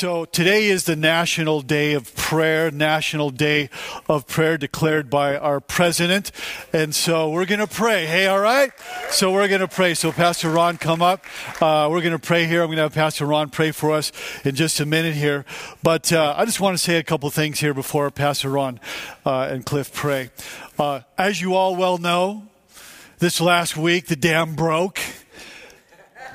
So 0.00 0.24
today 0.24 0.68
is 0.68 0.84
the 0.84 0.96
National 0.96 1.60
Day 1.60 1.92
of 1.92 2.16
Prayer, 2.16 2.70
National 2.70 3.28
Day 3.28 3.68
of 4.08 4.26
Prayer 4.26 4.56
declared 4.56 5.10
by 5.10 5.36
our 5.36 5.60
president. 5.60 6.32
And 6.72 6.94
so 6.94 7.28
we're 7.28 7.44
going 7.44 7.60
to 7.60 7.66
pray. 7.66 8.06
Hey, 8.06 8.26
all 8.26 8.40
right? 8.40 8.72
So 9.10 9.30
we're 9.30 9.46
going 9.46 9.60
to 9.60 9.68
pray. 9.68 9.92
So 9.92 10.10
Pastor 10.10 10.48
Ron, 10.48 10.78
come 10.78 11.02
up. 11.02 11.26
Uh, 11.60 11.88
we're 11.90 12.00
going 12.00 12.12
to 12.12 12.18
pray 12.18 12.46
here. 12.46 12.62
I'm 12.62 12.68
going 12.68 12.78
to 12.78 12.84
have 12.84 12.94
Pastor 12.94 13.26
Ron 13.26 13.50
pray 13.50 13.72
for 13.72 13.92
us 13.92 14.10
in 14.42 14.54
just 14.54 14.80
a 14.80 14.86
minute 14.86 15.16
here. 15.16 15.44
But 15.82 16.10
uh, 16.14 16.32
I 16.34 16.46
just 16.46 16.62
want 16.62 16.78
to 16.78 16.82
say 16.82 16.96
a 16.96 17.02
couple 17.02 17.28
things 17.28 17.60
here 17.60 17.74
before 17.74 18.10
Pastor 18.10 18.48
Ron 18.48 18.80
uh, 19.26 19.48
and 19.50 19.66
Cliff 19.66 19.92
pray. 19.92 20.30
Uh, 20.78 21.00
as 21.18 21.42
you 21.42 21.54
all 21.54 21.76
well 21.76 21.98
know, 21.98 22.44
this 23.18 23.38
last 23.38 23.76
week 23.76 24.06
the 24.06 24.16
dam 24.16 24.54
broke. 24.54 24.98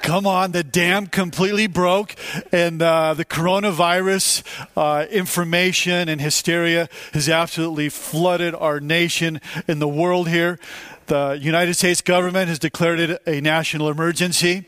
Come 0.05 0.27
on, 0.27 0.51
the 0.51 0.63
dam 0.63 1.07
completely 1.07 1.65
broke, 1.65 2.13
and 2.51 2.79
uh, 2.79 3.15
the 3.15 3.25
coronavirus 3.25 4.43
uh, 4.77 5.07
information 5.09 6.07
and 6.09 6.21
hysteria 6.21 6.89
has 7.13 7.27
absolutely 7.27 7.89
flooded 7.89 8.53
our 8.53 8.79
nation 8.79 9.41
and 9.67 9.81
the 9.81 9.87
world 9.87 10.29
here. 10.29 10.59
The 11.07 11.39
United 11.41 11.73
States 11.73 12.01
government 12.01 12.49
has 12.49 12.59
declared 12.59 12.99
it 12.99 13.19
a 13.25 13.41
national 13.41 13.89
emergency. 13.89 14.65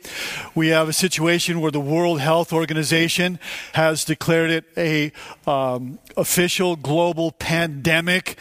We 0.55 0.69
have 0.69 0.89
a 0.89 0.93
situation 0.93 1.61
where 1.61 1.71
the 1.71 1.79
World 1.79 2.19
Health 2.19 2.51
Organization 2.51 3.37
has 3.73 4.05
declared 4.05 4.49
it 4.49 4.65
a 4.75 5.11
um, 5.45 5.99
official 6.17 6.75
global 6.75 7.31
pandemic. 7.31 8.39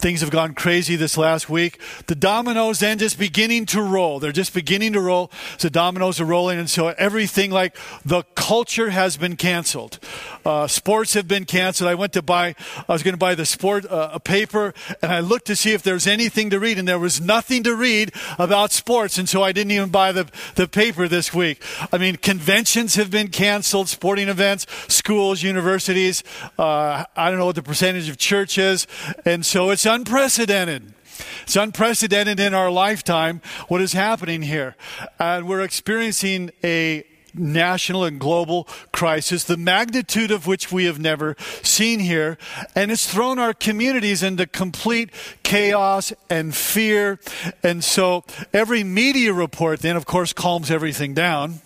Things 0.00 0.22
have 0.22 0.30
gone 0.30 0.54
crazy 0.54 0.96
this 0.96 1.18
last 1.18 1.50
week. 1.50 1.78
The 2.06 2.14
dominoes 2.14 2.78
then 2.78 2.96
just 2.96 3.18
beginning 3.18 3.66
to 3.66 3.82
roll. 3.82 4.18
They're 4.18 4.32
just 4.32 4.54
beginning 4.54 4.94
to 4.94 5.00
roll. 5.00 5.30
So 5.58 5.68
dominoes 5.68 6.18
are 6.22 6.24
rolling, 6.24 6.58
and 6.58 6.70
so 6.70 6.88
everything 6.88 7.50
like 7.50 7.76
the 8.02 8.22
culture 8.34 8.88
has 8.88 9.18
been 9.18 9.36
canceled. 9.36 9.98
Uh, 10.42 10.66
sports 10.66 11.12
have 11.12 11.28
been 11.28 11.44
canceled. 11.44 11.90
I 11.90 11.94
went 11.94 12.14
to 12.14 12.22
buy. 12.22 12.54
I 12.88 12.92
was 12.92 13.02
going 13.02 13.12
to 13.12 13.18
buy 13.18 13.34
the 13.34 13.44
sport 13.44 13.84
uh, 13.84 14.08
a 14.14 14.18
paper, 14.18 14.72
and 15.02 15.12
I 15.12 15.20
looked 15.20 15.46
to 15.48 15.56
see 15.56 15.74
if 15.74 15.82
there's 15.82 16.06
anything 16.06 16.48
to 16.48 16.58
read, 16.58 16.78
and 16.78 16.88
there 16.88 16.98
was 16.98 17.20
nothing 17.20 17.62
to 17.64 17.76
read 17.76 18.12
about 18.38 18.72
sports, 18.72 19.18
and 19.18 19.28
so 19.28 19.42
I 19.42 19.52
didn't 19.52 19.72
even 19.72 19.90
buy 19.90 20.12
the 20.12 20.30
the 20.54 20.66
paper 20.66 21.08
this 21.08 21.34
week. 21.34 21.62
I 21.92 21.98
mean, 21.98 22.16
conventions 22.16 22.94
have 22.94 23.10
been 23.10 23.28
canceled, 23.28 23.90
sporting 23.90 24.30
events, 24.30 24.66
schools, 24.88 25.42
universities. 25.42 26.24
Uh, 26.58 27.04
I 27.14 27.28
don't 27.28 27.38
know 27.38 27.46
what 27.46 27.56
the 27.56 27.62
percentage 27.62 28.08
of 28.08 28.16
churches, 28.16 28.86
and 29.26 29.44
so 29.44 29.68
it's 29.68 29.89
unprecedented. 29.90 30.94
It's 31.42 31.56
unprecedented 31.56 32.40
in 32.40 32.54
our 32.54 32.70
lifetime 32.70 33.42
what 33.68 33.80
is 33.80 33.92
happening 33.92 34.42
here. 34.42 34.76
And 35.18 35.46
we're 35.46 35.62
experiencing 35.62 36.50
a 36.64 37.04
national 37.34 38.04
and 38.04 38.18
global 38.18 38.66
crisis, 38.92 39.44
the 39.44 39.56
magnitude 39.56 40.30
of 40.30 40.46
which 40.46 40.72
we 40.72 40.84
have 40.84 40.98
never 40.98 41.36
seen 41.62 42.00
here. 42.00 42.38
And 42.74 42.90
it's 42.90 43.12
thrown 43.12 43.38
our 43.38 43.52
communities 43.52 44.22
into 44.22 44.46
complete 44.46 45.10
chaos 45.42 46.12
and 46.28 46.54
fear. 46.54 47.20
And 47.62 47.84
so 47.84 48.24
every 48.52 48.84
media 48.84 49.32
report 49.32 49.80
then, 49.80 49.96
of 49.96 50.06
course, 50.06 50.32
calms 50.32 50.70
everything 50.70 51.14
down. 51.14 51.60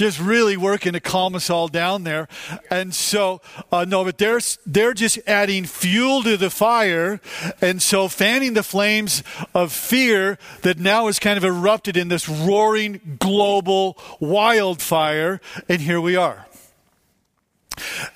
Just 0.00 0.18
really 0.18 0.56
working 0.56 0.94
to 0.94 1.00
calm 1.00 1.34
us 1.34 1.50
all 1.50 1.68
down 1.68 2.04
there. 2.04 2.26
And 2.70 2.94
so, 2.94 3.42
uh, 3.70 3.84
no, 3.86 4.02
but 4.02 4.16
they're, 4.16 4.40
they're 4.64 4.94
just 4.94 5.18
adding 5.26 5.66
fuel 5.66 6.22
to 6.22 6.38
the 6.38 6.48
fire. 6.48 7.20
And 7.60 7.82
so 7.82 8.08
fanning 8.08 8.54
the 8.54 8.62
flames 8.62 9.22
of 9.54 9.74
fear 9.74 10.38
that 10.62 10.78
now 10.78 11.04
has 11.04 11.18
kind 11.18 11.36
of 11.36 11.44
erupted 11.44 11.98
in 11.98 12.08
this 12.08 12.30
roaring 12.30 13.18
global 13.20 13.98
wildfire. 14.20 15.38
And 15.68 15.82
here 15.82 16.00
we 16.00 16.16
are. 16.16 16.46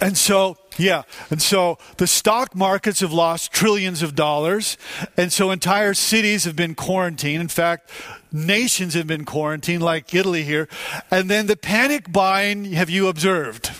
And 0.00 0.16
so, 0.16 0.56
yeah, 0.78 1.02
and 1.30 1.40
so 1.40 1.76
the 1.98 2.06
stock 2.06 2.54
markets 2.54 3.00
have 3.00 3.12
lost 3.12 3.52
trillions 3.52 4.02
of 4.02 4.14
dollars, 4.14 4.76
and 5.16 5.32
so 5.32 5.50
entire 5.50 5.94
cities 5.94 6.44
have 6.44 6.56
been 6.56 6.74
quarantined. 6.74 7.40
In 7.40 7.48
fact, 7.48 7.90
nations 8.34 8.94
have 8.94 9.06
been 9.06 9.24
quarantined, 9.24 9.82
like 9.82 10.12
Italy 10.12 10.42
here. 10.42 10.68
And 11.10 11.30
then 11.30 11.46
the 11.46 11.56
panic 11.56 12.12
buying, 12.12 12.72
have 12.72 12.90
you 12.90 13.08
observed? 13.08 13.70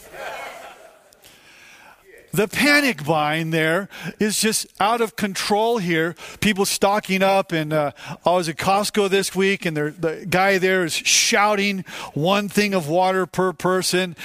The 2.34 2.49
panic 2.49 3.05
buying 3.05 3.50
there 3.50 3.89
is 4.19 4.41
just 4.41 4.67
out 4.81 5.00
of 5.00 5.15
control 5.15 5.78
here. 5.78 6.17
People 6.41 6.65
stocking 6.65 7.22
up, 7.22 7.53
and 7.53 7.72
uh, 7.72 7.93
I 8.27 8.33
was 8.33 8.49
at 8.49 8.56
Costco 8.56 9.09
this 9.09 9.37
week, 9.37 9.65
and 9.65 9.77
the 9.77 10.27
guy 10.28 10.59
there 10.59 10.84
is 10.84 10.93
shouting 10.93 11.84
one 12.12 12.49
thing 12.49 12.75
of 12.75 12.89
water 12.89 13.25
per 13.27 13.53
person. 13.53 14.17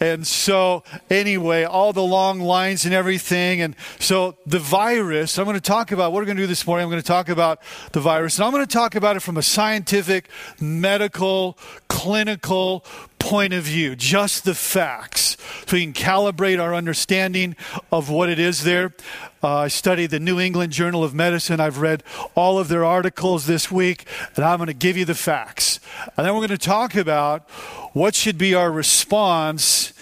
And 0.00 0.26
so, 0.26 0.82
anyway, 1.10 1.64
all 1.64 1.92
the 1.92 2.02
long 2.02 2.40
lines 2.40 2.86
and 2.86 2.94
everything. 2.94 3.60
And 3.60 3.76
so, 4.00 4.38
the 4.46 4.58
virus, 4.58 5.38
I'm 5.38 5.44
going 5.44 5.54
to 5.54 5.60
talk 5.60 5.92
about 5.92 6.10
what 6.10 6.20
we're 6.20 6.24
going 6.24 6.38
to 6.38 6.44
do 6.44 6.46
this 6.46 6.66
morning. 6.66 6.84
I'm 6.84 6.90
going 6.90 7.02
to 7.02 7.06
talk 7.06 7.28
about 7.28 7.60
the 7.92 8.00
virus, 8.00 8.38
and 8.38 8.46
I'm 8.46 8.50
going 8.50 8.64
to 8.64 8.72
talk 8.72 8.94
about 8.94 9.16
it 9.16 9.20
from 9.20 9.36
a 9.36 9.42
scientific, 9.42 10.30
medical, 10.58 11.58
clinical 11.88 12.82
point 13.28 13.52
of 13.52 13.64
view, 13.64 13.94
just 13.94 14.44
the 14.44 14.54
facts, 14.54 15.36
so 15.66 15.76
we 15.76 15.84
can 15.84 15.92
calibrate 15.92 16.58
our 16.58 16.74
understanding 16.74 17.54
of 17.92 18.08
what 18.08 18.30
it 18.30 18.38
is 18.38 18.64
there. 18.64 18.94
Uh, 19.42 19.58
I 19.58 19.68
studied 19.68 20.06
the 20.06 20.18
New 20.18 20.40
England 20.40 20.72
Journal 20.72 21.04
of 21.04 21.12
Medicine. 21.12 21.60
I've 21.60 21.76
read 21.76 22.02
all 22.34 22.58
of 22.58 22.68
their 22.68 22.86
articles 22.86 23.44
this 23.44 23.70
week, 23.70 24.06
and 24.34 24.46
I'm 24.46 24.56
going 24.56 24.68
to 24.68 24.72
give 24.72 24.96
you 24.96 25.04
the 25.04 25.14
facts. 25.14 25.78
And 26.16 26.26
then 26.26 26.32
we're 26.32 26.46
going 26.46 26.58
to 26.58 26.66
talk 26.66 26.94
about 26.94 27.50
what 27.92 28.14
should 28.14 28.38
be 28.38 28.54
our 28.54 28.72
response 28.72 29.92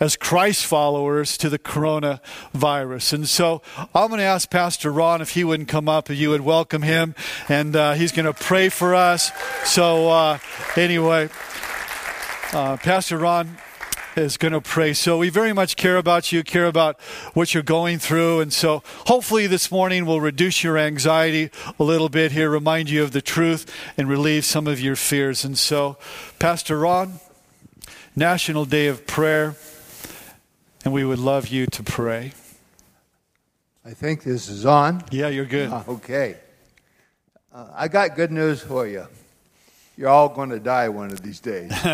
as 0.00 0.16
Christ 0.16 0.66
followers 0.66 1.38
to 1.38 1.48
the 1.48 1.60
coronavirus. 1.60 3.12
And 3.12 3.28
so 3.28 3.62
I'm 3.94 4.08
going 4.08 4.18
to 4.18 4.24
ask 4.24 4.50
Pastor 4.50 4.90
Ron 4.90 5.22
if 5.22 5.30
he 5.30 5.44
wouldn't 5.44 5.68
come 5.68 5.88
up, 5.88 6.10
if 6.10 6.18
you 6.18 6.30
would 6.30 6.40
welcome 6.40 6.82
him, 6.82 7.14
and 7.48 7.76
uh, 7.76 7.92
he's 7.92 8.10
going 8.10 8.26
to 8.26 8.34
pray 8.34 8.68
for 8.68 8.96
us. 8.96 9.30
So, 9.64 10.08
uh, 10.08 10.38
anyway. 10.76 11.28
Uh, 12.54 12.76
Pastor 12.76 13.18
Ron 13.18 13.56
is 14.14 14.36
going 14.36 14.52
to 14.52 14.60
pray. 14.60 14.92
So 14.92 15.18
we 15.18 15.28
very 15.28 15.52
much 15.52 15.74
care 15.74 15.96
about 15.96 16.30
you, 16.30 16.44
care 16.44 16.66
about 16.66 17.00
what 17.32 17.52
you're 17.52 17.64
going 17.64 17.98
through. 17.98 18.38
And 18.38 18.52
so 18.52 18.84
hopefully 19.06 19.48
this 19.48 19.72
morning 19.72 20.06
will 20.06 20.20
reduce 20.20 20.62
your 20.62 20.78
anxiety 20.78 21.50
a 21.80 21.82
little 21.82 22.08
bit 22.08 22.30
here, 22.30 22.48
remind 22.48 22.88
you 22.88 23.02
of 23.02 23.10
the 23.10 23.20
truth, 23.20 23.66
and 23.96 24.08
relieve 24.08 24.44
some 24.44 24.68
of 24.68 24.80
your 24.80 24.94
fears. 24.94 25.44
And 25.44 25.58
so, 25.58 25.98
Pastor 26.38 26.78
Ron, 26.78 27.14
National 28.14 28.64
Day 28.64 28.86
of 28.86 29.04
Prayer, 29.04 29.56
and 30.84 30.94
we 30.94 31.04
would 31.04 31.18
love 31.18 31.48
you 31.48 31.66
to 31.66 31.82
pray. 31.82 32.34
I 33.84 33.94
think 33.94 34.22
this 34.22 34.48
is 34.48 34.64
on. 34.64 35.02
Yeah, 35.10 35.26
you're 35.26 35.44
good. 35.44 35.70
Uh, 35.70 35.82
okay. 35.88 36.36
Uh, 37.52 37.66
I 37.74 37.88
got 37.88 38.14
good 38.14 38.30
news 38.30 38.60
for 38.60 38.86
you 38.86 39.08
you're 39.96 40.08
all 40.08 40.28
going 40.28 40.50
to 40.50 40.60
die 40.60 40.88
one 40.88 41.10
of 41.10 41.22
these 41.22 41.40
days. 41.40 41.70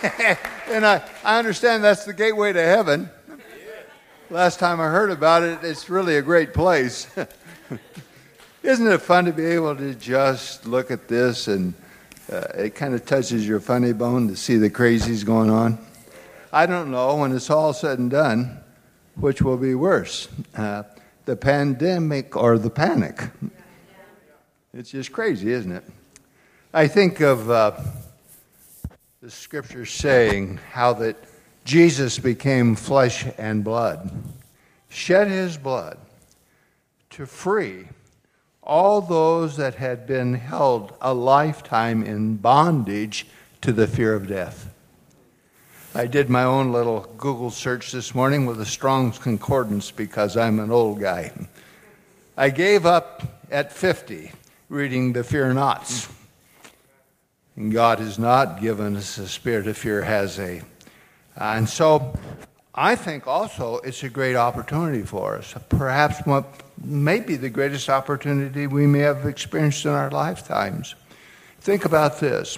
and 0.68 0.86
I, 0.86 1.02
I 1.24 1.38
understand 1.38 1.84
that's 1.84 2.04
the 2.04 2.14
gateway 2.14 2.52
to 2.52 2.62
heaven. 2.62 3.10
Last 4.30 4.58
time 4.58 4.80
I 4.80 4.88
heard 4.88 5.10
about 5.10 5.42
it, 5.42 5.58
it's 5.62 5.90
really 5.90 6.16
a 6.16 6.22
great 6.22 6.54
place. 6.54 7.08
Isn't 8.62 8.86
it 8.86 9.02
fun 9.02 9.24
to 9.24 9.32
be 9.32 9.44
able 9.46 9.76
to 9.76 9.94
just 9.94 10.66
look 10.66 10.90
at 10.90 11.08
this 11.08 11.48
and 11.48 11.74
uh, 12.30 12.44
it 12.54 12.74
kind 12.74 12.94
of 12.94 13.04
touches 13.04 13.46
your 13.46 13.60
funny 13.60 13.92
bone 13.92 14.28
to 14.28 14.36
see 14.36 14.56
the 14.56 14.70
crazies 14.70 15.24
going 15.24 15.50
on? 15.50 15.78
I 16.52 16.66
don't 16.66 16.90
know 16.90 17.16
when 17.16 17.32
it's 17.32 17.50
all 17.50 17.72
said 17.72 17.98
and 17.98 18.10
done 18.10 18.60
which 19.16 19.42
will 19.42 19.56
be 19.56 19.74
worse 19.74 20.28
uh, 20.56 20.82
the 21.26 21.36
pandemic 21.36 22.36
or 22.36 22.58
the 22.58 22.70
panic. 22.70 23.28
It's 24.72 24.90
just 24.92 25.10
crazy, 25.10 25.50
isn't 25.52 25.72
it? 25.72 25.84
I 26.72 26.86
think 26.86 27.18
of 27.20 27.50
uh, 27.50 27.72
the 29.20 29.28
scripture 29.28 29.84
saying 29.84 30.60
how 30.70 30.92
that 30.92 31.16
Jesus 31.64 32.20
became 32.20 32.76
flesh 32.76 33.26
and 33.36 33.64
blood, 33.64 34.12
shed 34.88 35.26
his 35.26 35.56
blood 35.56 35.98
to 37.10 37.26
free 37.26 37.88
all 38.62 39.00
those 39.00 39.56
that 39.56 39.74
had 39.74 40.06
been 40.06 40.34
held 40.34 40.94
a 41.00 41.12
lifetime 41.12 42.04
in 42.04 42.36
bondage 42.36 43.26
to 43.62 43.72
the 43.72 43.88
fear 43.88 44.14
of 44.14 44.28
death. 44.28 44.72
I 45.96 46.06
did 46.06 46.30
my 46.30 46.44
own 46.44 46.70
little 46.70 47.12
Google 47.18 47.50
search 47.50 47.90
this 47.90 48.14
morning 48.14 48.46
with 48.46 48.60
a 48.60 48.66
Strong's 48.66 49.18
Concordance 49.18 49.90
because 49.90 50.36
I'm 50.36 50.60
an 50.60 50.70
old 50.70 51.00
guy. 51.00 51.32
I 52.36 52.50
gave 52.50 52.86
up 52.86 53.44
at 53.50 53.72
50 53.72 54.30
reading 54.70 55.12
the 55.12 55.24
fear 55.24 55.52
nots. 55.52 56.08
And 57.56 57.72
God 57.72 57.98
has 57.98 58.18
not 58.18 58.60
given 58.60 58.96
us 58.96 59.18
a 59.18 59.26
spirit 59.26 59.66
of 59.66 59.76
fear, 59.76 60.00
has 60.00 60.38
a. 60.38 60.62
And 61.36 61.68
so 61.68 62.16
I 62.72 62.94
think 62.94 63.26
also 63.26 63.78
it's 63.78 64.04
a 64.04 64.08
great 64.08 64.36
opportunity 64.36 65.02
for 65.02 65.36
us. 65.36 65.54
Perhaps 65.68 66.24
what 66.24 66.62
may 66.82 67.18
be 67.18 67.34
the 67.34 67.50
greatest 67.50 67.90
opportunity 67.90 68.68
we 68.68 68.86
may 68.86 69.00
have 69.00 69.26
experienced 69.26 69.84
in 69.84 69.90
our 69.90 70.08
lifetimes. 70.08 70.94
Think 71.60 71.84
about 71.84 72.20
this. 72.20 72.56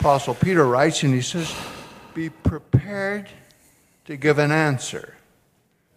Apostle 0.00 0.34
Peter 0.34 0.64
writes 0.64 1.02
and 1.02 1.12
he 1.12 1.20
says, 1.20 1.54
Be 2.14 2.30
prepared 2.30 3.28
to 4.06 4.16
give 4.16 4.38
an 4.38 4.52
answer 4.52 5.14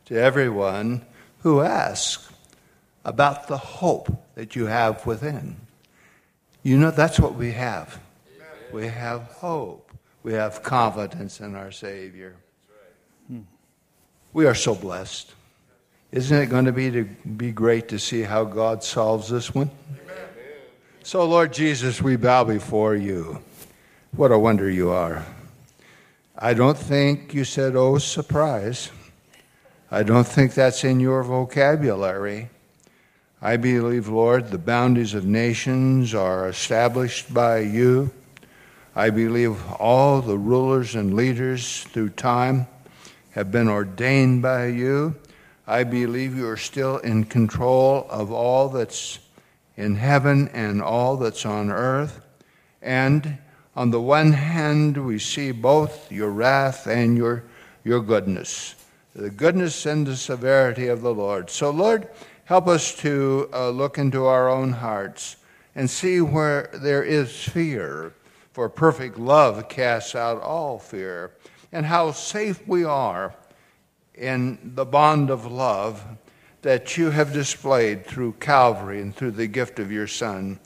to 0.05 0.15
everyone 0.15 1.05
who 1.39 1.61
asks 1.61 2.28
about 3.09 3.47
the 3.47 3.57
hope 3.57 4.07
that 4.35 4.55
you 4.55 4.67
have 4.67 5.03
within. 5.03 5.55
You 6.61 6.77
know, 6.77 6.91
that's 6.91 7.19
what 7.19 7.33
we 7.33 7.53
have. 7.53 7.99
We 8.71 8.85
have 8.85 9.23
hope. 9.23 9.91
We 10.21 10.33
have 10.33 10.61
confidence 10.61 11.39
in 11.39 11.55
our 11.55 11.71
Savior. 11.71 12.35
We 14.31 14.45
are 14.45 14.53
so 14.53 14.75
blessed. 14.75 15.33
Isn't 16.11 16.37
it 16.37 16.51
going 16.51 16.65
to 16.65 16.71
be 16.71 16.91
to 16.91 17.03
be 17.03 17.51
great 17.51 17.89
to 17.89 17.97
see 17.97 18.21
how 18.21 18.43
God 18.43 18.83
solves 18.83 19.27
this 19.27 19.55
one? 19.55 19.71
So, 21.01 21.25
Lord 21.25 21.51
Jesus, 21.51 22.03
we 22.03 22.15
bow 22.15 22.43
before 22.43 22.93
you. 22.93 23.41
What 24.11 24.31
a 24.31 24.37
wonder 24.37 24.69
you 24.69 24.91
are. 24.91 25.25
I 26.37 26.53
don't 26.53 26.77
think 26.77 27.33
you 27.33 27.43
said, 27.43 27.75
oh, 27.75 27.97
surprise. 27.97 28.91
I 29.89 30.03
don't 30.03 30.27
think 30.27 30.53
that's 30.53 30.83
in 30.83 30.99
your 30.99 31.23
vocabulary. 31.23 32.49
I 33.41 33.55
believe, 33.55 34.09
Lord, 34.09 34.51
the 34.51 34.57
boundaries 34.57 35.13
of 35.13 35.23
nations 35.25 36.13
are 36.13 36.49
established 36.49 37.33
by 37.33 37.59
you. 37.59 38.11
I 38.93 39.11
believe 39.11 39.57
all 39.79 40.21
the 40.21 40.37
rulers 40.37 40.93
and 40.93 41.13
leaders 41.13 41.83
through 41.83 42.09
time 42.09 42.67
have 43.31 43.49
been 43.49 43.69
ordained 43.69 44.41
by 44.41 44.65
you. 44.67 45.15
I 45.65 45.85
believe 45.85 46.35
you 46.35 46.49
are 46.49 46.57
still 46.57 46.97
in 46.97 47.23
control 47.23 48.07
of 48.09 48.29
all 48.29 48.67
that's 48.67 49.19
in 49.77 49.95
heaven 49.95 50.49
and 50.49 50.81
all 50.81 51.15
that's 51.15 51.45
on 51.45 51.71
earth. 51.71 52.19
And 52.81 53.37
on 53.73 53.91
the 53.91 54.01
one 54.01 54.33
hand, 54.33 54.97
we 55.05 55.17
see 55.17 55.51
both 55.53 56.11
your 56.11 56.29
wrath 56.31 56.87
and 56.87 57.15
your, 57.15 57.45
your 57.85 58.01
goodness, 58.01 58.75
the 59.15 59.29
goodness 59.29 59.85
and 59.85 60.05
the 60.05 60.17
severity 60.17 60.87
of 60.87 61.01
the 61.01 61.13
Lord. 61.13 61.49
So, 61.49 61.69
Lord, 61.69 62.09
help 62.49 62.67
us 62.67 62.95
to 62.95 63.47
uh, 63.53 63.69
look 63.69 63.99
into 63.99 64.25
our 64.25 64.49
own 64.49 64.71
hearts 64.71 65.35
and 65.75 65.87
see 65.87 66.19
where 66.19 66.67
there 66.73 67.03
is 67.03 67.31
fear, 67.43 68.11
for 68.53 68.67
perfect 68.67 69.19
love 69.19 69.69
casts 69.69 70.15
out 70.15 70.41
all 70.41 70.79
fear, 70.79 71.29
and 71.71 71.85
how 71.85 72.11
safe 72.11 72.67
we 72.67 72.83
are 72.83 73.35
in 74.15 74.57
the 74.73 74.83
bond 74.83 75.29
of 75.29 75.45
love 75.45 76.03
that 76.63 76.97
you 76.97 77.11
have 77.11 77.31
displayed 77.31 78.03
through 78.03 78.31
Calvary 78.39 78.99
and 78.99 79.15
through 79.15 79.29
the 79.29 79.45
gift 79.45 79.77
of 79.77 79.91
your 79.91 80.07
Son. 80.07 80.59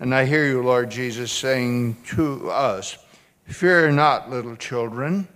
And 0.00 0.12
I 0.12 0.24
hear 0.24 0.46
you, 0.46 0.64
Lord 0.64 0.90
Jesus, 0.90 1.30
saying 1.30 1.96
to 2.06 2.50
us, 2.50 2.98
Fear 3.44 3.92
not, 3.92 4.30
little 4.30 4.56
children, 4.56 5.28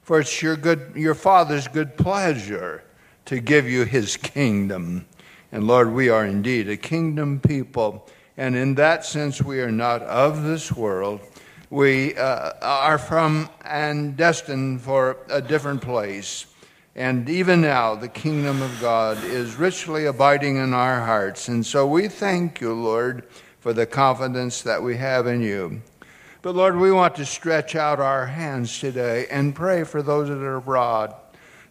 for 0.00 0.20
it's 0.20 0.40
your, 0.40 0.56
good, 0.56 0.92
your 0.96 1.14
Father's 1.14 1.68
good 1.68 1.98
pleasure 1.98 2.82
to 3.26 3.40
give 3.40 3.68
you 3.68 3.84
his 3.84 4.16
kingdom. 4.16 5.04
And 5.52 5.66
Lord, 5.66 5.92
we 5.92 6.08
are 6.08 6.26
indeed 6.26 6.68
a 6.68 6.76
kingdom 6.76 7.40
people. 7.40 8.06
And 8.36 8.54
in 8.54 8.74
that 8.76 9.04
sense, 9.04 9.42
we 9.42 9.60
are 9.60 9.70
not 9.70 10.02
of 10.02 10.44
this 10.44 10.70
world. 10.70 11.20
We 11.70 12.16
uh, 12.16 12.52
are 12.62 12.98
from 12.98 13.48
and 13.64 14.16
destined 14.16 14.82
for 14.82 15.18
a 15.28 15.42
different 15.42 15.82
place. 15.82 16.46
And 16.94 17.28
even 17.28 17.60
now, 17.60 17.94
the 17.94 18.08
kingdom 18.08 18.60
of 18.60 18.80
God 18.80 19.22
is 19.24 19.56
richly 19.56 20.06
abiding 20.06 20.56
in 20.56 20.74
our 20.74 21.00
hearts. 21.00 21.48
And 21.48 21.64
so 21.64 21.86
we 21.86 22.08
thank 22.08 22.60
you, 22.60 22.72
Lord, 22.72 23.24
for 23.60 23.72
the 23.72 23.86
confidence 23.86 24.62
that 24.62 24.82
we 24.82 24.96
have 24.96 25.26
in 25.26 25.40
you. 25.40 25.82
But 26.42 26.54
Lord, 26.54 26.76
we 26.76 26.92
want 26.92 27.16
to 27.16 27.26
stretch 27.26 27.74
out 27.74 28.00
our 28.00 28.26
hands 28.26 28.78
today 28.78 29.26
and 29.30 29.54
pray 29.54 29.84
for 29.84 30.02
those 30.02 30.28
that 30.28 30.38
are 30.38 30.56
abroad. 30.56 31.14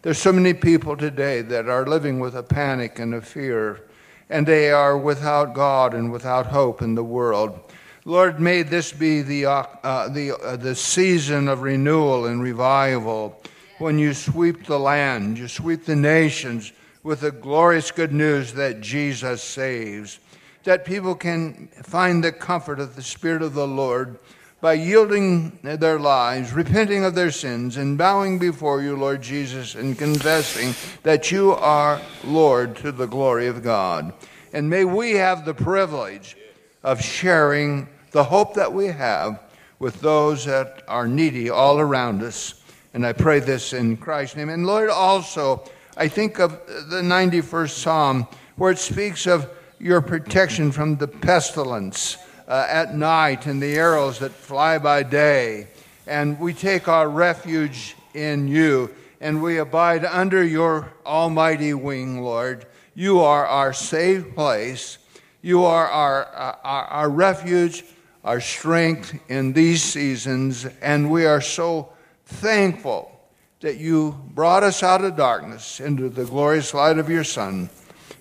There's 0.08 0.16
so 0.16 0.32
many 0.32 0.54
people 0.54 0.96
today 0.96 1.42
that 1.42 1.68
are 1.68 1.84
living 1.84 2.18
with 2.18 2.34
a 2.34 2.42
panic 2.42 2.98
and 2.98 3.12
a 3.12 3.20
fear, 3.20 3.82
and 4.30 4.46
they 4.46 4.70
are 4.70 4.96
without 4.96 5.52
God 5.52 5.92
and 5.92 6.10
without 6.10 6.46
hope 6.46 6.80
in 6.80 6.94
the 6.94 7.04
world. 7.04 7.60
Lord, 8.06 8.40
may 8.40 8.62
this 8.62 8.90
be 8.90 9.20
the, 9.20 9.44
uh, 9.44 9.64
uh 9.82 10.08
the, 10.08 10.32
uh, 10.32 10.56
the 10.56 10.74
season 10.74 11.46
of 11.46 11.60
renewal 11.60 12.24
and 12.24 12.42
revival 12.42 13.38
when 13.80 13.98
you 13.98 14.14
sweep 14.14 14.64
the 14.64 14.80
land, 14.80 15.36
you 15.36 15.46
sweep 15.46 15.84
the 15.84 15.94
nations 15.94 16.72
with 17.02 17.20
the 17.20 17.30
glorious 17.30 17.90
good 17.90 18.14
news 18.14 18.54
that 18.54 18.80
Jesus 18.80 19.42
saves, 19.42 20.20
that 20.64 20.86
people 20.86 21.14
can 21.14 21.68
find 21.82 22.24
the 22.24 22.32
comfort 22.32 22.80
of 22.80 22.96
the 22.96 23.02
Spirit 23.02 23.42
of 23.42 23.52
the 23.52 23.68
Lord 23.68 24.18
by 24.60 24.72
yielding 24.72 25.56
their 25.62 25.98
lives, 25.98 26.52
repenting 26.52 27.04
of 27.04 27.14
their 27.14 27.30
sins, 27.30 27.76
and 27.76 27.96
bowing 27.96 28.38
before 28.38 28.82
you, 28.82 28.96
Lord 28.96 29.22
Jesus, 29.22 29.76
and 29.76 29.96
confessing 29.96 30.74
that 31.04 31.30
you 31.30 31.52
are 31.52 32.00
Lord 32.24 32.74
to 32.76 32.90
the 32.90 33.06
glory 33.06 33.46
of 33.46 33.62
God. 33.62 34.12
And 34.52 34.68
may 34.68 34.84
we 34.84 35.12
have 35.12 35.44
the 35.44 35.54
privilege 35.54 36.36
of 36.82 37.00
sharing 37.00 37.88
the 38.10 38.24
hope 38.24 38.54
that 38.54 38.72
we 38.72 38.86
have 38.86 39.40
with 39.78 40.00
those 40.00 40.44
that 40.46 40.82
are 40.88 41.06
needy 41.06 41.50
all 41.50 41.78
around 41.78 42.22
us. 42.22 42.60
And 42.94 43.06
I 43.06 43.12
pray 43.12 43.38
this 43.38 43.72
in 43.72 43.96
Christ's 43.96 44.36
name. 44.36 44.48
And 44.48 44.66
Lord, 44.66 44.90
also, 44.90 45.62
I 45.96 46.08
think 46.08 46.40
of 46.40 46.52
the 46.88 47.02
91st 47.02 47.70
Psalm 47.70 48.26
where 48.56 48.72
it 48.72 48.78
speaks 48.78 49.26
of 49.26 49.48
your 49.78 50.00
protection 50.00 50.72
from 50.72 50.96
the 50.96 51.06
pestilence 51.06 52.18
uh, 52.48 52.66
at 52.68 52.94
night 52.94 53.46
and 53.46 53.62
the 53.62 53.76
arrows 53.76 54.18
that 54.18 54.32
fly 54.32 54.78
by 54.78 55.02
day. 55.02 55.68
And 56.06 56.40
we 56.40 56.54
take 56.54 56.88
our 56.88 57.08
refuge 57.08 57.94
in 58.14 58.48
you 58.48 58.90
and 59.20 59.42
we 59.42 59.58
abide 59.58 60.04
under 60.04 60.42
your 60.42 60.92
almighty 61.04 61.74
wing, 61.74 62.22
Lord. 62.22 62.66
You 62.94 63.20
are 63.20 63.46
our 63.46 63.72
safe 63.72 64.34
place. 64.34 64.98
You 65.42 65.64
are 65.64 65.86
our, 65.86 66.26
uh, 66.34 66.56
our, 66.64 66.84
our 66.84 67.10
refuge, 67.10 67.84
our 68.24 68.40
strength 68.40 69.18
in 69.28 69.52
these 69.52 69.82
seasons, 69.82 70.66
and 70.82 71.10
we 71.10 71.24
are 71.24 71.40
so 71.40 71.90
thankful 72.26 73.12
that 73.60 73.76
you 73.76 74.20
brought 74.34 74.62
us 74.62 74.82
out 74.82 75.04
of 75.04 75.16
darkness 75.16 75.80
into 75.80 76.08
the 76.08 76.24
glorious 76.24 76.74
light 76.74 76.98
of 76.98 77.08
your 77.08 77.24
Son. 77.24 77.70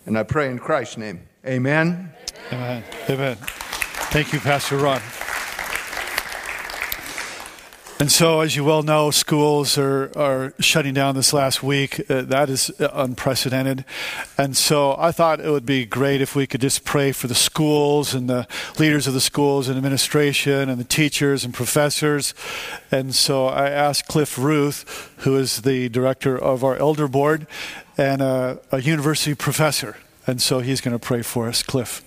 And 0.05 0.17
I 0.17 0.23
pray 0.23 0.49
in 0.49 0.59
Christ's 0.59 0.97
name. 0.97 1.21
Amen. 1.45 2.11
Amen. 2.51 2.83
Amen. 3.09 3.37
Thank 4.09 4.31
you, 4.33 4.39
Pastor 4.39 4.77
Ron. 4.77 5.01
And 7.99 8.11
so, 8.11 8.41
as 8.41 8.55
you 8.55 8.63
well 8.63 8.83
know, 8.83 9.11
schools 9.11 9.77
are, 9.77 10.11
are 10.15 10.53
shutting 10.59 10.93
down 10.93 11.15
this 11.15 11.33
last 11.33 11.61
week. 11.61 11.99
Uh, 12.09 12.21
that 12.21 12.47
is 12.47 12.71
unprecedented. 12.79 13.83
And 14.37 14.55
so, 14.55 14.95
I 14.97 15.11
thought 15.11 15.39
it 15.39 15.49
would 15.49 15.65
be 15.65 15.85
great 15.85 16.21
if 16.21 16.35
we 16.35 16.47
could 16.47 16.61
just 16.61 16.85
pray 16.85 17.11
for 17.11 17.27
the 17.27 17.35
schools 17.35 18.13
and 18.13 18.29
the 18.29 18.47
leaders 18.79 19.07
of 19.07 19.13
the 19.13 19.19
schools 19.19 19.67
and 19.67 19.77
administration 19.77 20.69
and 20.69 20.79
the 20.79 20.85
teachers 20.85 21.43
and 21.43 21.53
professors. 21.53 22.33
And 22.91 23.13
so, 23.13 23.47
I 23.47 23.69
asked 23.69 24.07
Cliff 24.07 24.37
Ruth, 24.37 25.11
who 25.17 25.35
is 25.35 25.63
the 25.63 25.89
director 25.89 26.37
of 26.37 26.63
our 26.63 26.77
elder 26.77 27.07
board 27.07 27.45
and 27.97 28.21
a, 28.21 28.59
a 28.71 28.79
university 28.79 29.35
professor. 29.35 29.97
And 30.25 30.41
so, 30.41 30.59
he's 30.59 30.81
going 30.81 30.97
to 30.97 31.05
pray 31.05 31.23
for 31.23 31.49
us. 31.49 31.61
Cliff. 31.61 32.06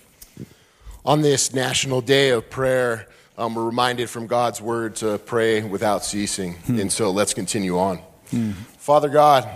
On 1.03 1.23
this 1.23 1.51
National 1.51 1.99
Day 1.99 2.29
of 2.29 2.51
Prayer, 2.51 3.07
um, 3.35 3.55
we're 3.55 3.65
reminded 3.65 4.07
from 4.07 4.27
God's 4.27 4.61
word 4.61 4.97
to 4.97 5.17
pray 5.17 5.63
without 5.63 6.05
ceasing. 6.05 6.53
Hmm. 6.53 6.79
And 6.79 6.91
so 6.91 7.09
let's 7.09 7.33
continue 7.33 7.79
on. 7.79 7.97
Hmm. 8.29 8.51
Father 8.77 9.09
God, 9.09 9.49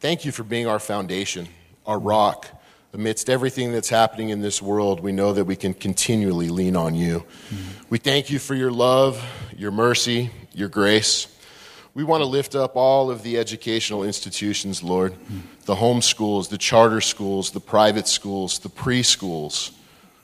thank 0.00 0.24
you 0.24 0.32
for 0.32 0.44
being 0.44 0.66
our 0.66 0.78
foundation, 0.78 1.46
our 1.84 1.98
rock. 1.98 2.46
Amidst 2.94 3.28
everything 3.28 3.70
that's 3.70 3.90
happening 3.90 4.30
in 4.30 4.40
this 4.40 4.62
world, 4.62 5.00
we 5.00 5.12
know 5.12 5.34
that 5.34 5.44
we 5.44 5.56
can 5.56 5.74
continually 5.74 6.48
lean 6.48 6.74
on 6.74 6.94
you. 6.94 7.18
Hmm. 7.50 7.56
We 7.90 7.98
thank 7.98 8.30
you 8.30 8.38
for 8.38 8.54
your 8.54 8.72
love, 8.72 9.22
your 9.54 9.70
mercy, 9.70 10.30
your 10.54 10.70
grace. 10.70 11.26
We 11.92 12.02
want 12.02 12.22
to 12.22 12.26
lift 12.26 12.54
up 12.54 12.76
all 12.76 13.10
of 13.10 13.22
the 13.22 13.36
educational 13.36 14.04
institutions, 14.04 14.82
Lord 14.82 15.12
hmm. 15.12 15.40
the 15.66 15.74
home 15.74 16.00
schools, 16.00 16.48
the 16.48 16.56
charter 16.56 17.02
schools, 17.02 17.50
the 17.50 17.60
private 17.60 18.08
schools, 18.08 18.60
the 18.60 18.70
preschools 18.70 19.72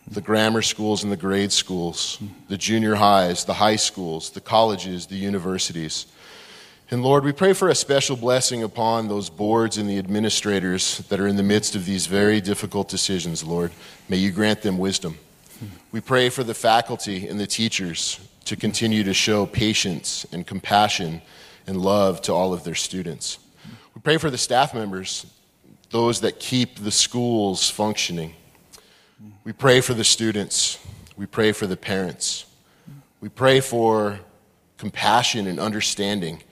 the 0.07 0.21
grammar 0.21 0.63
schools 0.63 1.03
and 1.03 1.11
the 1.11 1.17
grade 1.17 1.53
schools, 1.53 2.19
the 2.49 2.59
junior 2.59 2.95
highs, 2.95 3.45
the 3.45 3.55
high 3.55 3.77
schools, 3.77 4.31
the 4.31 4.41
colleges, 4.41 5.07
the 5.07 5.17
universities. 5.17 6.07
And 6.91 7.03
Lord, 7.03 7.25
we 7.25 7.33
pray 7.33 7.55
for 7.55 7.71
a 7.71 7.75
special 7.75 8.15
blessing 8.15 8.63
upon 8.63 9.09
those 9.09 9.31
boards 9.31 9.79
and 9.79 9.89
the 9.89 9.99
administrators 9.99 10.99
that 11.09 11.19
are 11.19 11.27
in 11.27 11.37
the 11.37 11.43
midst 11.43 11.75
of 11.75 11.87
these 11.87 12.07
very 12.07 12.41
difficult 12.41 12.89
decisions, 12.89 13.43
Lord. 13.43 13.73
May 14.09 14.19
you 14.19 14.31
grant 14.31 14.61
them 14.61 14.77
wisdom. 14.77 15.19
We 15.93 16.01
pray 16.01 16.29
for 16.29 16.45
the 16.45 16.55
faculty 16.55 17.27
and 17.27 17.41
the 17.41 17.47
teachers 17.47 18.21
to 18.45 18.57
continue 18.57 19.05
to 19.05 19.15
show 19.15 19.47
patience 19.47 20.27
and 20.33 20.47
compassion 20.47 21.23
and 21.67 21.81
love 21.81 22.21
to 22.23 22.33
all 22.33 22.53
of 22.53 22.65
their 22.65 22.75
students. 22.75 23.39
We 23.95 24.03
pray 24.03 24.19
for 24.19 24.29
the 24.29 24.37
staff 24.37 24.75
members, 24.75 25.25
those 25.91 26.21
that 26.21 26.39
keep 26.39 26.81
the 26.81 26.91
schools 26.91 27.71
functioning. 27.71 28.35
We 29.45 29.53
pray 29.53 29.83
for 29.83 29.93
the 29.93 30.05
students. 30.05 30.79
We 31.19 31.27
pray 31.27 31.53
for 31.53 31.67
the 31.67 31.77
parents. 31.77 32.47
We 33.21 33.29
pray 33.29 33.61
for 33.61 34.21
compassion 34.79 35.47
and 35.47 35.61
understanding. 35.61 36.43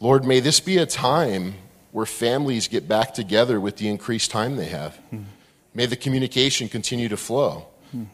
Lord, 0.00 0.26
may 0.26 0.38
this 0.40 0.60
be 0.60 0.76
a 0.76 0.84
time 0.84 1.54
where 1.92 2.04
families 2.04 2.68
get 2.68 2.86
back 2.86 3.14
together 3.14 3.58
with 3.58 3.78
the 3.78 3.88
increased 3.88 4.30
time 4.30 4.56
they 4.56 4.66
have. 4.66 4.98
May 5.72 5.86
the 5.86 5.96
communication 5.96 6.68
continue 6.68 7.08
to 7.08 7.16
flow. 7.16 7.68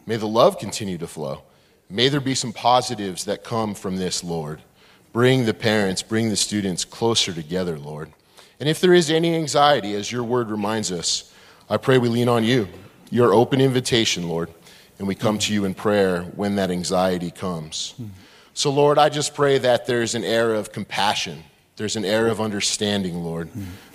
May 0.05 0.15
the 0.15 0.27
love 0.27 0.57
continue 0.57 0.97
to 0.99 1.07
flow. 1.07 1.41
May 1.89 2.07
there 2.07 2.21
be 2.21 2.35
some 2.35 2.53
positives 2.53 3.25
that 3.25 3.43
come 3.43 3.75
from 3.75 3.97
this, 3.97 4.23
Lord. 4.23 4.61
Bring 5.11 5.45
the 5.45 5.53
parents, 5.53 6.01
bring 6.01 6.29
the 6.29 6.37
students 6.37 6.85
closer 6.85 7.33
together, 7.33 7.77
Lord. 7.77 8.13
And 8.61 8.69
if 8.69 8.79
there 8.79 8.93
is 8.93 9.11
any 9.11 9.35
anxiety, 9.35 9.95
as 9.95 10.13
your 10.13 10.23
word 10.23 10.49
reminds 10.49 10.93
us, 10.93 11.33
I 11.69 11.75
pray 11.75 11.97
we 11.97 12.07
lean 12.07 12.29
on 12.29 12.45
you, 12.45 12.69
your 13.09 13.33
open 13.33 13.61
invitation, 13.61 14.27
Lord, 14.29 14.49
and 14.97 15.07
we 15.07 15.15
come 15.15 15.39
to 15.39 15.53
you 15.53 15.65
in 15.65 15.73
prayer 15.73 16.23
when 16.35 16.55
that 16.55 16.71
anxiety 16.71 17.31
comes. 17.31 17.95
So, 18.53 18.71
Lord, 18.71 18.97
I 18.97 19.09
just 19.09 19.33
pray 19.33 19.57
that 19.59 19.87
there's 19.87 20.15
an 20.15 20.23
air 20.23 20.53
of 20.53 20.71
compassion, 20.71 21.43
there's 21.77 21.95
an 21.95 22.05
air 22.05 22.27
of 22.27 22.41
understanding, 22.41 23.23
Lord. 23.23 23.49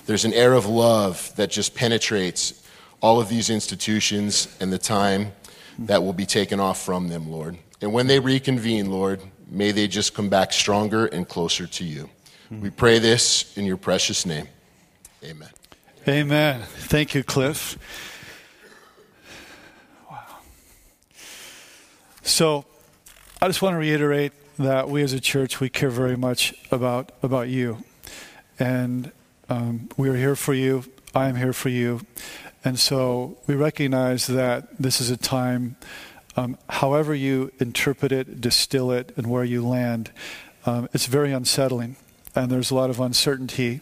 There's 0.06 0.26
an 0.26 0.34
air 0.34 0.52
of 0.52 0.66
love 0.66 1.34
that 1.36 1.50
just 1.50 1.74
penetrates 1.74 2.62
all 3.00 3.20
of 3.20 3.28
these 3.28 3.48
institutions 3.48 4.54
and 4.60 4.72
the 4.72 4.78
time 4.78 5.32
that 5.78 6.02
will 6.02 6.12
be 6.12 6.26
taken 6.26 6.60
off 6.60 6.82
from 6.82 7.08
them, 7.08 7.30
Lord. 7.30 7.56
And 7.80 7.92
when 7.92 8.06
they 8.06 8.20
reconvene, 8.20 8.90
Lord, 8.90 9.20
may 9.48 9.70
they 9.72 9.88
just 9.88 10.14
come 10.14 10.28
back 10.28 10.52
stronger 10.52 11.06
and 11.06 11.28
closer 11.28 11.66
to 11.66 11.84
you. 11.84 12.08
We 12.50 12.70
pray 12.70 12.98
this 12.98 13.56
in 13.56 13.64
your 13.64 13.76
precious 13.76 14.24
name. 14.24 14.46
Amen. 15.24 15.48
Amen. 16.06 16.62
Thank 16.62 17.14
you, 17.14 17.24
Cliff. 17.24 17.78
So, 22.26 22.64
I 23.42 23.48
just 23.48 23.60
want 23.60 23.74
to 23.74 23.78
reiterate 23.78 24.32
that 24.58 24.88
we 24.88 25.02
as 25.02 25.12
a 25.12 25.20
church 25.20 25.60
we 25.60 25.68
care 25.68 25.90
very 25.90 26.16
much 26.16 26.54
about 26.70 27.12
about 27.22 27.48
you, 27.48 27.84
and 28.58 29.12
um, 29.50 29.90
we 29.98 30.08
are 30.08 30.16
here 30.16 30.34
for 30.34 30.54
you. 30.54 30.84
I 31.14 31.28
am 31.28 31.36
here 31.36 31.52
for 31.52 31.68
you, 31.68 32.00
and 32.64 32.78
so 32.78 33.36
we 33.46 33.54
recognize 33.54 34.26
that 34.28 34.78
this 34.78 35.02
is 35.02 35.10
a 35.10 35.18
time. 35.18 35.76
Um, 36.34 36.56
however 36.70 37.14
you 37.14 37.52
interpret 37.60 38.10
it, 38.10 38.40
distill 38.40 38.90
it, 38.90 39.12
and 39.18 39.26
where 39.26 39.44
you 39.44 39.64
land, 39.64 40.10
um, 40.64 40.88
it's 40.94 41.04
very 41.04 41.30
unsettling 41.30 41.96
and 42.34 42.50
there's 42.50 42.70
a 42.70 42.74
lot 42.74 42.90
of 42.90 43.00
uncertainty 43.00 43.80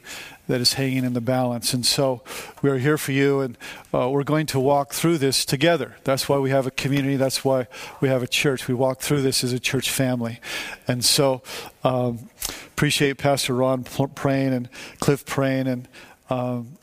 that 0.49 0.61
is 0.61 0.75
hanging 0.75 1.05
in 1.05 1.13
the 1.13 1.21
balance. 1.21 1.73
And 1.73 1.87
so 1.87 2.23
we 2.63 2.71
are 2.71 2.79
here 2.79 2.99
for 2.99 3.13
you, 3.13 3.41
and 3.41 3.57
uh, 3.95 4.09
we're 4.11 4.25
going 4.25 4.47
to 4.47 4.61
walk 4.61 4.93
through 4.93 5.19
this 5.19 5.45
together. 5.45 5.97
That's 6.05 6.29
why 6.29 6.39
we 6.39 6.51
have 6.51 6.67
a 6.67 6.71
community. 6.71 7.17
That's 7.17 7.45
why 7.45 7.69
we 8.01 8.09
have 8.09 8.23
a 8.23 8.27
church. 8.27 8.69
We 8.69 8.75
walk 8.75 9.01
through 9.01 9.23
this 9.23 9.45
as 9.45 9.53
a 9.53 9.61
church 9.61 9.91
family. 9.91 10.41
And 10.89 11.05
so 11.05 11.43
um, 11.85 12.29
appreciate 12.67 13.19
Pastor 13.19 13.55
Ron 13.55 13.85
praying 13.85 14.53
and 14.53 14.69
Cliff 14.99 15.25
praying, 15.25 15.69
and 15.69 15.89
um, 16.29 16.79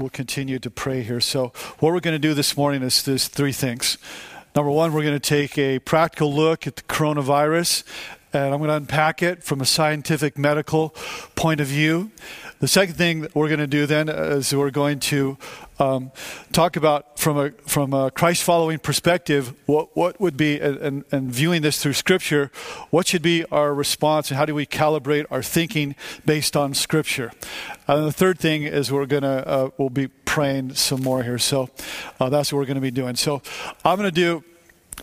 we'll 0.00 0.10
continue 0.10 0.58
to 0.58 0.70
pray 0.70 1.02
here. 1.02 1.20
So 1.20 1.52
what 1.78 1.92
we're 1.92 2.00
going 2.00 2.20
to 2.20 2.28
do 2.28 2.34
this 2.34 2.56
morning 2.56 2.82
is 2.82 3.02
there's 3.02 3.28
three 3.28 3.52
things. 3.52 3.98
Number 4.54 4.70
one, 4.70 4.92
we're 4.92 5.02
going 5.02 5.12
to 5.12 5.20
take 5.20 5.58
a 5.58 5.78
practical 5.80 6.34
look 6.34 6.66
at 6.66 6.76
the 6.76 6.82
coronavirus 6.82 7.84
and 8.44 8.54
I'm 8.54 8.60
going 8.60 8.68
to 8.68 8.76
unpack 8.76 9.22
it 9.22 9.42
from 9.42 9.60
a 9.60 9.64
scientific 9.64 10.36
medical 10.36 10.90
point 11.34 11.60
of 11.60 11.66
view. 11.66 12.10
The 12.58 12.68
second 12.68 12.94
thing 12.94 13.20
that 13.22 13.34
we're 13.34 13.48
going 13.48 13.60
to 13.60 13.66
do 13.66 13.86
then 13.86 14.08
is 14.08 14.54
we're 14.54 14.70
going 14.70 15.00
to 15.00 15.36
um, 15.78 16.10
talk 16.52 16.76
about 16.76 17.18
from 17.18 17.36
a 17.36 17.50
from 17.66 17.92
a 17.92 18.10
Christ 18.10 18.42
following 18.44 18.78
perspective 18.78 19.52
what 19.66 19.94
what 19.94 20.18
would 20.20 20.36
be 20.36 20.58
and, 20.58 21.04
and 21.12 21.30
viewing 21.30 21.60
this 21.60 21.82
through 21.82 21.92
Scripture, 21.92 22.50
what 22.90 23.06
should 23.06 23.20
be 23.20 23.44
our 23.52 23.74
response 23.74 24.30
and 24.30 24.38
how 24.38 24.46
do 24.46 24.54
we 24.54 24.64
calibrate 24.64 25.26
our 25.30 25.42
thinking 25.42 25.94
based 26.24 26.56
on 26.56 26.72
Scripture. 26.72 27.30
And 27.86 28.06
the 28.06 28.12
third 28.12 28.38
thing 28.38 28.62
is 28.62 28.90
we're 28.90 29.06
gonna 29.06 29.44
uh, 29.46 29.70
we'll 29.76 29.90
be 29.90 30.08
praying 30.36 30.74
some 30.74 31.02
more 31.02 31.22
here. 31.22 31.38
So 31.38 31.70
uh, 32.20 32.28
that's 32.28 32.52
what 32.52 32.58
we're 32.58 32.66
going 32.66 32.74
to 32.74 32.80
be 32.82 32.90
doing. 32.90 33.16
So 33.16 33.40
I'm 33.84 33.96
going 33.96 34.08
to 34.08 34.14
do 34.14 34.44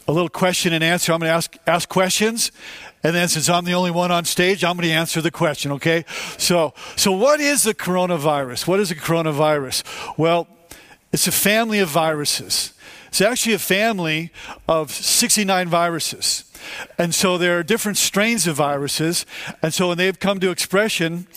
a 0.08 0.12
little 0.12 0.30
question 0.30 0.74
and 0.74 0.84
answer. 0.84 1.14
I'm 1.14 1.20
going 1.20 1.30
to 1.30 1.36
ask 1.36 1.58
ask 1.66 1.90
questions, 1.90 2.52
and 3.04 3.16
then 3.16 3.28
since 3.28 3.50
I'm 3.50 3.66
the 3.66 3.74
only 3.74 3.92
one 3.92 4.12
on 4.12 4.26
stage, 4.26 4.64
I'm 4.64 4.76
going 4.78 4.88
to 4.88 4.94
answer 4.94 5.22
the 5.22 5.32
question, 5.32 5.72
okay? 5.74 6.06
So, 6.38 6.74
so 6.96 7.12
what 7.12 7.40
is 7.40 7.64
the 7.64 7.74
coronavirus? 7.74 8.68
What 8.68 8.80
is 8.80 8.92
a 8.92 8.96
coronavirus? 8.96 9.84
Well, 10.18 10.48
it's 11.12 11.28
a 11.28 11.32
family 11.32 11.80
of 11.80 11.90
viruses. 11.90 12.74
It's 13.10 13.22
actually 13.22 13.54
a 13.54 13.60
family 13.60 14.32
of 14.68 14.92
69 14.92 15.68
viruses. 15.68 16.46
And 16.98 17.14
so 17.14 17.38
there 17.38 17.58
are 17.60 17.64
different 17.64 17.98
strains 17.98 18.48
of 18.48 18.56
viruses. 18.56 19.26
And 19.62 19.74
so 19.74 19.90
when 19.90 19.98
they've 19.98 20.20
come 20.20 20.40
to 20.40 20.52
expression, 20.52 21.28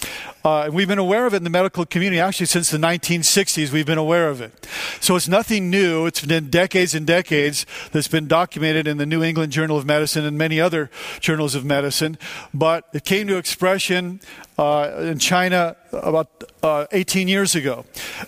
uh, 0.45 0.71
we've 0.73 0.87
been 0.87 0.99
aware 0.99 1.27
of 1.27 1.35
it 1.35 1.39
in 1.39 1.45
the 1.45 1.51
medical 1.51 1.85
community 1.85 2.21
actually 2.21 2.47
since 2.47 2.71
the 2.71 2.79
1960s, 2.79 3.73
we've 3.73 3.87
been 3.87 3.99
aware 3.99 4.29
of 4.29 4.41
it. 4.41 4.67
So 5.01 5.17
it's 5.17 5.27
nothing 5.27 5.71
new. 5.71 6.07
It's 6.07 6.25
been 6.25 6.51
decades 6.51 6.95
and 6.95 7.07
decades 7.07 7.67
that's 7.91 8.09
been 8.09 8.29
documented 8.29 8.87
in 8.87 8.99
the 8.99 9.07
New 9.07 9.23
England 9.23 9.53
Journal 9.53 9.77
of 9.77 9.87
Medicine 9.87 10.25
and 10.25 10.39
many 10.39 10.61
other 10.61 10.91
journals 11.21 11.55
of 11.55 11.65
medicine. 11.65 12.17
But 12.55 12.89
it 12.93 13.05
came 13.05 13.27
to 13.27 13.37
expression 13.37 14.21
uh, 14.59 14.93
in 15.01 15.19
China 15.19 15.77
about 15.93 16.45
uh, 16.63 16.87
18 16.93 17.29
years 17.29 17.55
ago. 17.55 17.85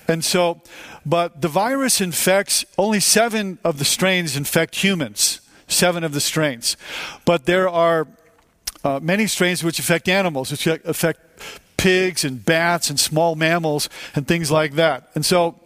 And 0.08 0.24
so, 0.24 0.60
but 1.06 1.40
the 1.40 1.48
virus 1.48 2.00
infects, 2.00 2.64
only 2.76 3.00
seven 3.00 3.58
of 3.64 3.78
the 3.78 3.84
strains 3.84 4.36
infect 4.36 4.74
humans 4.76 5.40
seven 5.68 6.04
of 6.04 6.12
the 6.12 6.20
strains. 6.20 6.76
But 7.24 7.46
there 7.46 7.68
are 7.68 8.08
uh, 8.84 9.00
many 9.02 9.26
strains 9.26 9.62
which 9.62 9.78
affect 9.78 10.08
animals, 10.08 10.50
which 10.50 10.66
affect 10.66 11.20
pigs 11.76 12.24
and 12.24 12.44
bats 12.44 12.90
and 12.90 12.98
small 12.98 13.36
mammals 13.36 13.88
and 14.14 14.26
things 14.26 14.50
like 14.50 14.74
that. 14.74 15.10
And 15.14 15.24
so 15.24 15.58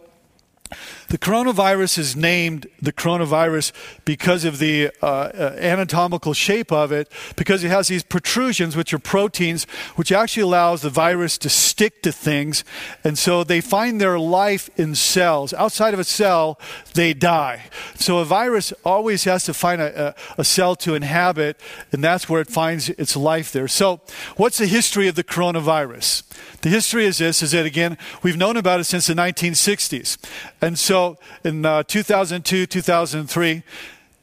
the 1.13 1.19
coronavirus 1.19 1.99
is 1.99 2.15
named 2.15 2.65
the 2.81 2.91
coronavirus 2.91 3.71
because 4.03 4.45
of 4.45 4.57
the 4.57 4.89
uh, 4.99 5.05
uh, 5.05 5.55
anatomical 5.59 6.33
shape 6.33 6.71
of 6.71 6.91
it, 6.91 7.07
because 7.35 7.63
it 7.63 7.69
has 7.69 7.87
these 7.87 8.01
protrusions, 8.01 8.75
which 8.75 8.95
are 8.95 8.97
proteins, 8.97 9.65
which 9.95 10.11
actually 10.11 10.41
allows 10.41 10.81
the 10.81 10.89
virus 10.89 11.37
to 11.37 11.49
stick 11.49 12.01
to 12.01 12.11
things. 12.11 12.63
And 13.03 13.15
so 13.15 13.43
they 13.43 13.61
find 13.61 14.01
their 14.01 14.17
life 14.17 14.71
in 14.75 14.95
cells. 14.95 15.53
Outside 15.53 15.93
of 15.93 15.99
a 15.99 16.03
cell, 16.03 16.59
they 16.95 17.13
die. 17.13 17.65
So 17.93 18.17
a 18.17 18.25
virus 18.25 18.73
always 18.83 19.25
has 19.25 19.43
to 19.43 19.53
find 19.53 19.81
a, 19.81 20.07
a, 20.07 20.15
a 20.39 20.43
cell 20.43 20.75
to 20.77 20.95
inhabit, 20.95 21.61
and 21.91 22.03
that's 22.03 22.27
where 22.27 22.41
it 22.41 22.49
finds 22.49 22.89
its 22.89 23.15
life 23.15 23.51
there. 23.51 23.67
So, 23.67 24.01
what's 24.35 24.57
the 24.57 24.65
history 24.65 25.07
of 25.07 25.13
the 25.13 25.23
coronavirus? 25.23 26.23
The 26.61 26.69
history 26.69 27.05
is 27.05 27.19
this: 27.19 27.43
is 27.43 27.51
that 27.51 27.67
again, 27.67 27.99
we've 28.23 28.35
known 28.35 28.57
about 28.57 28.79
it 28.79 28.85
since 28.85 29.05
the 29.05 29.13
1960s, 29.13 30.17
and 30.59 30.79
so 30.79 31.02
so 31.03 31.17
in 31.43 31.65
uh, 31.65 31.83
2002, 31.83 32.65
2003, 32.65 33.63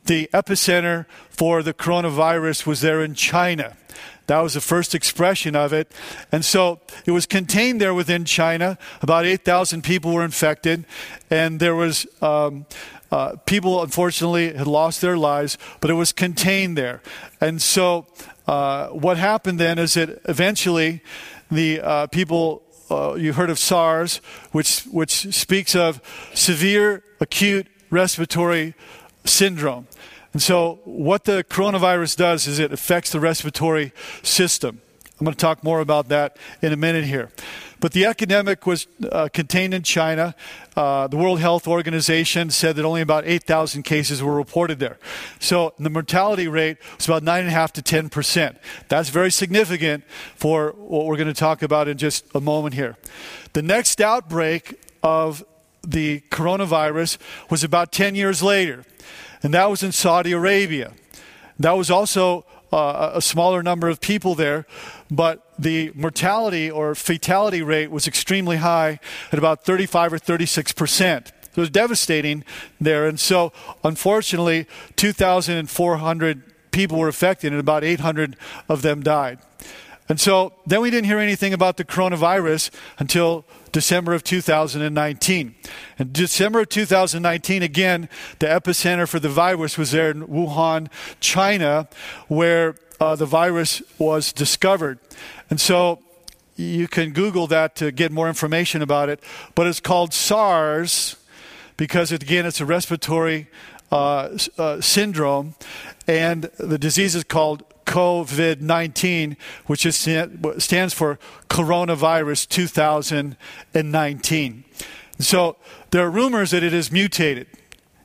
the 0.06 0.30
epicenter 0.32 1.04
for 1.28 1.62
the 1.62 1.74
coronavirus 1.74 2.66
was 2.66 2.80
there 2.80 3.04
in 3.04 3.14
China. 3.14 3.76
That 4.26 4.40
was 4.40 4.54
the 4.54 4.60
first 4.60 4.94
expression 4.94 5.54
of 5.56 5.72
it. 5.72 5.92
And 6.32 6.44
so 6.44 6.80
it 7.04 7.10
was 7.10 7.26
contained 7.26 7.80
there 7.80 7.92
within 7.92 8.24
China. 8.24 8.78
About 9.02 9.26
8,000 9.26 9.82
people 9.82 10.14
were 10.14 10.24
infected. 10.24 10.86
And 11.28 11.60
there 11.60 11.74
was, 11.74 12.06
um, 12.22 12.64
uh, 13.10 13.36
people 13.44 13.82
unfortunately 13.82 14.54
had 14.54 14.66
lost 14.66 15.00
their 15.00 15.18
lives, 15.18 15.58
but 15.80 15.90
it 15.90 15.94
was 15.94 16.12
contained 16.12 16.78
there. 16.78 17.02
And 17.40 17.60
so 17.60 18.06
uh, 18.46 18.88
what 18.88 19.18
happened 19.18 19.58
then 19.58 19.78
is 19.78 19.94
that 19.94 20.20
eventually 20.26 21.02
the 21.50 21.80
uh, 21.80 22.06
people 22.06 22.62
uh, 22.90 23.14
you 23.14 23.32
heard 23.32 23.50
of 23.50 23.58
SARS, 23.58 24.20
which, 24.52 24.82
which 24.84 25.32
speaks 25.34 25.74
of 25.74 26.00
severe 26.34 27.02
acute 27.20 27.66
respiratory 27.90 28.74
syndrome. 29.24 29.86
And 30.32 30.40
so, 30.40 30.80
what 30.84 31.24
the 31.24 31.44
coronavirus 31.44 32.16
does 32.16 32.46
is 32.46 32.58
it 32.58 32.72
affects 32.72 33.10
the 33.10 33.20
respiratory 33.20 33.92
system. 34.22 34.80
I'm 35.18 35.24
going 35.24 35.34
to 35.34 35.40
talk 35.40 35.62
more 35.62 35.80
about 35.80 36.08
that 36.08 36.36
in 36.62 36.72
a 36.72 36.76
minute 36.76 37.04
here. 37.04 37.30
But 37.80 37.92
the 37.92 38.04
epidemic 38.04 38.66
was 38.66 38.86
uh, 39.10 39.28
contained 39.32 39.72
in 39.72 39.82
China. 39.82 40.34
Uh, 40.76 41.06
the 41.06 41.16
World 41.16 41.40
Health 41.40 41.66
Organization 41.66 42.50
said 42.50 42.76
that 42.76 42.84
only 42.84 43.00
about 43.00 43.24
8,000 43.26 43.82
cases 43.82 44.22
were 44.22 44.34
reported 44.34 44.78
there. 44.78 44.98
So 45.38 45.74
the 45.78 45.90
mortality 45.90 46.46
rate 46.46 46.76
was 46.96 47.06
about 47.06 47.22
9.5 47.22 47.72
to 47.72 47.82
10 47.82 48.10
percent. 48.10 48.58
That's 48.88 49.08
very 49.08 49.30
significant 49.30 50.04
for 50.36 50.74
what 50.76 51.06
we're 51.06 51.16
going 51.16 51.28
to 51.28 51.34
talk 51.34 51.62
about 51.62 51.88
in 51.88 51.96
just 51.96 52.26
a 52.34 52.40
moment 52.40 52.74
here. 52.74 52.96
The 53.54 53.62
next 53.62 54.00
outbreak 54.00 54.78
of 55.02 55.44
the 55.82 56.20
coronavirus 56.30 57.18
was 57.48 57.64
about 57.64 57.92
10 57.92 58.14
years 58.14 58.42
later, 58.42 58.84
and 59.42 59.54
that 59.54 59.70
was 59.70 59.82
in 59.82 59.92
Saudi 59.92 60.32
Arabia. 60.32 60.92
That 61.58 61.72
was 61.72 61.90
also 61.90 62.44
uh, 62.72 63.12
a 63.14 63.22
smaller 63.22 63.62
number 63.62 63.88
of 63.88 64.00
people 64.00 64.34
there, 64.34 64.66
but 65.10 65.44
the 65.58 65.92
mortality 65.94 66.70
or 66.70 66.94
fatality 66.94 67.62
rate 67.62 67.90
was 67.90 68.06
extremely 68.06 68.56
high 68.56 69.00
at 69.32 69.38
about 69.38 69.64
35 69.64 70.12
or 70.14 70.18
36 70.18 70.72
percent. 70.72 71.32
It 71.50 71.60
was 71.60 71.70
devastating 71.70 72.44
there. 72.80 73.06
And 73.06 73.18
so, 73.18 73.52
unfortunately, 73.82 74.66
2,400 74.96 76.70
people 76.70 76.98
were 76.98 77.08
affected, 77.08 77.52
and 77.52 77.60
about 77.60 77.82
800 77.82 78.36
of 78.68 78.82
them 78.82 79.02
died. 79.02 79.38
And 80.10 80.20
so 80.20 80.52
then 80.66 80.80
we 80.80 80.90
didn't 80.90 81.06
hear 81.06 81.20
anything 81.20 81.54
about 81.54 81.76
the 81.76 81.84
coronavirus 81.84 82.70
until 82.98 83.44
December 83.70 84.12
of 84.12 84.24
2019. 84.24 85.54
In 85.98 86.12
December 86.12 86.60
of 86.60 86.68
2019, 86.68 87.62
again, 87.62 88.08
the 88.40 88.46
epicenter 88.46 89.08
for 89.08 89.20
the 89.20 89.28
virus 89.28 89.78
was 89.78 89.92
there 89.92 90.10
in 90.10 90.26
Wuhan, 90.26 90.88
China, 91.20 91.88
where 92.26 92.74
uh, 92.98 93.14
the 93.14 93.24
virus 93.24 93.82
was 93.98 94.32
discovered. 94.32 94.98
And 95.48 95.60
so 95.60 96.00
you 96.56 96.88
can 96.88 97.12
Google 97.12 97.46
that 97.46 97.76
to 97.76 97.92
get 97.92 98.10
more 98.10 98.26
information 98.26 98.82
about 98.82 99.08
it. 99.10 99.22
But 99.54 99.68
it's 99.68 99.78
called 99.78 100.12
SARS 100.12 101.16
because, 101.76 102.10
again, 102.10 102.46
it's 102.46 102.60
a 102.60 102.66
respiratory 102.66 103.46
uh, 103.92 104.36
uh, 104.58 104.80
syndrome. 104.80 105.54
And 106.08 106.50
the 106.58 106.78
disease 106.78 107.14
is 107.14 107.22
called 107.22 107.62
COVID 107.90 108.60
19, 108.60 109.36
which 109.66 109.84
is, 109.84 109.96
stands 109.96 110.94
for 110.94 111.18
Coronavirus 111.48 112.48
2019. 112.48 114.64
So 115.18 115.56
there 115.90 116.06
are 116.06 116.10
rumors 116.10 116.52
that 116.52 116.62
it 116.62 116.72
is 116.72 116.92
mutated. 116.92 117.48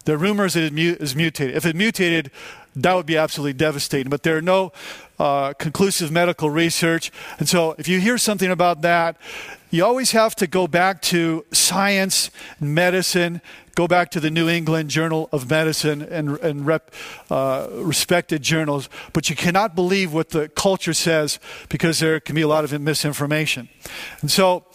There 0.05 0.15
are 0.15 0.17
rumors 0.17 0.55
that 0.55 0.63
it 0.63 0.75
is 0.75 1.15
mutated. 1.15 1.55
If 1.55 1.67
it 1.67 1.75
mutated, 1.75 2.31
that 2.75 2.95
would 2.95 3.05
be 3.05 3.15
absolutely 3.15 3.53
devastating. 3.53 4.09
But 4.09 4.23
there 4.23 4.35
are 4.35 4.41
no 4.41 4.71
uh, 5.19 5.53
conclusive 5.53 6.11
medical 6.11 6.49
research. 6.49 7.11
And 7.37 7.47
so 7.47 7.75
if 7.77 7.87
you 7.87 7.99
hear 7.99 8.17
something 8.17 8.49
about 8.49 8.81
that, 8.81 9.17
you 9.75 9.85
always 9.85 10.11
have 10.11 10.35
to 10.35 10.47
go 10.47 10.67
back 10.67 11.01
to 11.03 11.45
science, 11.51 12.31
medicine, 12.59 13.41
go 13.75 13.87
back 13.87 14.09
to 14.11 14.19
the 14.19 14.31
New 14.31 14.47
England 14.47 14.89
Journal 14.89 15.27
of 15.31 15.49
Medicine 15.49 16.01
and, 16.01 16.37
and 16.37 16.65
rep, 16.65 16.91
uh, 17.29 17.67
respected 17.71 18.41
journals. 18.41 18.89
But 19.11 19.29
you 19.29 19.35
cannot 19.35 19.75
believe 19.75 20.13
what 20.13 20.29
the 20.29 20.47
culture 20.49 20.93
says 20.93 21.39
because 21.67 21.99
there 21.99 22.19
can 22.19 22.35
be 22.35 22.41
a 22.41 22.47
lot 22.47 22.63
of 22.63 22.81
misinformation. 22.81 23.67
And 24.21 24.31
so 24.31 24.65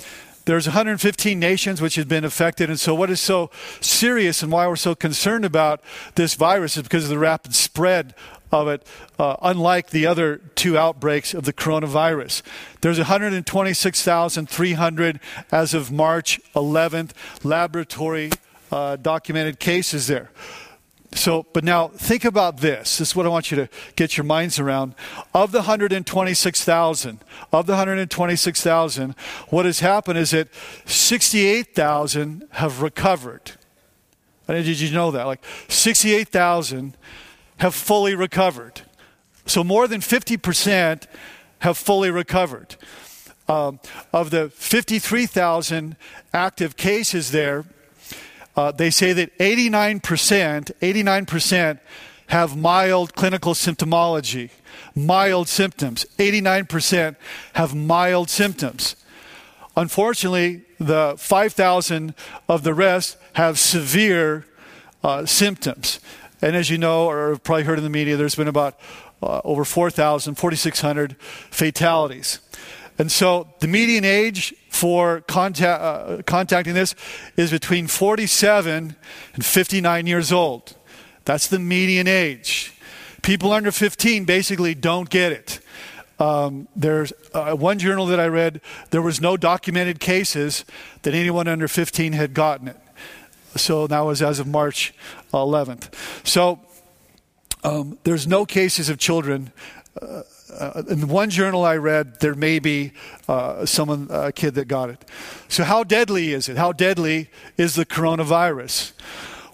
there's 0.44 0.66
115 0.66 1.38
nations 1.38 1.80
which 1.80 1.94
have 1.94 2.08
been 2.08 2.24
affected. 2.24 2.68
And 2.68 2.78
so, 2.78 2.94
what 2.94 3.10
is 3.10 3.20
so 3.20 3.50
serious 3.80 4.42
and 4.42 4.50
why 4.50 4.66
we're 4.66 4.76
so 4.76 4.94
concerned 4.94 5.44
about 5.44 5.80
this 6.14 6.34
virus 6.34 6.76
is 6.76 6.82
because 6.82 7.04
of 7.04 7.10
the 7.10 7.18
rapid 7.18 7.54
spread 7.54 8.14
of 8.52 8.68
it, 8.68 8.86
uh, 9.18 9.36
unlike 9.42 9.90
the 9.90 10.06
other 10.06 10.38
two 10.54 10.78
outbreaks 10.78 11.34
of 11.34 11.44
the 11.44 11.52
coronavirus. 11.52 12.40
There's 12.80 12.98
126,300 12.98 15.20
as 15.52 15.74
of 15.74 15.92
March 15.92 16.40
11th 16.54 17.10
laboratory 17.44 18.30
uh, 18.72 18.96
documented 18.96 19.60
cases 19.60 20.06
there. 20.06 20.30
So, 21.12 21.44
but 21.52 21.64
now 21.64 21.88
think 21.88 22.24
about 22.24 22.58
this. 22.58 22.98
This 22.98 23.08
is 23.08 23.16
what 23.16 23.26
I 23.26 23.30
want 23.30 23.50
you 23.50 23.56
to 23.56 23.68
get 23.96 24.16
your 24.16 24.22
minds 24.22 24.60
around. 24.60 24.94
Of 25.34 25.50
the 25.50 25.58
126,000, 25.58 27.18
of 27.52 27.66
the 27.66 27.72
126,000, 27.72 29.14
what 29.48 29.66
has 29.66 29.80
happened 29.80 30.18
is 30.18 30.30
that 30.30 30.48
68,000 30.86 32.46
have 32.52 32.80
recovered. 32.80 33.52
I 34.48 34.54
did 34.54 34.80
you 34.80 34.92
know 34.92 35.10
that? 35.10 35.26
Like 35.26 35.42
68,000 35.68 36.96
have 37.60 37.74
fully 37.74 38.14
recovered. 38.14 38.82
So 39.46 39.62
more 39.62 39.86
than 39.86 40.00
50% 40.00 41.06
have 41.60 41.76
fully 41.76 42.10
recovered. 42.10 42.76
Um, 43.48 43.80
of 44.12 44.30
the 44.30 44.48
53,000 44.50 45.96
active 46.32 46.76
cases 46.76 47.30
there, 47.32 47.64
uh, 48.56 48.72
they 48.72 48.90
say 48.90 49.12
that 49.12 49.36
89%, 49.38 50.00
89% 50.80 51.78
have 52.28 52.56
mild 52.56 53.14
clinical 53.14 53.54
symptomology, 53.54 54.50
mild 54.94 55.48
symptoms. 55.48 56.06
89% 56.18 57.16
have 57.54 57.74
mild 57.74 58.30
symptoms. 58.30 58.96
Unfortunately, 59.76 60.62
the 60.78 61.14
5,000 61.18 62.14
of 62.48 62.62
the 62.62 62.72
rest 62.72 63.16
have 63.34 63.58
severe 63.58 64.46
uh, 65.02 65.26
symptoms. 65.26 66.00
And 66.42 66.56
as 66.56 66.70
you 66.70 66.78
know, 66.78 67.06
or 67.06 67.36
probably 67.36 67.64
heard 67.64 67.78
in 67.78 67.84
the 67.84 67.90
media, 67.90 68.16
there's 68.16 68.34
been 68.34 68.48
about 68.48 68.78
uh, 69.22 69.40
over 69.44 69.64
4,000, 69.64 70.36
4,600 70.36 71.16
fatalities. 71.20 72.40
And 72.98 73.10
so 73.10 73.48
the 73.60 73.68
median 73.68 74.04
age 74.04 74.54
for 74.68 75.22
contact, 75.22 75.82
uh, 75.82 76.22
contacting 76.26 76.74
this 76.74 76.94
is 77.36 77.50
between 77.50 77.86
47 77.86 78.94
and 79.34 79.44
59 79.44 80.06
years 80.06 80.32
old. 80.32 80.76
That's 81.24 81.46
the 81.46 81.58
median 81.58 82.08
age. 82.08 82.74
People 83.22 83.52
under 83.52 83.72
15 83.72 84.24
basically 84.24 84.74
don't 84.74 85.08
get 85.08 85.32
it. 85.32 85.60
Um, 86.18 86.68
there's 86.76 87.12
uh, 87.32 87.54
one 87.54 87.78
journal 87.78 88.04
that 88.06 88.20
I 88.20 88.26
read, 88.26 88.60
there 88.90 89.00
was 89.00 89.20
no 89.20 89.38
documented 89.38 90.00
cases 90.00 90.66
that 91.02 91.14
anyone 91.14 91.48
under 91.48 91.68
15 91.68 92.12
had 92.12 92.34
gotten 92.34 92.68
it. 92.68 92.76
So 93.56 93.86
that 93.86 94.00
was 94.00 94.22
as 94.22 94.38
of 94.38 94.46
March 94.46 94.94
11th. 95.32 95.94
So 96.26 96.60
um, 97.62 97.98
there's 98.04 98.26
no 98.26 98.46
cases 98.46 98.88
of 98.88 98.98
children. 98.98 99.52
Uh, 100.00 100.22
uh, 100.58 100.82
in 100.88 101.08
one 101.08 101.30
journal 101.30 101.64
I 101.64 101.76
read, 101.76 102.20
there 102.20 102.34
may 102.34 102.58
be 102.58 102.92
uh, 103.28 103.66
someone, 103.66 104.08
a 104.10 104.32
kid 104.32 104.54
that 104.54 104.66
got 104.66 104.90
it. 104.90 105.04
So, 105.48 105.64
how 105.64 105.84
deadly 105.84 106.32
is 106.32 106.48
it? 106.48 106.56
How 106.56 106.72
deadly 106.72 107.30
is 107.56 107.76
the 107.76 107.86
coronavirus? 107.86 108.92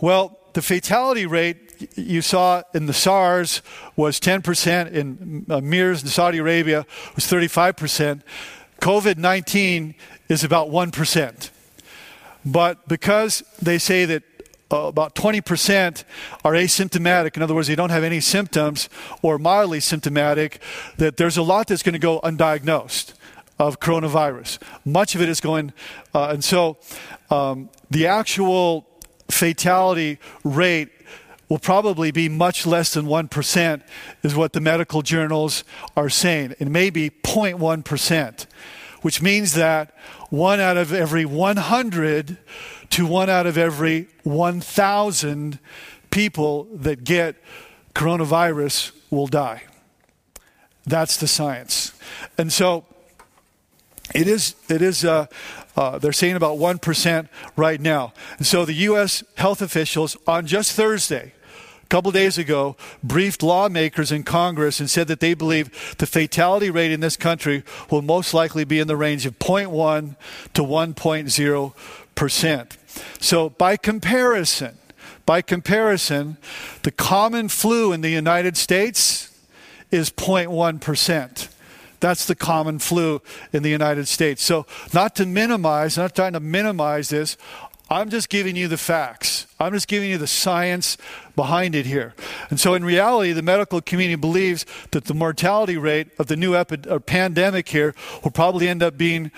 Well, 0.00 0.38
the 0.54 0.62
fatality 0.62 1.26
rate 1.26 1.90
you 1.96 2.22
saw 2.22 2.62
in 2.72 2.86
the 2.86 2.94
SARS 2.94 3.60
was 3.94 4.18
10%, 4.18 4.92
in 4.92 5.46
uh, 5.50 5.60
MERS 5.60 6.02
in 6.02 6.08
Saudi 6.08 6.38
Arabia 6.38 6.86
was 7.14 7.24
35%. 7.24 8.22
COVID 8.80 9.18
19 9.18 9.94
is 10.28 10.44
about 10.44 10.68
1%. 10.68 11.50
But 12.46 12.86
because 12.86 13.42
they 13.60 13.76
say 13.76 14.04
that 14.04 14.22
uh, 14.72 14.86
about 14.86 15.14
20% 15.14 16.04
are 16.44 16.52
asymptomatic, 16.52 17.36
in 17.36 17.42
other 17.42 17.54
words, 17.54 17.68
they 17.68 17.74
don't 17.74 17.90
have 17.90 18.04
any 18.04 18.20
symptoms 18.20 18.88
or 19.20 19.38
mildly 19.38 19.80
symptomatic, 19.80 20.60
that 20.96 21.16
there's 21.16 21.36
a 21.36 21.42
lot 21.42 21.66
that's 21.66 21.82
going 21.82 21.92
to 21.92 21.98
go 21.98 22.20
undiagnosed 22.20 23.14
of 23.58 23.80
coronavirus. 23.80 24.58
Much 24.84 25.14
of 25.14 25.20
it 25.20 25.28
is 25.28 25.40
going, 25.40 25.72
uh, 26.14 26.28
and 26.28 26.44
so 26.44 26.78
um, 27.30 27.68
the 27.90 28.06
actual 28.06 28.86
fatality 29.28 30.18
rate 30.44 30.90
will 31.48 31.58
probably 31.58 32.10
be 32.10 32.28
much 32.28 32.66
less 32.66 32.94
than 32.94 33.06
1%, 33.06 33.82
is 34.22 34.34
what 34.34 34.52
the 34.52 34.60
medical 34.60 35.02
journals 35.02 35.64
are 35.96 36.08
saying. 36.08 36.54
It 36.58 36.68
may 36.68 36.90
be 36.90 37.10
0.1%, 37.10 38.46
which 39.02 39.22
means 39.22 39.54
that 39.54 39.94
one 40.30 40.60
out 40.60 40.76
of 40.76 40.92
every 40.92 41.24
100 41.24 42.38
to 42.90 43.06
one 43.06 43.28
out 43.28 43.46
of 43.46 43.58
every 43.58 44.08
1,000 44.22 45.58
people 46.10 46.64
that 46.72 47.04
get 47.04 47.36
coronavirus 47.94 48.92
will 49.10 49.26
die. 49.26 49.62
That's 50.86 51.16
the 51.16 51.26
science. 51.26 51.92
And 52.38 52.52
so 52.52 52.84
it 54.14 54.28
is, 54.28 54.54
it 54.68 54.82
is 54.82 55.04
uh, 55.04 55.26
uh, 55.76 55.98
they're 55.98 56.12
saying 56.12 56.36
about 56.36 56.58
1% 56.58 57.28
right 57.56 57.80
now. 57.80 58.12
And 58.38 58.46
so 58.46 58.64
the 58.64 58.72
U.S. 58.72 59.22
health 59.36 59.60
officials 59.60 60.16
on 60.26 60.46
just 60.46 60.72
Thursday, 60.72 61.34
a 61.86 61.88
couple 61.88 62.10
days 62.10 62.36
ago, 62.36 62.76
briefed 63.00 63.44
lawmakers 63.44 64.10
in 64.10 64.24
Congress 64.24 64.80
and 64.80 64.90
said 64.90 65.06
that 65.06 65.20
they 65.20 65.34
believe 65.34 65.94
the 65.98 66.06
fatality 66.06 66.68
rate 66.68 66.90
in 66.90 66.98
this 66.98 67.16
country 67.16 67.62
will 67.92 68.02
most 68.02 68.34
likely 68.34 68.64
be 68.64 68.80
in 68.80 68.88
the 68.88 68.96
range 68.96 69.24
of 69.24 69.38
0.1 69.38 70.16
to 70.52 70.62
1.0 70.62 71.74
percent. 72.16 72.76
So 73.20 73.50
by 73.50 73.76
comparison, 73.76 74.78
by 75.26 75.42
comparison, 75.42 76.38
the 76.82 76.90
common 76.90 77.48
flu 77.48 77.92
in 77.92 78.00
the 78.00 78.10
United 78.10 78.56
States 78.56 79.32
is 79.92 80.10
0.1 80.10 80.80
percent. 80.80 81.48
That's 82.00 82.26
the 82.26 82.34
common 82.34 82.80
flu 82.80 83.22
in 83.52 83.62
the 83.62 83.70
United 83.70 84.06
States. 84.06 84.42
So, 84.42 84.66
not 84.92 85.16
to 85.16 85.26
minimize, 85.26 85.96
not 85.96 86.14
trying 86.14 86.34
to 86.34 86.40
minimize 86.40 87.08
this, 87.08 87.36
I'm 87.88 88.10
just 88.10 88.28
giving 88.28 88.56
you 88.56 88.66
the 88.66 88.76
facts. 88.76 89.46
I'm 89.60 89.72
just 89.72 89.86
giving 89.86 90.10
you 90.10 90.18
the 90.18 90.26
science 90.26 90.96
behind 91.36 91.74
it 91.76 91.86
here. 91.86 92.14
And 92.50 92.58
so, 92.58 92.74
in 92.74 92.84
reality, 92.84 93.32
the 93.32 93.42
medical 93.42 93.80
community 93.80 94.16
believes 94.16 94.66
that 94.90 95.04
the 95.04 95.14
mortality 95.14 95.76
rate 95.76 96.08
of 96.18 96.26
the 96.26 96.36
new 96.36 96.56
epi- 96.56 96.88
uh, 96.88 96.98
pandemic 96.98 97.68
here 97.68 97.94
will 98.24 98.32
probably 98.32 98.68
end 98.68 98.82
up 98.82 98.98
being 98.98 99.30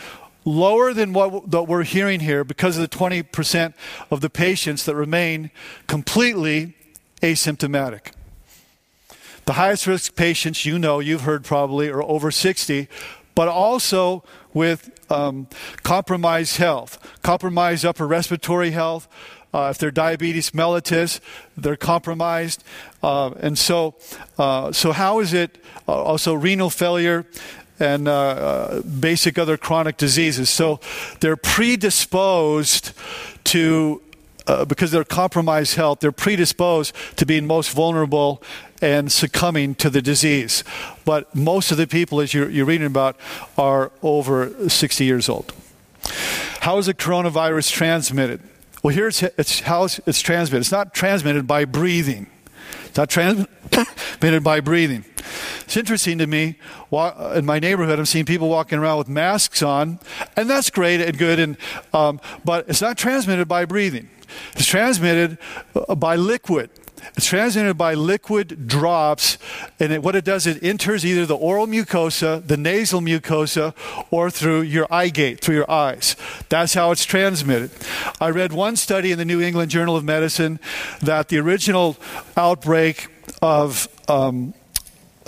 lower 0.47 0.95
than 0.95 1.13
what 1.13 1.69
we're 1.69 1.83
hearing 1.83 2.21
here 2.21 2.43
because 2.43 2.79
of 2.79 2.89
the 2.89 2.97
20% 2.97 3.75
of 4.11 4.23
the 4.23 4.31
patients 4.31 4.85
that 4.87 4.95
remain 4.95 5.51
completely 5.87 6.75
asymptomatic. 7.21 8.13
The 9.45 9.55
highest 9.55 9.87
risk 9.87 10.15
patients, 10.15 10.65
you 10.65 10.79
know, 10.79 11.01
you've 11.01 11.23
heard 11.23 11.45
probably, 11.45 11.89
are 11.91 12.03
over 12.03 12.31
60, 12.31 12.89
but 13.35 13.49
also 13.49 14.25
with 14.55 14.98
um, 15.11 15.49
compromised 15.83 16.57
health, 16.57 16.99
compromised 17.23 17.85
upper 17.85 18.07
respiratory 18.07 18.71
health. 18.71 19.09
Uh, 19.53 19.69
if 19.71 19.79
they're 19.79 19.91
diabetes 19.91 20.51
mellitus, 20.51 21.21
they're 21.57 21.77
compromised, 21.77 22.63
uh, 23.03 23.31
and 23.41 23.59
so 23.59 23.95
uh, 24.39 24.71
so 24.73 24.93
how 24.93 25.21
is 25.21 25.33
it 25.33 25.59
uh, 25.89 25.93
also 25.93 26.35
renal 26.35 26.71
failure? 26.71 27.27
and 27.81 28.09
uh, 28.09 28.13
uh, 28.13 28.83
basic 28.83 29.39
other 29.39 29.57
chronic 29.57 29.97
diseases. 29.97 30.51
So 30.51 30.81
they're 31.21 31.37
predisposed 31.37 32.93
to, 33.45 34.03
uh, 34.49 34.65
because 34.65 34.91
they're 34.91 35.05
compromised 35.05 35.77
health, 35.77 36.01
they're 36.01 36.11
predisposed 36.11 36.95
to 37.17 37.27
being 37.27 37.47
most 37.47 37.71
vulnerable 37.71 38.43
and 38.81 39.13
succumbing 39.13 39.75
to 39.77 39.91
the 39.91 40.01
disease. 40.01 40.65
But 41.05 41.35
most 41.35 41.71
of 41.71 41.77
the 41.77 41.87
people, 41.87 42.21
as 42.21 42.33
you're, 42.33 42.49
you're 42.49 42.67
reading 42.67 42.87
about, 42.87 43.17
are 43.57 43.93
over 44.03 44.69
60 44.69 45.05
years 45.05 45.29
old. 45.29 45.53
How 46.61 46.79
is 46.79 46.87
the 46.87 46.95
coronavirus 46.95 47.71
transmitted? 47.71 48.41
Well, 48.83 48.95
here's 48.95 49.23
it's 49.23 49.61
how 49.61 49.85
it's 49.85 50.21
transmitted. 50.21 50.61
It's 50.61 50.73
not 50.73 50.95
transmitted 50.95 51.47
by 51.47 51.65
breathing. 51.65 52.29
It's 52.87 52.97
not 52.97 53.11
transmitted 53.11 54.43
by 54.45 54.61
breathing. 54.61 55.05
It's 55.65 55.77
interesting 55.77 56.19
to 56.19 56.27
me. 56.27 56.57
In 57.35 57.45
my 57.45 57.59
neighborhood, 57.59 57.99
I'm 57.99 58.07
seeing 58.07 58.25
people 58.25 58.49
walking 58.49 58.79
around 58.79 58.99
with 58.99 59.09
masks 59.09 59.63
on, 59.63 59.99
and 60.37 60.49
that's 60.49 60.71
great 60.71 61.01
and 61.01 61.19
good. 61.19 61.39
And 61.39 61.57
um, 61.93 62.21
but 62.45 62.69
it's 62.69 62.81
not 62.81 62.97
transmitted 62.97 63.47
by 63.49 63.65
breathing. 63.65 64.09
It's 64.55 64.67
transmitted 64.67 65.39
uh, 65.75 65.95
by 65.95 66.17
liquid. 66.17 66.71
It's 67.17 67.27
transmitted 67.27 67.75
by 67.75 67.95
liquid 67.95 68.67
drops, 68.67 69.39
and 69.79 69.93
it, 69.93 70.03
what 70.03 70.17
it 70.17 70.25
does, 70.25 70.47
it 70.47 70.63
enters 70.63 71.05
either 71.07 71.27
the 71.27 71.37
oral 71.37 71.67
mucosa, 71.67 72.47
the 72.47 72.57
nasal 72.57 73.01
mucosa, 73.01 73.75
or 74.11 74.31
through 74.31 74.63
your 74.63 74.87
eye 74.91 75.09
gate, 75.09 75.41
through 75.41 75.57
your 75.57 75.71
eyes. 75.71 76.17
That's 76.49 76.75
how 76.75 76.91
it's 76.91 77.05
transmitted. 77.05 77.71
I 78.21 78.31
read 78.31 78.53
one 78.53 78.77
study 78.77 79.13
in 79.13 79.19
the 79.19 79.25
New 79.25 79.41
England 79.41 79.71
Journal 79.71 79.97
of 79.97 80.05
Medicine 80.05 80.59
that 81.01 81.29
the 81.29 81.39
original 81.39 81.97
outbreak 82.37 83.09
of 83.41 83.89
um, 84.09 84.55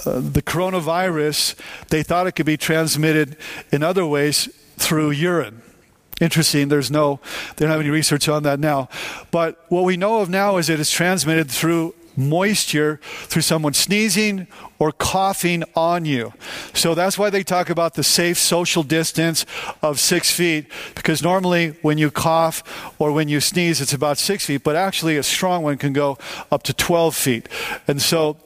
uh, 0.06 0.20
the 0.20 0.42
coronavirus, 0.42 1.54
they 1.88 2.02
thought 2.02 2.26
it 2.26 2.32
could 2.32 2.46
be 2.46 2.56
transmitted 2.56 3.36
in 3.70 3.82
other 3.82 4.06
ways 4.06 4.48
through 4.76 5.10
urine. 5.10 5.62
Interesting. 6.20 6.68
There's 6.68 6.90
no, 6.90 7.18
they 7.56 7.64
don't 7.64 7.70
have 7.70 7.80
any 7.80 7.90
research 7.90 8.28
on 8.28 8.42
that 8.44 8.60
now. 8.60 8.88
But 9.30 9.64
what 9.68 9.84
we 9.84 9.96
know 9.96 10.20
of 10.20 10.28
now 10.28 10.58
is 10.58 10.68
it's 10.68 10.90
transmitted 10.90 11.50
through 11.50 11.94
moisture 12.16 13.00
through 13.02 13.42
someone 13.42 13.72
sneezing 13.72 14.46
or 14.78 14.92
coughing 14.92 15.64
on 15.74 16.04
you. 16.04 16.32
So 16.74 16.94
that's 16.94 17.18
why 17.18 17.30
they 17.30 17.42
talk 17.42 17.70
about 17.70 17.94
the 17.94 18.04
safe 18.04 18.38
social 18.38 18.82
distance 18.82 19.46
of 19.82 19.98
six 19.98 20.30
feet, 20.30 20.66
because 20.94 21.22
normally 21.22 21.70
when 21.82 21.98
you 21.98 22.10
cough 22.10 22.62
or 22.98 23.12
when 23.12 23.28
you 23.28 23.40
sneeze, 23.40 23.80
it's 23.80 23.92
about 23.92 24.18
six 24.18 24.46
feet, 24.46 24.62
but 24.62 24.76
actually 24.76 25.16
a 25.16 25.22
strong 25.22 25.62
one 25.62 25.78
can 25.78 25.92
go 25.92 26.18
up 26.50 26.62
to 26.64 26.74
12 26.74 27.14
feet. 27.14 27.48
And 27.88 28.00
so 28.00 28.36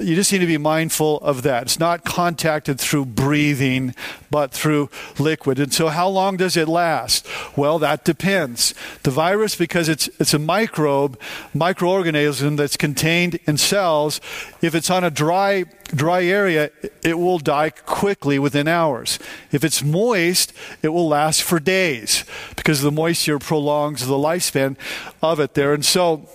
you 0.00 0.14
just 0.14 0.32
need 0.32 0.38
to 0.38 0.46
be 0.46 0.58
mindful 0.58 1.18
of 1.18 1.42
that. 1.42 1.64
It's 1.64 1.78
not 1.78 2.04
contacted 2.04 2.80
through 2.80 3.06
breathing, 3.06 3.94
but 4.30 4.52
through 4.52 4.88
liquid. 5.18 5.58
And 5.58 5.72
so, 5.72 5.88
how 5.88 6.08
long 6.08 6.36
does 6.36 6.56
it 6.56 6.68
last? 6.68 7.26
Well, 7.56 7.78
that 7.80 8.04
depends. 8.04 8.74
The 9.02 9.10
virus, 9.10 9.54
because 9.54 9.88
it's, 9.88 10.08
it's 10.18 10.34
a 10.34 10.38
microbe, 10.38 11.18
microorganism 11.54 12.56
that's 12.56 12.76
contained 12.76 13.38
in 13.46 13.58
cells, 13.58 14.20
if 14.62 14.74
it's 14.74 14.90
on 14.90 15.04
a 15.04 15.10
dry, 15.10 15.64
dry 15.94 16.24
area, 16.24 16.70
it 17.04 17.18
will 17.18 17.38
die 17.38 17.70
quickly 17.70 18.38
within 18.38 18.68
hours. 18.68 19.18
If 19.52 19.64
it's 19.64 19.82
moist, 19.82 20.52
it 20.82 20.88
will 20.88 21.08
last 21.08 21.42
for 21.42 21.60
days 21.60 22.24
because 22.56 22.80
the 22.80 22.92
moisture 22.92 23.38
prolongs 23.38 24.06
the 24.06 24.14
lifespan 24.14 24.76
of 25.22 25.40
it 25.40 25.54
there. 25.54 25.74
And 25.74 25.84
so, 25.84 26.28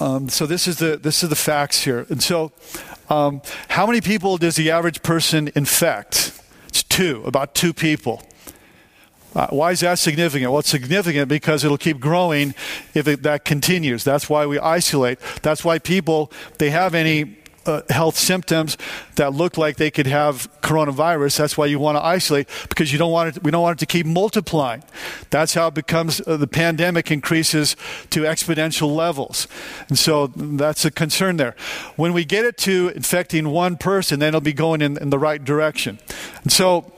um, 0.00 0.28
so 0.28 0.46
this 0.46 0.68
is 0.68 0.78
the 0.78 0.96
this 0.96 1.22
is 1.22 1.28
the 1.28 1.36
facts 1.36 1.84
here. 1.84 2.06
And 2.08 2.22
so, 2.22 2.52
um, 3.08 3.40
how 3.68 3.86
many 3.86 4.00
people 4.00 4.36
does 4.36 4.56
the 4.56 4.70
average 4.70 5.02
person 5.02 5.50
infect? 5.54 6.38
It's 6.68 6.82
two, 6.82 7.22
about 7.24 7.54
two 7.54 7.72
people. 7.72 8.22
Uh, 9.34 9.48
why 9.48 9.70
is 9.70 9.80
that 9.80 9.98
significant? 9.98 10.50
Well, 10.50 10.60
it's 10.60 10.70
significant 10.70 11.28
because 11.28 11.62
it'll 11.62 11.76
keep 11.76 12.00
growing 12.00 12.54
if 12.94 13.06
it, 13.06 13.22
that 13.22 13.44
continues. 13.44 14.02
That's 14.02 14.30
why 14.30 14.46
we 14.46 14.58
isolate. 14.58 15.18
That's 15.42 15.62
why 15.62 15.78
people, 15.78 16.32
they 16.58 16.70
have 16.70 16.94
any 16.94 17.36
uh, 17.66 17.82
health 17.90 18.16
symptoms 18.16 18.76
that 19.16 19.34
look 19.34 19.56
like 19.58 19.76
they 19.76 19.90
could 19.90 20.06
have 20.06 20.48
coronavirus. 20.60 21.36
That's 21.38 21.58
why 21.58 21.66
you 21.66 21.78
want 21.78 21.96
to 21.96 22.04
isolate 22.04 22.48
because 22.68 22.92
you 22.92 22.98
don't 22.98 23.12
want 23.12 23.36
it. 23.36 23.42
We 23.42 23.50
don't 23.50 23.62
want 23.62 23.78
it 23.78 23.80
to 23.80 23.86
keep 23.86 24.06
multiplying. 24.06 24.82
That's 25.30 25.54
how 25.54 25.68
it 25.68 25.74
becomes. 25.74 26.20
Uh, 26.26 26.36
the 26.36 26.46
pandemic 26.46 27.10
increases 27.10 27.76
to 28.10 28.22
exponential 28.22 28.94
levels, 28.94 29.48
and 29.88 29.98
so 29.98 30.28
that's 30.28 30.84
a 30.84 30.90
concern 30.90 31.36
there. 31.36 31.54
When 31.96 32.12
we 32.12 32.24
get 32.24 32.44
it 32.44 32.56
to 32.58 32.92
infecting 32.94 33.50
one 33.50 33.76
person, 33.76 34.20
then 34.20 34.28
it'll 34.28 34.40
be 34.40 34.52
going 34.52 34.82
in, 34.82 34.96
in 34.96 35.10
the 35.10 35.18
right 35.18 35.42
direction. 35.42 35.98
And 36.42 36.52
so. 36.52 36.92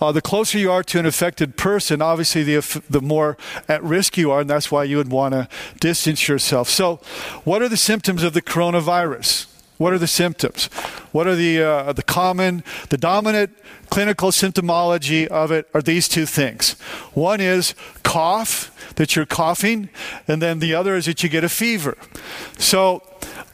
Uh, 0.00 0.10
the 0.10 0.20
closer 0.20 0.58
you 0.58 0.68
are 0.68 0.82
to 0.82 0.98
an 0.98 1.06
affected 1.06 1.56
person, 1.56 2.02
obviously, 2.02 2.42
the, 2.42 2.82
the 2.90 3.00
more 3.00 3.36
at 3.68 3.80
risk 3.84 4.16
you 4.16 4.32
are, 4.32 4.40
and 4.40 4.50
that's 4.50 4.68
why 4.68 4.82
you 4.82 4.96
would 4.96 5.12
want 5.12 5.32
to 5.32 5.48
distance 5.78 6.26
yourself. 6.26 6.68
So, 6.68 6.96
what 7.44 7.62
are 7.62 7.68
the 7.68 7.76
symptoms 7.76 8.24
of 8.24 8.32
the 8.32 8.42
coronavirus? 8.42 9.51
What 9.82 9.92
are 9.92 9.98
the 9.98 10.06
symptoms? 10.06 10.66
What 11.10 11.26
are 11.26 11.34
the, 11.34 11.60
uh, 11.60 11.92
the 11.92 12.04
common, 12.04 12.62
the 12.90 12.96
dominant 12.96 13.50
clinical 13.90 14.30
symptomology 14.30 15.26
of 15.26 15.50
it 15.50 15.68
are 15.74 15.82
these 15.82 16.06
two 16.06 16.24
things. 16.24 16.74
One 17.14 17.40
is 17.40 17.74
cough, 18.04 18.70
that 18.94 19.16
you're 19.16 19.26
coughing, 19.26 19.88
and 20.28 20.40
then 20.40 20.60
the 20.60 20.72
other 20.72 20.94
is 20.94 21.06
that 21.06 21.24
you 21.24 21.28
get 21.28 21.42
a 21.42 21.48
fever. 21.48 21.98
So 22.58 23.02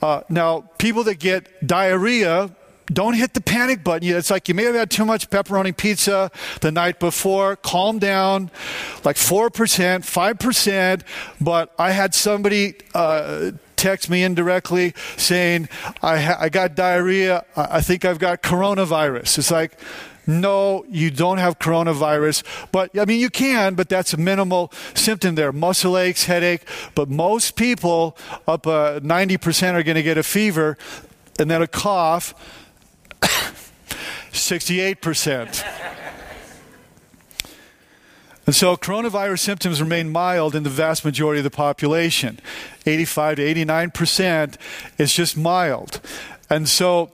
uh, 0.03 0.21
now, 0.29 0.69
people 0.77 1.03
that 1.05 1.19
get 1.19 1.67
diarrhea, 1.67 2.51
don't 2.93 3.15
hit 3.15 3.33
the 3.33 3.41
panic 3.41 3.83
button. 3.83 4.11
It's 4.11 4.31
like 4.31 4.51
you 4.51 4.55
may 4.55 4.65
have 4.65 4.75
had 4.75 4.91
too 4.91 5.07
much 5.07 5.31
pepperoni 5.31 5.75
pizza 5.75 6.31
the 6.61 6.71
night 6.71 7.01
before. 7.01 7.57
Calm 7.57 7.99
down, 7.99 8.51
like 9.03 9.17
4%, 9.17 9.51
5%. 9.51 11.03
But 11.41 11.75
I 11.79 11.93
had 11.93 12.15
somebody 12.15 12.75
uh, 12.95 13.53
text 13.79 14.11
me 14.11 14.23
indirectly 14.23 14.93
saying, 15.17 15.69
I, 16.03 16.19
ha- 16.19 16.37
I 16.39 16.49
got 16.51 16.75
diarrhea. 16.75 17.45
I 17.57 17.81
think 17.81 18.05
I've 18.05 18.19
got 18.19 18.43
coronavirus. 18.43 19.39
It's 19.39 19.51
like, 19.51 19.79
no, 20.27 20.85
you 20.91 21.11
don't 21.11 21.39
have 21.39 21.59
coronavirus. 21.59 22.43
But 22.71 22.97
I 22.99 23.07
mean, 23.07 23.19
you 23.19 23.31
can, 23.31 23.75
but 23.75 23.89
that's 23.89 24.13
a 24.13 24.19
minimal 24.19 24.71
symptom 24.93 25.37
there. 25.37 25.53
Muscle 25.53 25.97
aches, 25.97 26.25
headache. 26.25 26.65
But 26.95 27.09
most 27.09 27.57
people, 27.57 28.17
up 28.47 28.67
uh, 28.67 29.01
90%, 29.01 29.73
are 29.73 29.83
going 29.83 29.95
to 29.95 30.03
get 30.03 30.19
a 30.19 30.23
fever 30.23 30.77
and 31.39 31.51
then 31.51 31.63
a 31.63 31.67
cough. 31.67 32.35
68%. 34.33 35.78
And 38.49 38.55
so 38.55 38.79
coronavirus 38.79 39.41
symptoms 39.41 39.79
remain 39.79 40.09
mild 40.09 40.55
in 40.55 40.63
the 40.63 40.71
vast 40.71 41.05
majority 41.05 41.41
of 41.41 41.45
the 41.45 41.51
population. 41.51 42.41
85 42.87 43.37
to 43.37 43.43
89% 43.43 44.57
is 44.97 45.13
just 45.13 45.37
mild. 45.37 46.01
And 46.49 46.67
so 46.67 47.11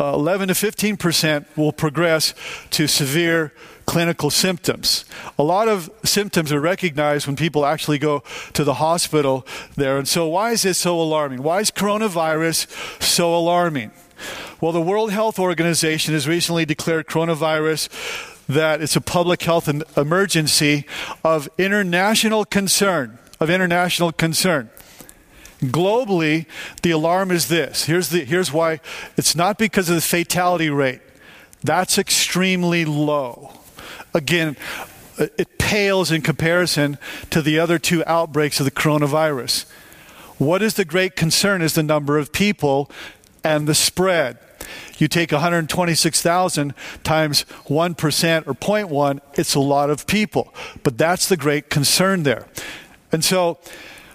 uh, 0.00 0.14
11 0.14 0.48
to 0.48 0.54
15% 0.54 1.44
will 1.54 1.74
progress 1.74 2.32
to 2.70 2.86
severe 2.86 3.52
clinical 3.84 4.30
symptoms. 4.30 5.04
A 5.38 5.42
lot 5.42 5.68
of 5.68 5.90
symptoms 6.02 6.50
are 6.50 6.60
recognized 6.60 7.26
when 7.26 7.36
people 7.36 7.66
actually 7.66 7.98
go 7.98 8.22
to 8.54 8.64
the 8.64 8.74
hospital 8.74 9.46
there. 9.76 9.98
And 9.98 10.08
so, 10.08 10.26
why 10.26 10.52
is 10.52 10.62
this 10.62 10.78
so 10.78 10.98
alarming? 10.98 11.42
Why 11.42 11.60
is 11.60 11.70
coronavirus 11.70 13.02
so 13.02 13.36
alarming? 13.36 13.90
Well, 14.62 14.72
the 14.72 14.80
World 14.80 15.12
Health 15.12 15.38
Organization 15.38 16.14
has 16.14 16.26
recently 16.26 16.64
declared 16.64 17.06
coronavirus 17.06 17.90
that 18.48 18.82
it's 18.82 18.96
a 18.96 19.00
public 19.00 19.42
health 19.42 19.68
emergency 19.96 20.86
of 21.22 21.48
international 21.58 22.44
concern. 22.44 23.18
Of 23.40 23.50
international 23.50 24.12
concern. 24.12 24.70
Globally, 25.60 26.46
the 26.82 26.90
alarm 26.90 27.30
is 27.30 27.48
this. 27.48 27.84
Here's, 27.84 28.10
the, 28.10 28.24
here's 28.24 28.52
why 28.52 28.80
it's 29.16 29.34
not 29.34 29.58
because 29.58 29.88
of 29.88 29.96
the 29.96 30.00
fatality 30.02 30.70
rate, 30.70 31.00
that's 31.62 31.98
extremely 31.98 32.84
low. 32.84 33.52
Again, 34.12 34.56
uh, 35.18 35.26
it 35.38 35.58
pales 35.58 36.10
in 36.10 36.20
comparison 36.22 36.98
to 37.30 37.40
the 37.40 37.58
other 37.58 37.78
two 37.78 38.04
outbreaks 38.06 38.60
of 38.60 38.64
the 38.64 38.70
coronavirus. 38.70 39.64
What 40.38 40.62
is 40.62 40.74
the 40.74 40.84
great 40.84 41.16
concern 41.16 41.62
is 41.62 41.74
the 41.74 41.82
number 41.82 42.18
of 42.18 42.32
people 42.32 42.90
and 43.42 43.66
the 43.66 43.74
spread. 43.74 44.38
You 44.98 45.08
take 45.08 45.32
126,000 45.32 46.74
times 47.02 47.44
1% 47.66 48.46
or 48.46 48.54
0.1, 48.54 49.20
it's 49.34 49.54
a 49.54 49.60
lot 49.60 49.90
of 49.90 50.06
people. 50.06 50.54
But 50.82 50.98
that's 50.98 51.28
the 51.28 51.36
great 51.36 51.70
concern 51.70 52.22
there. 52.22 52.46
And 53.12 53.24
so, 53.24 53.58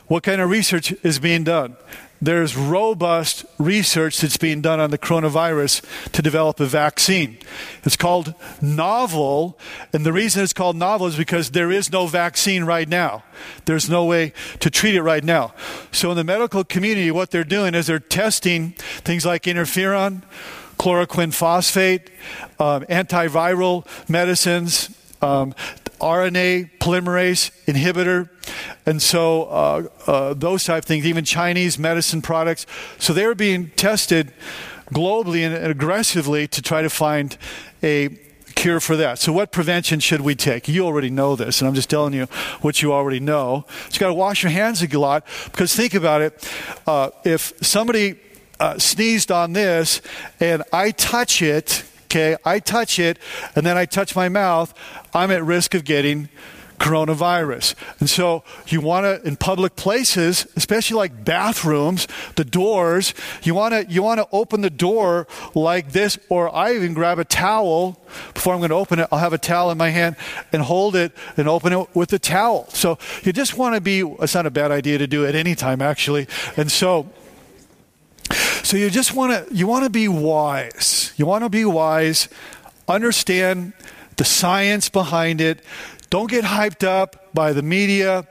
what 0.08 0.24
kind 0.24 0.42
of 0.42 0.50
research 0.50 0.92
is 1.04 1.20
being 1.20 1.44
done? 1.44 1.78
There's 2.22 2.58
robust 2.58 3.46
research 3.58 4.20
that's 4.20 4.38
being 4.38 4.62
done 4.62 4.80
on 4.80 4.92
the 4.92 4.98
coronavirus 4.98 5.84
to 6.12 6.22
develop 6.22 6.60
a 6.60 6.66
vaccine. 6.66 7.38
It's 7.84 7.96
called 7.96 8.34
novel, 8.62 9.58
and 9.94 10.06
the 10.06 10.14
reason 10.14 10.44
it's 10.44 10.54
called 10.54 10.76
novel 10.76 11.08
is 11.08 11.16
because 11.16 11.52
there 11.52 11.72
is 11.72 11.92
no 11.92 12.08
vaccine 12.08 12.66
right 12.66 12.88
now. 12.88 13.24
There's 13.66 13.90
no 13.90 14.06
way 14.06 14.34
to 14.60 14.70
treat 14.70 14.96
it 14.96 15.02
right 15.02 15.24
now. 15.24 15.54
So, 15.92 16.12
in 16.12 16.18
the 16.18 16.24
medical 16.24 16.64
community, 16.64 17.12
what 17.12 17.32
they're 17.32 17.44
doing 17.44 17.74
is 17.74 17.88
they're 17.88 18.00
testing 18.00 18.72
things 18.72 19.26
like 19.26 19.44
interferon, 19.44 20.24
chloroquine 20.78 21.34
phosphate, 21.34 22.10
um, 22.60 22.84
antiviral 22.86 23.86
medicines, 24.10 24.96
um, 25.22 25.54
RNA 26.00 26.72
polymerase 26.80 27.52
inhibitor, 27.66 28.30
and 28.86 29.02
so 29.02 29.44
uh, 29.46 29.88
uh, 30.08 30.34
those 30.34 30.64
type 30.64 30.84
of 30.84 30.86
things, 30.86 31.06
even 31.06 31.26
Chinese 31.26 31.78
medicine 31.78 32.22
products. 32.22 32.66
So 32.98 33.14
they 33.14 33.26
were 33.26 33.36
being 33.36 33.70
tested 33.72 34.34
globally 34.94 35.42
and 35.46 35.56
aggressively 35.72 36.48
to 36.48 36.62
try 36.62 36.82
to 36.82 36.90
find 36.90 37.38
a 37.84 38.18
cure 38.60 38.80
for 38.80 38.98
that. 38.98 39.20
So, 39.20 39.32
what 39.32 39.52
prevention 39.52 40.00
should 40.00 40.22
we 40.22 40.36
take? 40.36 40.68
You 40.68 40.86
already 40.86 41.10
know 41.10 41.36
this, 41.36 41.62
and 41.62 41.68
I'm 41.68 41.76
just 41.76 41.90
telling 41.90 42.14
you 42.14 42.26
what 42.62 42.82
you 42.82 42.92
already 42.92 43.20
know. 43.20 43.66
So 43.90 43.94
you 43.94 44.00
got 44.00 44.08
to 44.08 44.14
wash 44.14 44.44
your 44.44 44.52
hands 44.52 44.84
a 44.84 45.00
lot 45.00 45.26
because 45.46 45.76
think 45.76 45.94
about 45.94 46.22
it. 46.22 46.52
Uh, 46.86 47.12
if 47.24 47.54
somebody 47.62 48.20
uh, 48.60 48.78
sneezed 48.78 49.32
on 49.32 49.54
this 49.54 50.02
and 50.40 50.64
I 50.74 50.92
touch 50.92 51.42
it, 51.42 51.84
okay, 52.10 52.36
I 52.44 52.58
touch 52.60 52.98
it 52.98 53.20
and 53.56 53.66
then 53.66 53.78
I 53.78 53.86
touch 53.86 54.16
my 54.16 54.30
mouth, 54.30 54.74
I'm 55.14 55.30
at 55.30 55.44
risk 55.44 55.76
of 55.76 55.84
getting 55.86 56.30
coronavirus. 56.80 57.76
And 58.00 58.10
so 58.10 58.44
you 58.68 58.82
want 58.82 59.04
to 59.04 59.28
in 59.28 59.36
public 59.36 59.76
places, 59.76 60.48
especially 60.56 60.98
like 60.98 61.24
bathrooms, 61.24 62.08
the 62.36 62.46
doors, 62.46 63.14
you 63.44 63.54
want 63.54 63.74
to 63.74 63.94
you 63.94 64.02
want 64.02 64.20
to 64.20 64.28
open 64.32 64.62
the 64.62 64.70
door 64.70 65.28
like 65.54 65.92
this 65.92 66.18
or 66.30 66.54
I 66.56 66.74
even 66.74 66.94
grab 66.94 67.20
a 67.20 67.26
towel 67.26 68.00
before 68.34 68.54
I'm 68.54 68.60
going 68.60 68.70
to 68.70 68.76
open 68.76 69.00
it. 69.00 69.08
I'll 69.12 69.20
have 69.20 69.34
a 69.34 69.38
towel 69.38 69.70
in 69.70 69.78
my 69.78 69.90
hand 69.90 70.16
and 70.52 70.64
hold 70.64 70.96
it 70.96 71.12
and 71.38 71.48
open 71.48 71.74
it 71.74 71.96
with 71.96 72.10
the 72.10 72.20
towel. 72.20 72.68
So 72.70 72.98
you 73.24 73.34
just 73.34 73.58
want 73.58 73.76
to 73.76 73.82
be 73.82 74.00
it's 74.00 74.34
not 74.34 74.48
a 74.48 74.52
bad 74.52 74.72
idea 74.72 74.98
to 74.98 75.06
do 75.06 75.28
at 75.28 75.36
any 75.36 75.54
time 75.54 75.82
actually. 75.82 76.28
And 76.58 76.72
so 76.72 77.12
so 78.64 78.78
you 78.78 78.90
just 78.90 79.14
want 79.14 79.32
to 79.48 79.56
you 79.56 79.68
want 79.68 79.84
to 79.84 79.90
be 79.90 80.08
wise. 80.08 81.14
You 81.18 81.26
want 81.26 81.44
to 81.44 81.50
be 81.50 81.66
wise, 81.66 82.30
understand 82.88 83.74
the 84.18 84.26
science 84.26 84.90
behind 84.90 85.42
it. 85.42 85.64
Don't 86.10 86.30
get 86.30 86.44
hyped 86.44 86.86
up 86.86 87.34
by 87.34 87.54
the 87.54 87.62
media 87.62 88.28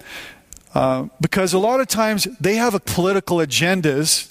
uh, 0.75 1.09
because 1.21 1.53
a 1.53 1.59
lot 1.59 1.81
of 1.81 1.87
times 1.87 2.25
they 2.41 2.57
have 2.57 2.75
a 2.75 2.81
political 2.81 3.39
agendas. 3.39 4.31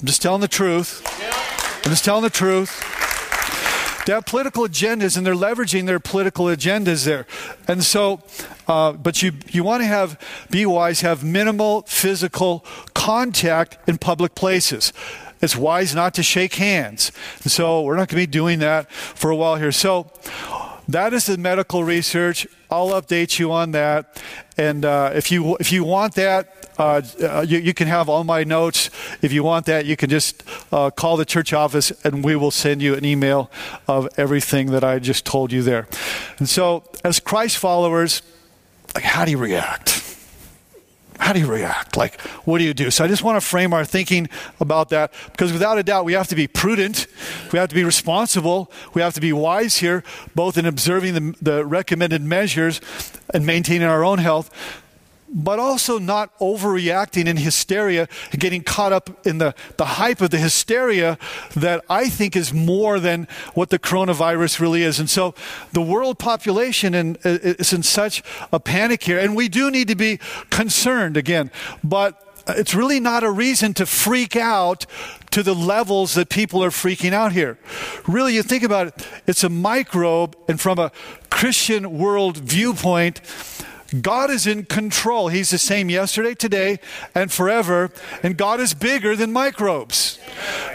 I'm 0.00 0.06
just 0.06 0.22
telling 0.22 0.40
the 0.40 0.48
truth. 0.48 1.02
I'm 1.84 1.90
just 1.90 2.04
telling 2.04 2.22
the 2.22 2.30
truth. 2.30 2.89
They 4.06 4.12
have 4.14 4.26
political 4.26 4.66
agendas 4.66 5.16
and 5.16 5.26
they're 5.26 5.34
leveraging 5.34 5.86
their 5.86 6.00
political 6.00 6.46
agendas 6.46 7.04
there. 7.04 7.26
And 7.68 7.84
so, 7.84 8.22
uh, 8.66 8.92
but 8.92 9.22
you, 9.22 9.32
you 9.48 9.62
want 9.62 9.82
to 9.82 9.86
have, 9.86 10.18
be 10.50 10.64
wise, 10.66 11.02
have 11.02 11.22
minimal 11.22 11.82
physical 11.82 12.64
contact 12.94 13.78
in 13.88 13.98
public 13.98 14.34
places. 14.34 14.92
It's 15.42 15.56
wise 15.56 15.94
not 15.94 16.14
to 16.14 16.22
shake 16.22 16.54
hands. 16.54 17.12
So 17.40 17.82
we're 17.82 17.96
not 17.96 18.08
going 18.08 18.20
to 18.22 18.26
be 18.26 18.26
doing 18.26 18.58
that 18.60 18.90
for 18.90 19.30
a 19.30 19.36
while 19.36 19.56
here. 19.56 19.72
So 19.72 20.10
that 20.94 21.12
is 21.12 21.26
the 21.26 21.38
medical 21.38 21.84
research. 21.84 22.46
I'll 22.70 22.90
update 22.90 23.38
you 23.38 23.52
on 23.52 23.72
that. 23.72 24.22
And 24.56 24.84
uh, 24.84 25.12
if 25.14 25.30
you 25.30 25.56
if 25.60 25.72
you 25.72 25.84
want 25.84 26.14
that, 26.14 26.70
uh, 26.78 27.02
uh, 27.22 27.44
you, 27.46 27.58
you, 27.58 27.74
can 27.74 27.88
have 27.88 28.08
all 28.08 28.24
my 28.24 28.44
notes. 28.44 28.90
If 29.20 29.32
you 29.32 29.42
want 29.42 29.66
that, 29.66 29.84
you 29.84 29.96
can 29.96 30.08
just 30.08 30.42
uh, 30.72 30.90
call 30.90 31.16
the 31.16 31.24
church 31.24 31.52
office, 31.52 31.92
and 32.04 32.24
we 32.24 32.36
will 32.36 32.50
send 32.50 32.80
you 32.80 32.94
an 32.94 33.04
email 33.04 33.50
of 33.86 34.08
everything 34.16 34.70
that 34.70 34.82
I 34.82 34.98
just 34.98 35.26
told 35.26 35.52
you 35.52 35.62
there. 35.62 35.86
And 36.38 36.48
so, 36.48 36.84
as 37.04 37.20
Christ 37.20 37.58
followers, 37.58 38.22
like, 38.94 39.04
how 39.04 39.24
do 39.24 39.30
you 39.30 39.38
react? 39.38 40.09
How 41.20 41.32
do 41.32 41.38
you 41.38 41.46
react? 41.46 41.96
Like, 41.96 42.20
what 42.44 42.58
do 42.58 42.64
you 42.64 42.74
do? 42.74 42.90
So 42.90 43.04
I 43.04 43.08
just 43.08 43.22
want 43.22 43.40
to 43.40 43.46
frame 43.46 43.72
our 43.72 43.84
thinking 43.84 44.28
about 44.58 44.88
that 44.88 45.12
because 45.30 45.52
without 45.52 45.78
a 45.78 45.82
doubt, 45.82 46.04
we 46.04 46.14
have 46.14 46.28
to 46.28 46.34
be 46.34 46.48
prudent, 46.48 47.06
we 47.52 47.58
have 47.58 47.68
to 47.68 47.74
be 47.74 47.84
responsible, 47.84 48.72
we 48.94 49.02
have 49.02 49.14
to 49.14 49.20
be 49.20 49.32
wise 49.32 49.76
here, 49.76 50.02
both 50.34 50.56
in 50.56 50.66
observing 50.66 51.14
the, 51.14 51.36
the 51.40 51.64
recommended 51.64 52.22
measures 52.22 52.80
and 53.34 53.44
maintaining 53.44 53.86
our 53.86 54.02
own 54.02 54.18
health, 54.18 54.50
but 55.32 55.58
also 55.58 55.98
not 55.98 56.36
overreacting 56.38 57.26
in 57.26 57.36
hysteria, 57.36 58.08
getting 58.32 58.62
caught 58.62 58.92
up 58.92 59.26
in 59.26 59.38
the, 59.38 59.54
the 59.76 59.84
hype 59.84 60.20
of 60.20 60.30
the 60.30 60.38
hysteria 60.38 61.18
that 61.54 61.84
I 61.88 62.08
think 62.08 62.36
is 62.36 62.52
more 62.52 62.98
than 62.98 63.28
what 63.54 63.70
the 63.70 63.78
coronavirus 63.78 64.60
really 64.60 64.82
is. 64.82 64.98
And 64.98 65.08
so 65.08 65.34
the 65.72 65.82
world 65.82 66.18
population 66.18 66.94
in, 66.94 67.16
is 67.24 67.72
in 67.72 67.82
such 67.82 68.22
a 68.52 68.58
panic 68.58 69.04
here, 69.04 69.18
and 69.18 69.36
we 69.36 69.48
do 69.48 69.70
need 69.70 69.88
to 69.88 69.96
be 69.96 70.18
concerned 70.50 71.16
again, 71.16 71.50
but 71.84 72.26
it's 72.48 72.74
really 72.74 72.98
not 72.98 73.22
a 73.22 73.30
reason 73.30 73.74
to 73.74 73.86
freak 73.86 74.34
out 74.34 74.86
to 75.30 75.42
the 75.42 75.54
levels 75.54 76.14
that 76.14 76.28
people 76.28 76.64
are 76.64 76.70
freaking 76.70 77.12
out 77.12 77.32
here. 77.32 77.58
Really, 78.08 78.34
you 78.34 78.42
think 78.42 78.64
about 78.64 78.88
it, 78.88 79.08
it's 79.26 79.44
a 79.44 79.48
microbe, 79.48 80.36
and 80.48 80.60
from 80.60 80.78
a 80.78 80.90
Christian 81.30 81.98
world 81.98 82.38
viewpoint, 82.38 83.20
God 84.00 84.30
is 84.30 84.46
in 84.46 84.64
control. 84.66 85.28
He's 85.28 85.50
the 85.50 85.58
same 85.58 85.90
yesterday, 85.90 86.34
today, 86.34 86.78
and 87.14 87.32
forever. 87.32 87.90
And 88.22 88.36
God 88.36 88.60
is 88.60 88.72
bigger 88.74 89.16
than 89.16 89.32
microbes. 89.32 90.18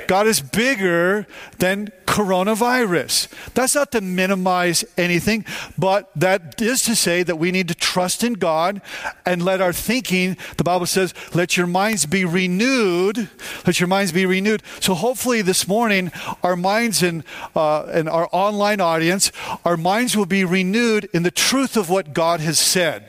God 0.08 0.28
is 0.28 0.41
bigger 0.41 1.25
than 1.58 1.91
coronavirus. 2.06 3.28
That's 3.54 3.75
not 3.75 3.91
to 3.93 4.01
minimize 4.01 4.86
anything, 4.97 5.45
but 5.78 6.12
that 6.15 6.62
is 6.62 6.84
to 6.84 6.95
say 6.95 7.23
that 7.23 7.38
we 7.38 7.51
need 7.51 7.67
to 7.69 7.75
trust 7.75 8.23
in 8.23 8.34
God 8.34 8.82
and 9.25 9.43
let 9.43 9.62
our 9.62 9.73
thinking, 9.73 10.38
the 10.58 10.63
Bible 10.63 10.86
says, 10.86 11.13
let 11.34 11.58
your 11.58 11.67
minds 11.67 12.06
be 12.06 12.25
renewed. 12.25 13.30
Let 13.65 13.80
your 13.80 13.88
minds 13.88 14.12
be 14.12 14.25
renewed. 14.25 14.62
So 14.80 14.93
hopefully 14.93 15.41
this 15.41 15.67
morning, 15.67 16.12
our 16.43 16.56
minds 16.56 17.01
and, 17.01 17.23
uh, 17.56 17.84
and 17.86 18.08
our 18.08 18.30
online 18.32 18.82
audience, 18.82 19.32
our 19.63 19.78
minds 19.78 20.15
will 20.15 20.25
be 20.25 20.45
renewed 20.45 21.10
in 21.13 21.23
the 21.23 21.32
truth 21.32 21.75
of 21.78 21.89
what 21.89 22.13
God 22.13 22.39
has 22.41 22.60
said. 22.60 23.04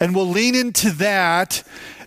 And 0.00 0.14
we'll 0.14 0.28
lean 0.28 0.54
into 0.54 0.90
that 0.92 1.62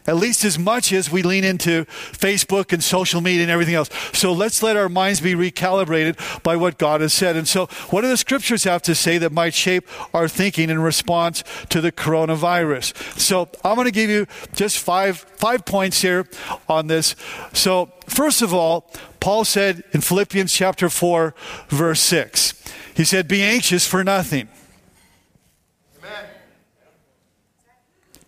at 0.08 0.15
least 0.15 0.43
as 0.43 0.58
much 0.58 0.91
as 0.91 1.12
we 1.12 1.21
lean 1.21 1.43
into 1.43 1.86
Facebook 1.86 2.74
and 2.74 2.84
social 2.84 3.21
media 3.21 3.43
and 3.43 3.52
everything 3.52 3.76
else. 3.76 3.89
So 4.13 4.34
let's 4.34 4.63
let 4.63 4.78
our 4.78 4.89
minds 4.89 5.21
be 5.21 5.34
recalibrated 5.34 6.43
by 6.43 6.56
what 6.56 6.78
God 6.78 7.02
has 7.02 7.13
said. 7.13 7.36
And 7.36 7.47
so, 7.47 7.67
what 7.89 8.02
do 8.02 8.08
the 8.08 8.17
scriptures 8.17 8.63
have 8.63 8.82
to 8.84 8.95
say 8.95 9.17
that 9.19 9.32
might 9.32 9.54
shape 9.54 9.88
our 10.13 10.28
thinking 10.28 10.69
in 10.69 10.80
response 10.80 11.43
to 11.69 11.82
the 11.82 11.91
coronavirus? 11.91 13.19
So, 13.19 13.50
I'm 13.63 13.76
going 13.76 13.86
to 13.86 13.91
give 13.91 14.10
you 14.10 14.28
just 14.54 14.80
five 14.80 15.19
five 15.19 15.65
points 15.65 16.02
here 16.02 16.28
on 16.67 16.88
this. 16.88 17.15
So, 17.54 17.91
first 18.08 18.41
of 18.41 18.54
all, 18.54 18.91
Paul 19.19 19.45
said 19.45 19.84
in 19.93 20.02
Philippians 20.02 20.52
chapter 20.52 20.89
4 20.89 21.36
verse 21.69 22.02
6. 22.02 22.54
He 22.95 23.06
said, 23.06 23.28
"Be 23.28 23.43
anxious 23.43 23.88
for 23.88 24.04
nothing." 24.04 24.50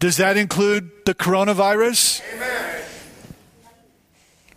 Does 0.03 0.17
that 0.17 0.35
include 0.35 0.91
the 1.05 1.15
coronavirus? 1.15 2.21
Amen. 2.35 2.83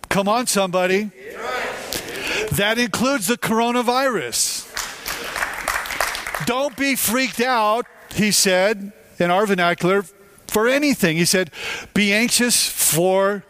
Come 0.09 0.27
on, 0.27 0.49
somebody. 0.49 1.13
That 2.57 2.79
includes 2.79 3.29
the 3.29 3.39
coronavirus. 3.39 4.67
Don't 6.47 6.77
be 6.77 6.97
freaked 6.97 7.41
out, 7.41 7.87
he 8.13 8.33
said 8.33 8.91
in 9.21 9.31
our 9.31 9.47
vernacular, 9.47 10.03
for 10.49 10.67
anything. 10.67 11.17
He 11.17 11.25
said, 11.25 11.53
Be 11.95 12.13
anxious 12.13 12.69
for 12.69 13.45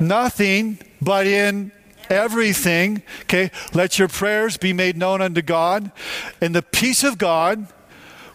nothing, 0.00 0.80
but 1.00 1.28
in 1.28 1.70
everything. 2.10 3.04
Okay, 3.22 3.52
let 3.72 3.96
your 3.96 4.08
prayers 4.08 4.56
be 4.56 4.72
made 4.72 4.96
known 4.96 5.22
unto 5.22 5.42
God, 5.42 5.92
and 6.40 6.52
the 6.52 6.62
peace 6.62 7.04
of 7.04 7.16
God 7.16 7.68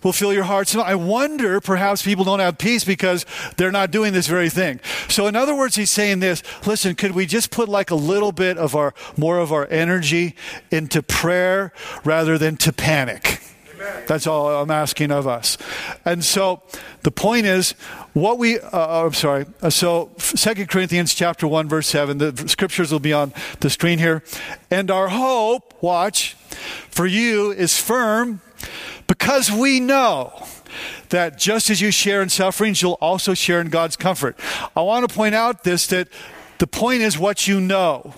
will 0.04 0.14
fill 0.14 0.34
your 0.34 0.44
hearts. 0.44 0.76
I 0.76 0.96
wonder 0.96 1.60
perhaps 1.62 2.04
people 2.04 2.24
don't 2.24 2.40
have 2.40 2.58
peace 2.58 2.84
because 2.84 3.26
they're 3.58 3.72
not 3.72 3.92
doing 3.92 4.14
this 4.14 4.28
very 4.28 4.50
thing. 4.50 4.80
So, 5.10 5.28
in 5.28 5.36
other 5.36 5.56
words, 5.56 5.76
he's 5.76 5.92
saying 5.92 6.20
this 6.20 6.44
listen, 6.66 6.96
could 6.96 7.12
we 7.12 7.26
just 7.26 7.52
put 7.52 7.70
like 7.70 7.92
a 7.92 7.96
little 7.96 8.32
bit 8.32 8.58
of 8.58 8.76
our, 8.76 8.94
more 9.18 9.40
of 9.40 9.52
our 9.52 9.68
energy 9.70 10.36
into 10.72 11.02
prayer 11.02 11.74
rather 12.04 12.38
than 12.38 12.58
to 12.58 12.74
panic? 12.74 13.40
That's 14.08 14.28
all 14.28 14.50
I'm 14.50 14.72
asking 14.72 15.12
of 15.12 15.28
us. 15.28 15.58
And 16.06 16.24
so 16.24 16.62
the 17.02 17.12
point 17.12 17.46
is, 17.46 17.72
what 18.14 18.38
we, 18.38 18.60
uh, 18.60 18.70
uh 18.72 19.06
I'm 19.06 19.14
sorry, 19.14 19.46
uh, 19.62 19.70
so 19.70 20.12
Second 20.18 20.70
Corinthians 20.70 21.14
chapter 21.14 21.48
1, 21.48 21.68
verse 21.68 21.88
7, 21.88 22.18
the 22.18 22.48
scriptures 22.48 22.92
will 22.92 23.00
be 23.00 23.14
on 23.14 23.34
the 23.60 23.70
screen 23.70 24.00
here. 24.00 24.24
And 24.70 24.90
our 24.92 25.10
hope, 25.10 25.74
watch, 25.82 26.36
for 26.90 27.06
you 27.06 27.52
is 27.52 27.78
firm 27.78 28.42
because 29.08 29.52
we 29.52 29.80
know 29.80 30.46
that 31.10 31.38
just 31.38 31.70
as 31.70 31.82
you 31.82 31.92
share 31.92 32.22
in 32.22 32.30
sufferings, 32.30 32.82
you'll 32.82 32.94
also 32.94 33.34
share 33.34 33.62
in 33.62 33.70
God's 33.70 33.96
comfort. 33.96 34.38
I 34.76 34.82
want 34.82 35.08
to 35.08 35.14
point 35.14 35.36
out 35.36 35.64
this 35.64 35.88
that 35.88 36.08
the 36.58 36.68
point 36.68 37.02
is 37.02 37.18
what 37.18 37.48
you 37.48 37.60
know. 37.60 38.14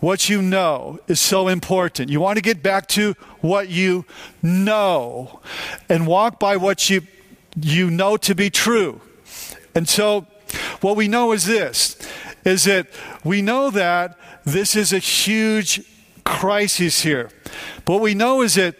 What 0.00 0.30
you 0.30 0.40
know 0.40 0.98
is 1.08 1.20
so 1.20 1.48
important. 1.48 2.08
You 2.08 2.20
want 2.20 2.36
to 2.38 2.42
get 2.42 2.62
back 2.62 2.88
to 2.88 3.12
what 3.42 3.68
you 3.68 4.06
know 4.42 5.40
and 5.90 6.06
walk 6.06 6.40
by 6.40 6.56
what 6.56 6.88
you, 6.88 7.02
you 7.60 7.90
know 7.90 8.16
to 8.16 8.34
be 8.34 8.48
true. 8.48 9.02
And 9.74 9.86
so, 9.86 10.26
what 10.80 10.96
we 10.96 11.06
know 11.06 11.32
is 11.32 11.44
this 11.44 11.96
is 12.44 12.64
that 12.64 12.86
we 13.24 13.42
know 13.42 13.70
that 13.70 14.18
this 14.44 14.74
is 14.74 14.92
a 14.92 14.98
huge 14.98 15.82
crisis 16.24 17.02
here. 17.02 17.30
But 17.84 17.94
what 17.94 18.02
we 18.02 18.14
know 18.14 18.40
is 18.40 18.54
that 18.54 18.76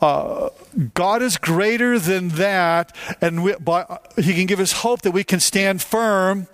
uh, 0.00 0.50
God 0.94 1.22
is 1.22 1.36
greater 1.36 1.98
than 1.98 2.28
that, 2.30 2.94
and 3.20 3.42
we, 3.42 3.54
by, 3.54 3.98
He 4.16 4.34
can 4.34 4.46
give 4.46 4.60
us 4.60 4.72
hope 4.72 5.02
that 5.02 5.12
we 5.12 5.24
can 5.24 5.40
stand 5.40 5.82
firm. 5.82 6.48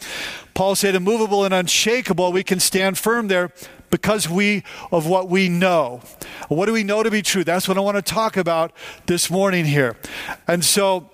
Paul 0.55 0.75
said, 0.75 0.95
immovable 0.95 1.45
and 1.45 1.53
unshakable, 1.53 2.33
we 2.33 2.43
can 2.43 2.61
stand 2.61 2.97
firm 2.99 3.29
there 3.29 3.53
because 3.91 4.29
we 4.29 4.63
of 4.91 5.07
what 5.07 5.29
we 5.29 5.49
know. 5.49 6.01
What 6.49 6.67
do 6.67 6.73
we 6.73 6.83
know 6.83 7.03
to 7.03 7.11
be 7.11 7.23
true? 7.23 7.45
That's 7.45 7.69
what 7.69 7.77
I 7.77 7.81
want 7.81 7.97
to 7.97 8.03
talk 8.03 8.37
about 8.37 8.73
this 9.07 9.31
morning 9.31 9.65
here. 9.65 9.97
And 10.49 10.65
so 10.65 11.11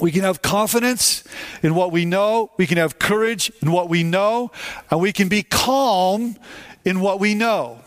we 0.00 0.10
can 0.10 0.22
have 0.22 0.42
confidence 0.42 1.24
in 1.62 1.74
what 1.74 1.92
we 1.92 2.04
know, 2.04 2.50
we 2.56 2.66
can 2.66 2.78
have 2.78 2.98
courage 2.98 3.52
in 3.62 3.72
what 3.72 3.88
we 3.88 4.02
know, 4.02 4.50
and 4.90 5.00
we 5.00 5.12
can 5.12 5.28
be 5.28 5.42
calm 5.42 6.36
in 6.84 7.00
what 7.00 7.20
we 7.20 7.34
know. 7.34 7.81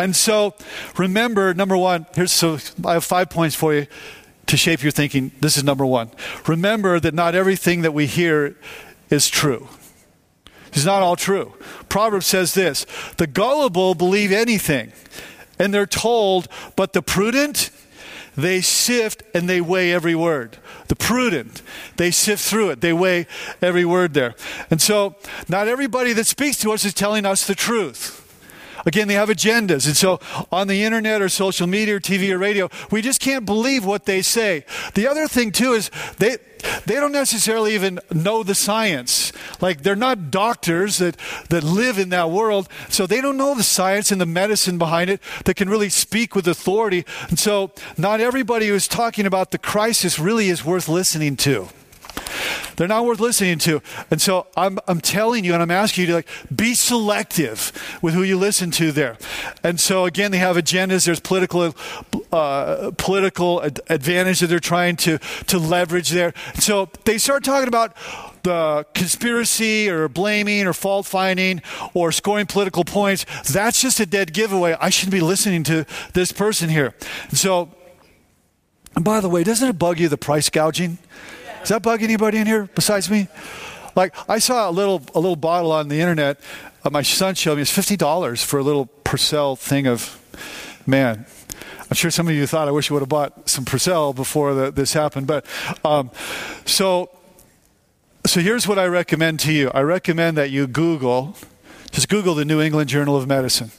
And 0.00 0.16
so 0.16 0.54
remember, 0.96 1.52
number 1.52 1.76
one, 1.76 2.06
here's 2.14 2.32
so 2.32 2.58
I 2.86 2.94
have 2.94 3.04
five 3.04 3.28
points 3.28 3.54
for 3.54 3.74
you 3.74 3.86
to 4.46 4.56
shape 4.56 4.82
your 4.82 4.92
thinking. 4.92 5.30
This 5.40 5.58
is 5.58 5.62
number 5.62 5.84
one. 5.84 6.10
Remember 6.46 6.98
that 6.98 7.12
not 7.12 7.34
everything 7.34 7.82
that 7.82 7.92
we 7.92 8.06
hear 8.06 8.56
is 9.10 9.28
true. 9.28 9.68
It's 10.68 10.86
not 10.86 11.02
all 11.02 11.16
true. 11.16 11.52
Proverbs 11.90 12.26
says 12.26 12.54
this 12.54 12.86
the 13.18 13.26
gullible 13.26 13.94
believe 13.94 14.32
anything, 14.32 14.92
and 15.58 15.74
they're 15.74 15.84
told, 15.84 16.48
but 16.76 16.94
the 16.94 17.02
prudent, 17.02 17.70
they 18.34 18.62
sift 18.62 19.22
and 19.34 19.50
they 19.50 19.60
weigh 19.60 19.92
every 19.92 20.14
word. 20.14 20.56
The 20.88 20.96
prudent, 20.96 21.60
they 21.96 22.10
sift 22.10 22.42
through 22.42 22.70
it, 22.70 22.80
they 22.80 22.94
weigh 22.94 23.26
every 23.60 23.84
word 23.84 24.14
there. 24.14 24.34
And 24.70 24.80
so, 24.80 25.16
not 25.46 25.68
everybody 25.68 26.14
that 26.14 26.26
speaks 26.26 26.56
to 26.60 26.72
us 26.72 26.86
is 26.86 26.94
telling 26.94 27.26
us 27.26 27.46
the 27.46 27.54
truth. 27.54 28.19
Again, 28.86 29.08
they 29.08 29.14
have 29.14 29.28
agendas. 29.28 29.86
And 29.86 29.96
so 29.96 30.20
on 30.50 30.68
the 30.68 30.82
internet 30.82 31.22
or 31.22 31.28
social 31.28 31.66
media 31.66 31.96
or 31.96 32.00
TV 32.00 32.30
or 32.30 32.38
radio, 32.38 32.68
we 32.90 33.02
just 33.02 33.20
can't 33.20 33.44
believe 33.44 33.84
what 33.84 34.04
they 34.04 34.22
say. 34.22 34.64
The 34.94 35.06
other 35.06 35.28
thing, 35.28 35.52
too, 35.52 35.72
is 35.72 35.90
they, 36.18 36.38
they 36.86 36.94
don't 36.94 37.12
necessarily 37.12 37.74
even 37.74 38.00
know 38.12 38.42
the 38.42 38.54
science. 38.54 39.32
Like 39.60 39.82
they're 39.82 39.96
not 39.96 40.30
doctors 40.30 40.98
that, 40.98 41.16
that 41.48 41.64
live 41.64 41.98
in 41.98 42.10
that 42.10 42.30
world, 42.30 42.68
so 42.88 43.06
they 43.06 43.20
don't 43.20 43.36
know 43.36 43.54
the 43.54 43.62
science 43.62 44.10
and 44.10 44.20
the 44.20 44.26
medicine 44.26 44.78
behind 44.78 45.10
it 45.10 45.20
that 45.44 45.54
can 45.54 45.68
really 45.68 45.88
speak 45.88 46.34
with 46.34 46.46
authority. 46.48 47.04
And 47.28 47.38
so 47.38 47.72
not 47.96 48.20
everybody 48.20 48.68
who's 48.68 48.88
talking 48.88 49.26
about 49.26 49.50
the 49.50 49.58
crisis 49.58 50.18
really 50.18 50.48
is 50.48 50.64
worth 50.64 50.88
listening 50.88 51.36
to. 51.38 51.68
They're 52.76 52.88
not 52.88 53.04
worth 53.04 53.20
listening 53.20 53.58
to. 53.58 53.82
And 54.10 54.22
so 54.22 54.46
I'm, 54.56 54.78
I'm 54.88 55.00
telling 55.00 55.44
you 55.44 55.52
and 55.52 55.62
I'm 55.62 55.70
asking 55.70 56.02
you 56.02 56.06
to 56.08 56.14
like 56.14 56.28
be 56.54 56.74
selective 56.74 57.72
with 58.00 58.14
who 58.14 58.22
you 58.22 58.38
listen 58.38 58.70
to 58.72 58.90
there. 58.90 59.18
And 59.62 59.78
so 59.78 60.06
again, 60.06 60.30
they 60.30 60.38
have 60.38 60.56
agendas. 60.56 61.04
There's 61.04 61.20
political, 61.20 61.74
uh, 62.32 62.92
political 62.96 63.60
advantage 63.60 64.40
that 64.40 64.46
they're 64.46 64.60
trying 64.60 64.96
to, 64.96 65.18
to 65.18 65.58
leverage 65.58 66.10
there. 66.10 66.32
So 66.54 66.88
they 67.04 67.18
start 67.18 67.44
talking 67.44 67.68
about 67.68 67.94
the 68.42 68.86
conspiracy 68.94 69.90
or 69.90 70.08
blaming 70.08 70.66
or 70.66 70.72
fault 70.72 71.04
finding 71.04 71.60
or 71.92 72.12
scoring 72.12 72.46
political 72.46 72.84
points. 72.84 73.26
That's 73.52 73.82
just 73.82 74.00
a 74.00 74.06
dead 74.06 74.32
giveaway. 74.32 74.76
I 74.80 74.88
shouldn't 74.88 75.12
be 75.12 75.20
listening 75.20 75.64
to 75.64 75.84
this 76.14 76.32
person 76.32 76.70
here. 76.70 76.94
And 77.28 77.38
so, 77.38 77.70
and 78.96 79.04
by 79.04 79.20
the 79.20 79.28
way, 79.28 79.44
doesn't 79.44 79.68
it 79.68 79.78
bug 79.78 80.00
you 80.00 80.08
the 80.08 80.16
price 80.16 80.48
gouging? 80.48 80.98
Does 81.60 81.68
that 81.68 81.82
bug 81.82 82.02
anybody 82.02 82.38
in 82.38 82.46
here 82.46 82.68
besides 82.74 83.10
me? 83.10 83.28
Like 83.94 84.14
I 84.28 84.38
saw 84.38 84.68
a 84.68 84.72
little 84.72 85.02
a 85.14 85.20
little 85.20 85.36
bottle 85.36 85.72
on 85.72 85.88
the 85.88 86.00
internet. 86.00 86.40
Uh, 86.84 86.90
my 86.90 87.02
son 87.02 87.34
showed 87.34 87.56
me 87.56 87.62
it's 87.62 87.70
fifty 87.70 87.96
dollars 87.96 88.42
for 88.42 88.58
a 88.58 88.62
little 88.62 88.86
Purell 89.04 89.58
thing 89.58 89.86
of 89.86 90.18
man. 90.86 91.26
I'm 91.90 91.96
sure 91.96 92.10
some 92.10 92.28
of 92.28 92.34
you 92.34 92.46
thought 92.46 92.68
I 92.68 92.70
wish 92.70 92.90
I 92.90 92.94
would 92.94 93.02
have 93.02 93.08
bought 93.08 93.48
some 93.48 93.64
Purell 93.64 94.14
before 94.14 94.54
the, 94.54 94.70
this 94.70 94.92
happened, 94.92 95.26
but 95.26 95.44
um, 95.84 96.10
so 96.64 97.10
so 98.26 98.40
here's 98.40 98.68
what 98.68 98.78
I 98.78 98.86
recommend 98.86 99.40
to 99.40 99.52
you. 99.52 99.70
I 99.74 99.80
recommend 99.80 100.36
that 100.36 100.50
you 100.50 100.66
Google, 100.66 101.36
just 101.90 102.08
Google 102.08 102.34
the 102.34 102.44
New 102.44 102.60
England 102.60 102.88
Journal 102.88 103.16
of 103.16 103.26
Medicine. 103.26 103.72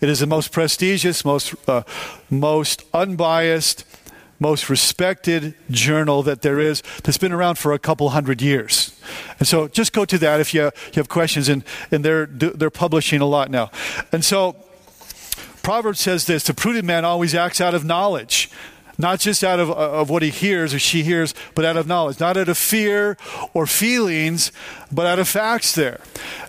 It 0.00 0.08
is 0.08 0.18
the 0.18 0.26
most 0.26 0.50
prestigious, 0.50 1.24
most 1.24 1.54
uh, 1.68 1.82
most 2.28 2.84
unbiased 2.92 3.84
most 4.42 4.68
respected 4.68 5.54
journal 5.70 6.22
that 6.24 6.42
there 6.42 6.60
is 6.60 6.82
that's 7.04 7.16
been 7.16 7.32
around 7.32 7.56
for 7.56 7.72
a 7.72 7.78
couple 7.78 8.10
hundred 8.10 8.42
years. 8.42 9.00
And 9.38 9.48
so 9.48 9.68
just 9.68 9.92
go 9.92 10.04
to 10.04 10.18
that 10.18 10.40
if 10.40 10.52
you, 10.52 10.64
you 10.64 10.96
have 10.96 11.08
questions, 11.08 11.48
and, 11.48 11.64
and 11.90 12.04
they're, 12.04 12.26
they're 12.26 12.68
publishing 12.68 13.20
a 13.20 13.26
lot 13.26 13.50
now. 13.50 13.70
And 14.10 14.24
so 14.24 14.56
Proverbs 15.62 16.00
says 16.00 16.26
this 16.26 16.42
the 16.44 16.54
prudent 16.54 16.84
man 16.84 17.04
always 17.04 17.34
acts 17.34 17.60
out 17.60 17.74
of 17.74 17.84
knowledge. 17.84 18.50
Not 18.98 19.20
just 19.20 19.42
out 19.42 19.58
of, 19.58 19.70
of 19.70 20.10
what 20.10 20.22
he 20.22 20.28
hears 20.28 20.74
or 20.74 20.78
she 20.78 21.02
hears, 21.02 21.34
but 21.54 21.64
out 21.64 21.78
of 21.78 21.86
knowledge. 21.86 22.20
Not 22.20 22.36
out 22.36 22.48
of 22.50 22.58
fear 22.58 23.16
or 23.54 23.66
feelings, 23.66 24.52
but 24.92 25.06
out 25.06 25.18
of 25.18 25.26
facts 25.26 25.74
there. 25.74 26.00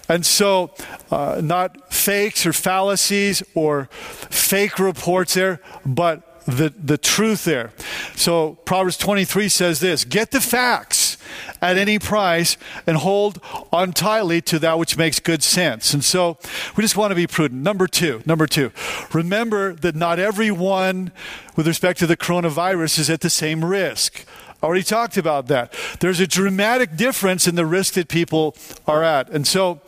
And 0.09 0.25
so, 0.25 0.71
uh, 1.09 1.39
not 1.41 1.91
fakes 1.91 2.45
or 2.45 2.51
fallacies 2.51 3.43
or 3.55 3.85
fake 4.29 4.77
reports 4.77 5.35
there, 5.35 5.61
but 5.85 6.32
the, 6.45 6.73
the 6.77 6.97
truth 6.97 7.45
there. 7.45 7.71
So 8.15 8.55
Proverbs 8.65 8.97
23 8.97 9.49
says 9.49 9.79
this 9.79 10.03
Get 10.05 10.31
the 10.31 10.41
facts 10.41 11.17
at 11.61 11.77
any 11.77 11.99
price 11.99 12.57
and 12.85 12.97
hold 12.97 13.41
on 13.71 13.93
tightly 13.93 14.41
to 14.41 14.59
that 14.59 14.77
which 14.77 14.97
makes 14.97 15.19
good 15.19 15.41
sense. 15.43 15.93
And 15.93 16.03
so 16.03 16.37
we 16.75 16.81
just 16.81 16.97
want 16.97 17.11
to 17.11 17.15
be 17.15 17.27
prudent. 17.27 17.61
Number 17.61 17.87
two, 17.87 18.21
number 18.25 18.47
two, 18.47 18.71
remember 19.13 19.73
that 19.75 19.95
not 19.95 20.19
everyone 20.19 21.11
with 21.55 21.67
respect 21.67 21.99
to 21.99 22.07
the 22.07 22.17
coronavirus 22.17 22.99
is 22.99 23.09
at 23.09 23.21
the 23.21 23.29
same 23.29 23.63
risk. 23.63 24.25
I 24.61 24.65
already 24.65 24.83
talked 24.83 25.17
about 25.17 25.47
that. 25.47 25.73
There's 25.99 26.21
a 26.21 26.27
dramatic 26.27 26.95
difference 26.95 27.47
in 27.47 27.55
the 27.55 27.65
risk 27.65 27.95
that 27.95 28.07
people 28.07 28.55
are 28.87 29.03
at. 29.03 29.29
And 29.29 29.45
so, 29.45 29.81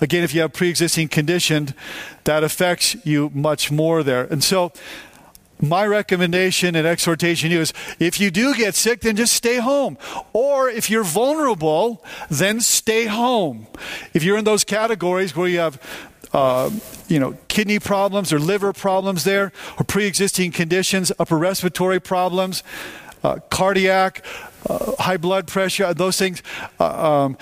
again, 0.00 0.22
if 0.22 0.34
you 0.34 0.42
have 0.42 0.52
pre 0.52 0.68
existing 0.68 1.08
condition, 1.08 1.74
that 2.24 2.44
affects 2.44 2.96
you 3.06 3.30
much 3.32 3.70
more 3.70 4.02
there. 4.02 4.24
And 4.24 4.44
so 4.44 4.72
my 5.60 5.86
recommendation 5.86 6.74
and 6.74 6.86
exhortation 6.86 7.50
to 7.50 7.56
you 7.56 7.60
is 7.60 7.72
if 7.98 8.20
you 8.20 8.30
do 8.30 8.54
get 8.54 8.74
sick, 8.74 9.00
then 9.00 9.16
just 9.16 9.32
stay 9.32 9.58
home. 9.58 9.98
Or 10.32 10.68
if 10.68 10.90
you're 10.90 11.04
vulnerable, 11.04 12.04
then 12.28 12.60
stay 12.60 13.06
home. 13.06 13.66
If 14.14 14.22
you're 14.22 14.38
in 14.38 14.44
those 14.44 14.64
categories 14.64 15.36
where 15.36 15.48
you 15.48 15.58
have 15.58 15.80
uh, 16.32 16.70
you 17.08 17.18
know, 17.18 17.36
kidney 17.48 17.78
problems 17.78 18.32
or 18.32 18.38
liver 18.38 18.72
problems 18.72 19.24
there, 19.24 19.52
or 19.78 19.84
pre-existing 19.84 20.52
conditions, 20.52 21.10
upper 21.18 21.36
respiratory 21.36 22.00
problems, 22.00 22.62
uh, 23.24 23.38
cardiac, 23.50 24.24
uh, 24.68 24.92
high 25.00 25.16
blood 25.16 25.48
pressure, 25.48 25.92
those 25.92 26.16
things. 26.16 26.42
Uh, 26.78 27.24
um, 27.24 27.38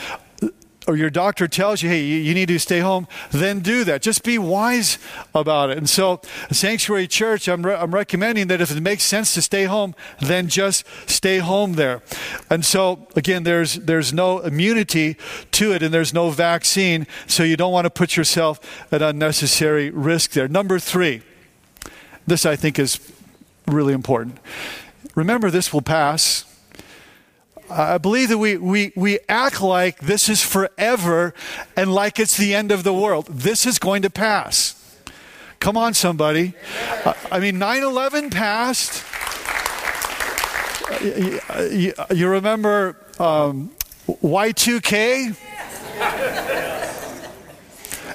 or 0.88 0.96
your 0.96 1.10
doctor 1.10 1.46
tells 1.46 1.82
you, 1.82 1.88
hey, 1.90 2.02
you 2.02 2.32
need 2.32 2.48
to 2.48 2.58
stay 2.58 2.80
home, 2.80 3.06
then 3.30 3.60
do 3.60 3.84
that. 3.84 4.00
Just 4.00 4.24
be 4.24 4.38
wise 4.38 4.98
about 5.34 5.68
it. 5.68 5.76
And 5.76 5.88
so, 5.88 6.22
Sanctuary 6.50 7.06
Church, 7.06 7.46
I'm, 7.46 7.64
re- 7.64 7.74
I'm 7.74 7.94
recommending 7.94 8.46
that 8.46 8.62
if 8.62 8.74
it 8.74 8.80
makes 8.80 9.02
sense 9.02 9.34
to 9.34 9.42
stay 9.42 9.64
home, 9.64 9.94
then 10.18 10.48
just 10.48 10.86
stay 11.06 11.38
home 11.38 11.74
there. 11.74 12.02
And 12.48 12.64
so, 12.64 13.06
again, 13.14 13.42
there's, 13.42 13.74
there's 13.74 14.14
no 14.14 14.38
immunity 14.38 15.18
to 15.52 15.72
it 15.72 15.82
and 15.82 15.92
there's 15.92 16.14
no 16.14 16.30
vaccine, 16.30 17.06
so 17.26 17.42
you 17.42 17.58
don't 17.58 17.72
want 17.72 17.84
to 17.84 17.90
put 17.90 18.16
yourself 18.16 18.58
at 18.90 19.02
unnecessary 19.02 19.90
risk 19.90 20.30
there. 20.32 20.48
Number 20.48 20.78
three, 20.78 21.20
this 22.26 22.46
I 22.46 22.56
think 22.56 22.78
is 22.78 22.98
really 23.66 23.92
important. 23.92 24.38
Remember, 25.14 25.50
this 25.50 25.70
will 25.70 25.82
pass. 25.82 26.47
I 27.70 27.98
believe 27.98 28.28
that 28.30 28.38
we, 28.38 28.56
we, 28.56 28.92
we 28.96 29.18
act 29.28 29.60
like 29.60 29.98
this 29.98 30.28
is 30.28 30.42
forever 30.42 31.34
and 31.76 31.92
like 31.92 32.18
it's 32.18 32.36
the 32.36 32.54
end 32.54 32.72
of 32.72 32.82
the 32.82 32.94
world. 32.94 33.26
This 33.26 33.66
is 33.66 33.78
going 33.78 34.02
to 34.02 34.10
pass. 34.10 34.74
Come 35.60 35.76
on, 35.76 35.94
somebody. 35.94 36.54
I 37.30 37.40
mean, 37.40 37.58
9 37.58 37.82
11 37.82 38.30
passed. 38.30 39.04
You, 41.02 41.92
you 42.14 42.28
remember 42.28 42.96
um, 43.18 43.70
Y2K? 44.06 45.36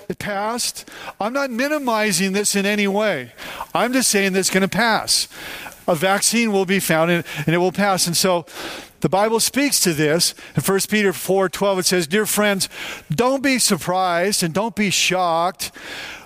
It 0.10 0.20
passed. 0.20 0.90
I'm 1.20 1.34
not 1.34 1.50
minimizing 1.50 2.34
this 2.34 2.56
in 2.56 2.66
any 2.66 2.88
way. 2.88 3.32
I'm 3.74 3.94
just 3.94 4.10
saying 4.10 4.34
that 4.34 4.40
it's 4.40 4.50
going 4.50 4.62
to 4.62 4.68
pass. 4.68 5.28
A 5.88 5.96
vaccine 5.96 6.52
will 6.52 6.66
be 6.66 6.80
found 6.80 7.12
and, 7.12 7.26
and 7.46 7.56
it 7.56 7.58
will 7.58 7.72
pass. 7.72 8.08
And 8.08 8.16
so 8.16 8.46
the 9.04 9.10
Bible 9.10 9.42
speaks 9.42 9.82
to 9.82 9.94
this. 9.94 10.34
In 10.56 10.64
1 10.64 10.80
Peter 10.90 11.12
4 11.12 11.50
12, 11.50 11.80
it 11.80 11.86
says, 11.86 12.08
Dear 12.08 12.26
friends, 12.26 12.70
don't 13.14 13.44
be 13.44 13.60
surprised 13.60 14.44
and 14.44 14.54
don't 14.54 14.78
be 14.78 14.90
shocked 14.90 15.76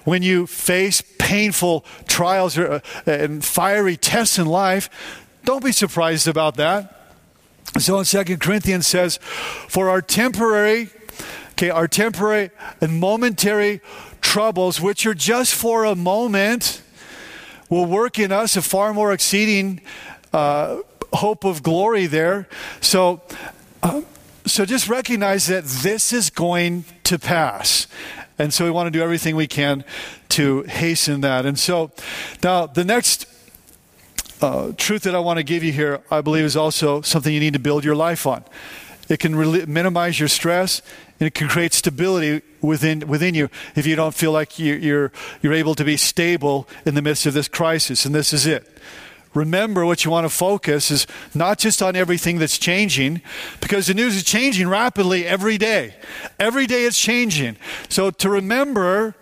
when 0.03 0.21
you 0.21 0.45
face 0.45 1.01
painful 1.17 1.83
trials 2.07 2.55
uh, 2.55 2.81
and 3.07 3.43
fiery 3.43 3.97
tests 3.97 4.37
in 4.37 4.45
life. 4.45 4.91
Don't 5.43 5.63
be 5.63 5.71
surprised 5.71 6.27
about 6.27 6.55
that. 6.57 7.15
So 7.79 7.97
in 7.97 8.05
2 8.05 8.37
Corinthians 8.37 8.85
says, 8.85 9.17
For 9.23 9.89
our 9.89 10.03
temporary, 10.03 10.91
okay, 11.53 11.71
our 11.71 11.87
temporary 11.87 12.51
and 12.79 12.99
momentary 12.99 13.81
troubles, 14.21 14.79
which 14.79 15.07
are 15.07 15.15
just 15.15 15.55
for 15.55 15.83
a 15.83 15.95
moment, 15.95 16.83
will 17.69 17.87
work 17.87 18.19
in 18.19 18.31
us 18.31 18.55
a 18.55 18.61
far 18.61 18.93
more 18.93 19.13
exceeding 19.13 19.81
uh, 20.31 20.77
hope 21.13 21.43
of 21.43 21.63
glory 21.63 22.05
there. 22.05 22.47
So, 22.81 23.21
uh, 23.83 24.01
so 24.45 24.65
just 24.65 24.87
recognize 24.87 25.47
that 25.47 25.65
this 25.65 26.13
is 26.13 26.29
going 26.29 26.85
to 27.03 27.19
pass. 27.19 27.87
And 28.39 28.53
so 28.53 28.65
we 28.65 28.71
want 28.71 28.87
to 28.87 28.91
do 28.91 29.03
everything 29.03 29.35
we 29.35 29.47
can 29.47 29.83
to 30.29 30.63
hasten 30.63 31.21
that. 31.21 31.45
And 31.45 31.57
so 31.57 31.91
now 32.43 32.67
the 32.67 32.85
next 32.85 33.25
uh, 34.41 34.73
truth 34.77 35.03
that 35.03 35.15
I 35.15 35.19
want 35.19 35.37
to 35.37 35.43
give 35.43 35.63
you 35.63 35.71
here, 35.71 36.01
I 36.11 36.21
believe, 36.21 36.45
is 36.45 36.55
also 36.55 37.01
something 37.01 37.33
you 37.33 37.39
need 37.39 37.53
to 37.53 37.59
build 37.59 37.83
your 37.83 37.95
life 37.95 38.27
on. 38.27 38.43
It 39.09 39.19
can 39.19 39.35
re- 39.35 39.65
minimize 39.65 40.19
your 40.19 40.27
stress, 40.27 40.81
and 41.19 41.27
it 41.27 41.33
can 41.33 41.47
create 41.47 41.73
stability 41.73 42.41
within 42.61 43.07
within 43.07 43.33
you 43.35 43.49
if 43.75 43.87
you 43.87 43.95
don't 43.95 44.13
feel 44.13 44.31
like 44.33 44.59
you, 44.59 44.75
you're 44.75 45.11
you're 45.41 45.53
able 45.53 45.75
to 45.75 45.85
be 45.85 45.97
stable 45.97 46.67
in 46.85 46.93
the 46.93 47.01
midst 47.01 47.25
of 47.25 47.33
this 47.33 47.47
crisis. 47.47 48.05
And 48.05 48.13
this 48.13 48.33
is 48.33 48.45
it. 48.45 48.67
Remember, 49.37 49.85
what 49.85 50.03
you 50.03 50.09
want 50.09 50.25
to 50.25 50.29
focus 50.29 50.89
is 50.89 51.05
not 51.35 51.59
just 51.59 51.81
on 51.81 51.95
everything 51.95 52.39
that's 52.39 52.57
changing, 52.57 53.21
because 53.61 53.85
the 53.85 53.93
news 53.93 54.15
is 54.15 54.23
changing 54.23 54.67
rapidly 54.67 55.27
every 55.27 55.59
day. 55.59 55.93
Every 56.39 56.65
day 56.65 56.85
it's 56.85 56.99
changing. 56.99 57.57
So 57.87 58.09
to 58.09 58.29
remember 58.29 59.15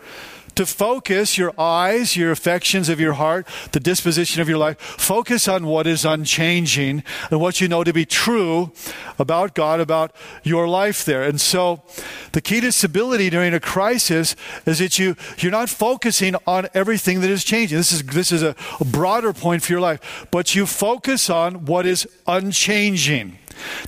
to 0.55 0.65
focus 0.65 1.37
your 1.37 1.53
eyes, 1.59 2.15
your 2.15 2.31
affections 2.31 2.89
of 2.89 2.99
your 2.99 3.13
heart, 3.13 3.47
the 3.71 3.79
disposition 3.79 4.41
of 4.41 4.49
your 4.49 4.57
life, 4.57 4.79
focus 4.79 5.47
on 5.47 5.65
what 5.65 5.87
is 5.87 6.05
unchanging 6.05 7.03
and 7.29 7.39
what 7.39 7.61
you 7.61 7.67
know 7.67 7.83
to 7.83 7.93
be 7.93 8.05
true 8.05 8.71
about 9.19 9.53
God, 9.53 9.79
about 9.79 10.15
your 10.43 10.67
life 10.67 11.05
there. 11.05 11.23
And 11.23 11.39
so 11.39 11.83
the 12.31 12.41
key 12.41 12.61
to 12.61 12.71
stability 12.71 13.29
during 13.29 13.53
a 13.53 13.59
crisis 13.59 14.35
is 14.65 14.79
that 14.79 14.97
you, 14.97 15.15
you're 15.37 15.51
not 15.51 15.69
focusing 15.69 16.35
on 16.47 16.67
everything 16.73 17.21
that 17.21 17.29
is 17.29 17.43
changing. 17.43 17.77
This 17.77 17.91
is, 17.91 18.03
this 18.03 18.31
is 18.31 18.43
a, 18.43 18.55
a 18.79 18.85
broader 18.85 19.33
point 19.33 19.63
for 19.63 19.73
your 19.73 19.81
life, 19.81 20.27
but 20.31 20.55
you 20.55 20.65
focus 20.65 21.29
on 21.29 21.65
what 21.65 21.85
is 21.85 22.07
unchanging. 22.27 23.37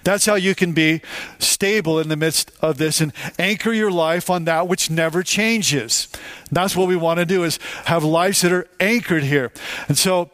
That's 0.03 0.25
how 0.25 0.35
you 0.35 0.55
can 0.55 0.73
be 0.73 1.01
stable 1.39 1.99
in 1.99 2.09
the 2.09 2.15
midst 2.15 2.51
of 2.61 2.77
this 2.77 3.01
and 3.01 3.13
anchor 3.37 3.73
your 3.73 3.91
life 3.91 4.29
on 4.29 4.45
that 4.45 4.67
which 4.67 4.89
never 4.89 5.23
changes. 5.23 6.07
That's 6.51 6.75
what 6.75 6.87
we 6.87 6.95
want 6.95 7.19
to 7.19 7.25
do 7.25 7.43
is 7.43 7.59
have 7.85 8.03
lives 8.03 8.41
that 8.41 8.51
are 8.51 8.67
anchored 8.79 9.23
here. 9.23 9.51
And 9.87 9.97
so 9.97 10.29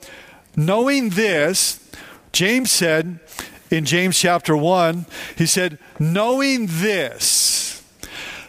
knowing 0.55 1.09
this, 1.11 1.79
James 2.31 2.71
said 2.71 3.19
in 3.71 3.85
James 3.85 4.19
chapter 4.19 4.55
1, 4.55 5.05
he 5.35 5.45
said, 5.45 5.79
knowing 5.99 6.67
this, 6.69 7.72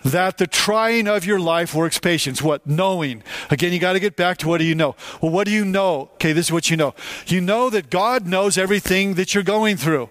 that 0.04 0.38
the 0.38 0.46
trying 0.46 1.08
of 1.08 1.24
your 1.24 1.40
life 1.40 1.74
works 1.74 1.98
patience. 1.98 2.42
What? 2.42 2.66
Knowing. 2.66 3.22
Again, 3.50 3.72
you 3.72 3.78
got 3.78 3.94
to 3.94 4.00
get 4.00 4.16
back 4.16 4.36
to 4.38 4.48
what 4.48 4.58
do 4.58 4.64
you 4.64 4.74
know? 4.74 4.94
Well, 5.20 5.32
what 5.32 5.46
do 5.46 5.50
you 5.50 5.64
know? 5.64 6.10
Okay, 6.14 6.32
this 6.32 6.46
is 6.46 6.52
what 6.52 6.70
you 6.70 6.76
know. 6.76 6.94
You 7.26 7.40
know 7.40 7.70
that 7.70 7.90
God 7.90 8.26
knows 8.26 8.58
everything 8.58 9.14
that 9.14 9.34
you're 9.34 9.42
going 9.42 9.76
through. 9.76 10.10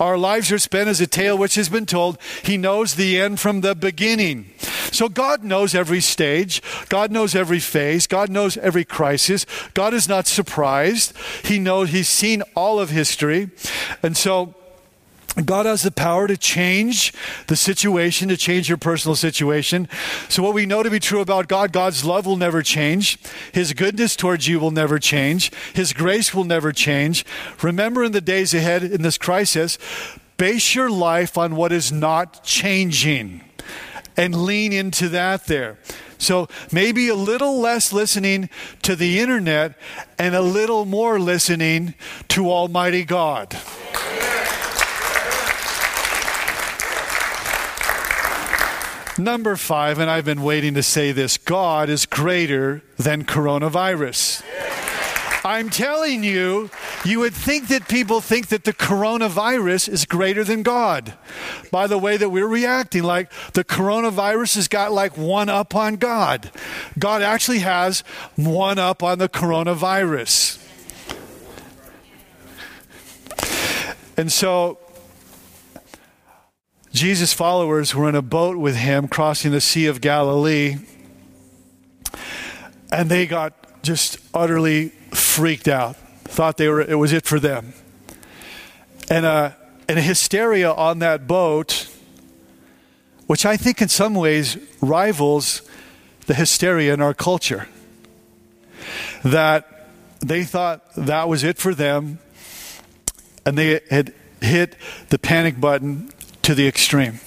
Our 0.00 0.16
lives 0.16 0.50
are 0.50 0.58
spent 0.58 0.88
as 0.88 1.00
a 1.00 1.06
tale 1.06 1.36
which 1.36 1.54
has 1.54 1.68
been 1.68 1.86
told. 1.86 2.18
He 2.42 2.56
knows 2.56 2.94
the 2.94 3.20
end 3.20 3.38
from 3.38 3.60
the 3.60 3.74
beginning. 3.74 4.50
So 4.90 5.08
God 5.08 5.44
knows 5.44 5.74
every 5.74 6.00
stage. 6.00 6.62
God 6.88 7.10
knows 7.10 7.34
every 7.34 7.58
phase. 7.58 8.06
God 8.06 8.30
knows 8.30 8.56
every 8.56 8.84
crisis. 8.84 9.44
God 9.74 9.92
is 9.92 10.08
not 10.08 10.26
surprised. 10.26 11.12
He 11.44 11.58
knows, 11.58 11.90
He's 11.90 12.08
seen 12.08 12.42
all 12.54 12.80
of 12.80 12.90
history. 12.90 13.50
And 14.02 14.16
so, 14.16 14.54
God 15.44 15.66
has 15.66 15.82
the 15.82 15.90
power 15.90 16.28
to 16.28 16.36
change 16.36 17.12
the 17.48 17.56
situation, 17.56 18.28
to 18.28 18.36
change 18.36 18.68
your 18.68 18.78
personal 18.78 19.16
situation. 19.16 19.88
So, 20.28 20.42
what 20.44 20.54
we 20.54 20.64
know 20.64 20.84
to 20.84 20.90
be 20.90 21.00
true 21.00 21.20
about 21.20 21.48
God, 21.48 21.72
God's 21.72 22.04
love 22.04 22.24
will 22.24 22.36
never 22.36 22.62
change. 22.62 23.18
His 23.52 23.72
goodness 23.72 24.14
towards 24.14 24.46
you 24.46 24.60
will 24.60 24.70
never 24.70 25.00
change. 25.00 25.50
His 25.74 25.92
grace 25.92 26.32
will 26.32 26.44
never 26.44 26.70
change. 26.70 27.26
Remember 27.62 28.04
in 28.04 28.12
the 28.12 28.20
days 28.20 28.54
ahead 28.54 28.84
in 28.84 29.02
this 29.02 29.18
crisis, 29.18 29.76
base 30.36 30.74
your 30.74 30.90
life 30.90 31.36
on 31.36 31.56
what 31.56 31.72
is 31.72 31.90
not 31.90 32.44
changing 32.44 33.40
and 34.16 34.44
lean 34.44 34.72
into 34.72 35.08
that 35.08 35.46
there. 35.46 35.78
So, 36.18 36.48
maybe 36.70 37.08
a 37.08 37.16
little 37.16 37.58
less 37.58 37.92
listening 37.92 38.48
to 38.82 38.94
the 38.94 39.18
internet 39.18 39.76
and 40.16 40.36
a 40.36 40.40
little 40.40 40.84
more 40.84 41.18
listening 41.18 41.94
to 42.28 42.50
Almighty 42.50 43.04
God. 43.04 43.56
Number 49.16 49.54
five, 49.54 50.00
and 50.00 50.10
I've 50.10 50.24
been 50.24 50.42
waiting 50.42 50.74
to 50.74 50.82
say 50.82 51.12
this 51.12 51.38
God 51.38 51.88
is 51.88 52.04
greater 52.04 52.82
than 52.96 53.24
coronavirus. 53.24 54.42
I'm 55.44 55.70
telling 55.70 56.24
you, 56.24 56.70
you 57.04 57.20
would 57.20 57.34
think 57.34 57.68
that 57.68 57.86
people 57.86 58.20
think 58.20 58.48
that 58.48 58.64
the 58.64 58.72
coronavirus 58.72 59.88
is 59.90 60.04
greater 60.04 60.42
than 60.42 60.62
God 60.62 61.12
by 61.70 61.86
the 61.86 61.98
way 61.98 62.16
that 62.16 62.30
we're 62.30 62.48
reacting. 62.48 63.04
Like 63.04 63.30
the 63.52 63.62
coronavirus 63.62 64.56
has 64.56 64.68
got 64.68 64.90
like 64.90 65.16
one 65.16 65.48
up 65.48 65.76
on 65.76 65.96
God. 65.96 66.50
God 66.98 67.22
actually 67.22 67.58
has 67.60 68.00
one 68.34 68.78
up 68.78 69.02
on 69.02 69.18
the 69.18 69.28
coronavirus. 69.28 70.60
And 74.16 74.32
so 74.32 74.78
Jesus' 76.94 77.32
followers 77.32 77.92
were 77.92 78.08
in 78.08 78.14
a 78.14 78.22
boat 78.22 78.56
with 78.56 78.76
him 78.76 79.08
crossing 79.08 79.50
the 79.50 79.60
Sea 79.60 79.86
of 79.86 80.00
Galilee, 80.00 80.76
and 82.92 83.10
they 83.10 83.26
got 83.26 83.82
just 83.82 84.18
utterly 84.32 84.90
freaked 85.10 85.66
out, 85.66 85.96
thought 86.22 86.56
they 86.56 86.68
were, 86.68 86.80
it 86.80 86.94
was 86.94 87.12
it 87.12 87.26
for 87.26 87.40
them. 87.40 87.74
And, 89.10 89.26
uh, 89.26 89.50
and 89.88 89.98
a 89.98 90.02
hysteria 90.02 90.72
on 90.72 91.00
that 91.00 91.26
boat, 91.26 91.88
which 93.26 93.44
I 93.44 93.56
think 93.56 93.82
in 93.82 93.88
some 93.88 94.14
ways 94.14 94.56
rivals 94.80 95.62
the 96.26 96.34
hysteria 96.34 96.94
in 96.94 97.02
our 97.02 97.12
culture. 97.12 97.68
That 99.24 99.88
they 100.20 100.44
thought 100.44 100.94
that 100.94 101.28
was 101.28 101.42
it 101.42 101.58
for 101.58 101.74
them, 101.74 102.20
and 103.44 103.58
they 103.58 103.80
had 103.90 104.14
hit 104.40 104.76
the 105.08 105.18
panic 105.18 105.60
button 105.60 106.12
to 106.44 106.54
the 106.54 106.68
extreme. 106.68 107.20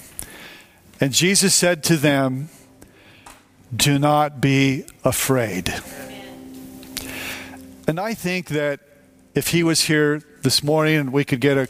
And 1.00 1.12
Jesus 1.12 1.54
said 1.54 1.82
to 1.84 1.96
them, 1.96 2.48
Do 3.74 3.98
not 3.98 4.40
be 4.40 4.84
afraid. 5.04 5.74
And 7.88 7.98
I 7.98 8.14
think 8.14 8.48
that 8.48 8.80
if 9.34 9.48
he 9.48 9.62
was 9.62 9.82
here 9.82 10.22
this 10.42 10.62
morning 10.62 10.96
and 10.96 11.12
we 11.12 11.24
could 11.24 11.40
get 11.40 11.56
a 11.56 11.68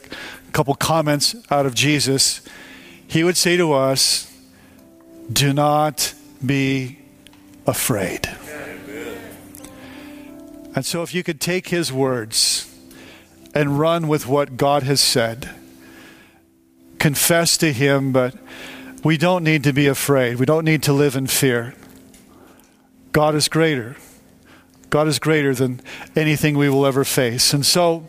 couple 0.53 0.75
comments 0.75 1.37
out 1.51 1.65
of 1.65 1.75
Jesus, 1.75 2.43
he 3.07 3.25
would 3.25 3.37
say 3.37 3.57
to 3.57 3.73
us, 3.73 4.31
Do 5.33 5.55
not 5.55 6.13
be 6.45 6.99
afraid. 7.67 8.29
And 10.75 10.85
so, 10.85 11.03
if 11.03 11.15
you 11.15 11.23
could 11.23 11.41
take 11.41 11.69
his 11.69 11.93
words 11.93 12.73
and 13.55 13.79
run 13.79 14.07
with 14.07 14.27
what 14.27 14.59
God 14.59 14.83
has 14.83 15.01
said, 15.01 15.51
confess 16.99 17.57
to 17.59 17.73
Him, 17.73 18.13
but 18.13 18.35
we 19.05 19.17
don't 19.17 19.45
need 19.45 19.65
to 19.65 19.73
be 19.73 19.87
afraid. 19.87 20.37
We 20.37 20.47
don't 20.47 20.65
need 20.65 20.83
to 20.85 20.93
live 20.93 21.17
in 21.17 21.27
fear. 21.27 21.75
God 23.13 23.35
is 23.35 23.49
greater. 23.49 23.97
God 24.91 25.07
is 25.09 25.19
greater 25.19 25.55
than 25.55 25.81
anything 26.17 26.57
we 26.57 26.69
will 26.69 26.87
ever 26.87 27.05
face. 27.05 27.53
And 27.53 27.65
so, 27.65 28.07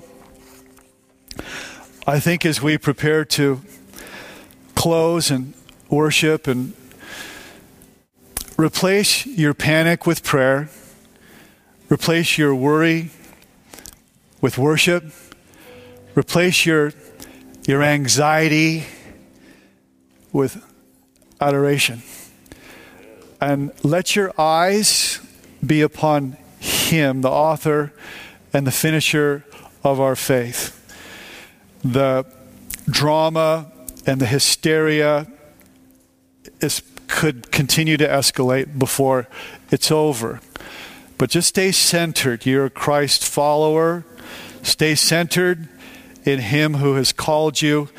I 2.08 2.20
think 2.20 2.46
as 2.46 2.62
we 2.62 2.78
prepare 2.78 3.26
to 3.26 3.62
close 4.76 5.30
and 5.30 5.54
worship 5.90 6.48
and 6.48 6.74
replace 8.58 9.26
your 9.26 9.54
panic 9.54 10.06
with 10.06 10.24
prayer, 10.24 10.70
replace 11.90 12.38
your 12.38 12.56
worry 12.56 13.12
with 14.42 14.58
worship, 14.58 15.12
replace 16.16 16.66
your 16.66 16.94
your 17.70 17.84
anxiety 17.84 18.84
with 20.34 20.60
adoration. 21.40 22.02
And 23.40 23.72
let 23.84 24.16
your 24.16 24.34
eyes 24.42 25.20
be 25.64 25.82
upon 25.82 26.36
Him, 26.60 27.22
the 27.22 27.30
author 27.30 27.94
and 28.54 28.66
the 28.66 28.72
finisher 28.72 29.46
of 29.84 30.00
our 30.00 30.16
faith. 30.16 30.76
The 31.84 32.26
drama 32.90 33.72
and 34.04 34.20
the 34.20 34.26
hysteria 34.26 35.28
is, 36.62 36.82
could 37.06 37.52
continue 37.52 37.98
to 37.98 38.08
escalate 38.08 38.80
before 38.80 39.28
it's 39.70 39.92
over. 39.92 40.42
But 41.20 41.30
just 41.30 41.50
stay 41.50 41.72
centered. 41.72 42.48
You're 42.48 42.66
a 42.66 42.72
Christ 42.72 43.24
follower. 43.24 44.06
Stay 44.64 44.96
centered 44.96 45.70
in 46.26 46.40
Him 46.40 46.76
who 46.76 46.96
has 46.96 47.12
called 47.12 47.62
you 47.62 47.90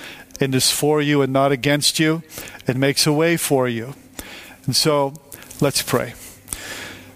and 0.40 0.54
is 0.54 0.70
for 0.70 1.02
you 1.02 1.22
and 1.22 1.32
not 1.32 1.52
against 1.52 1.98
you 1.98 2.22
and 2.66 2.78
makes 2.78 3.06
a 3.06 3.12
way 3.12 3.36
for 3.36 3.68
you. 3.68 3.94
And 4.66 4.74
so 4.74 5.14
let's 5.60 5.82
pray. 5.82 6.14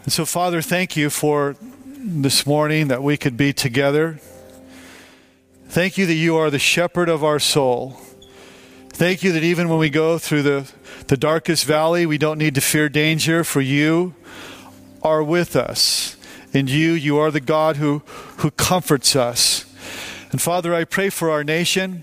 And 0.05 0.13
so, 0.13 0.25
Father, 0.25 0.61
thank 0.61 0.97
you 0.97 1.09
for 1.09 1.57
this 1.87 2.47
morning 2.47 2.89
that 2.89 3.03
we 3.03 3.17
could 3.17 3.37
be 3.37 3.53
together. 3.53 4.21
Thank 5.69 5.97
you 5.97 6.07
that 6.07 6.15
you 6.15 6.37
are 6.37 6.51
the 6.51 6.59
shepherd 6.59 7.09
of 7.09 7.25
our 7.25 7.39
soul. 7.39 7.99
Thank 8.91 9.23
you 9.23 9.33
that 9.33 9.43
even 9.43 9.69
when 9.69 9.79
we 9.79 9.91
go 9.91 10.19
through 10.19 10.43
the, 10.43 10.73
the 11.09 11.17
darkest 11.17 11.65
valley, 11.65 12.07
we 12.07 12.19
don't 12.19 12.39
need 12.39 12.55
to 12.55 12.61
fear 12.61 12.89
danger, 12.89 13.43
for 13.43 13.61
you 13.61 14.15
are 15.03 15.23
with 15.23 15.57
us. 15.57 16.17
And 16.53 16.71
you, 16.71 16.93
you 16.93 17.19
are 17.19 17.33
the 17.33 17.41
God 17.41 17.77
who, 17.77 18.03
who 18.39 18.53
comforts 18.53 19.17
us. 19.17 19.64
And 20.35 20.43
Father, 20.43 20.75
I 20.75 20.83
pray 20.83 21.11
for 21.11 21.31
our 21.31 21.45
nation. 21.45 22.03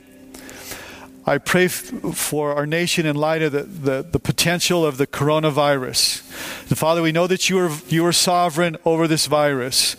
I 1.26 1.38
pray 1.38 1.66
f- 1.66 1.92
for 2.14 2.56
our 2.56 2.66
nation 2.66 3.06
in 3.06 3.18
light 3.18 3.42
of 3.42 3.52
the, 3.52 3.64
the, 3.64 4.08
the, 4.10 4.20
potential 4.20 4.86
of 4.86 4.96
the 4.96 5.06
coronavirus. 5.06 6.22
And 6.70 6.78
Father, 6.78 7.02
we 7.02 7.12
know 7.12 7.28
that 7.28 7.50
you 7.50 7.60
are, 7.60 7.72
you 7.90 8.06
are 8.06 8.14
sovereign 8.14 8.78
over 8.86 9.06
this 9.06 9.26
virus. 9.26 9.98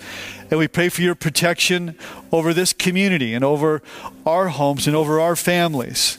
And 0.50 0.58
we 0.58 0.66
pray 0.66 0.88
for 0.88 1.02
your 1.02 1.14
protection 1.14 1.94
over 2.32 2.54
this 2.54 2.72
community 2.72 3.34
and 3.34 3.44
over 3.44 3.82
our 4.24 4.48
homes 4.48 4.86
and 4.86 4.96
over 4.96 5.20
our 5.20 5.36
families. 5.36 6.16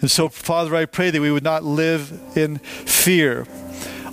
And 0.00 0.10
so, 0.10 0.28
Father, 0.28 0.74
I 0.74 0.84
pray 0.84 1.10
that 1.12 1.20
we 1.20 1.30
would 1.30 1.44
not 1.44 1.62
live 1.62 2.36
in 2.36 2.58
fear. 2.58 3.46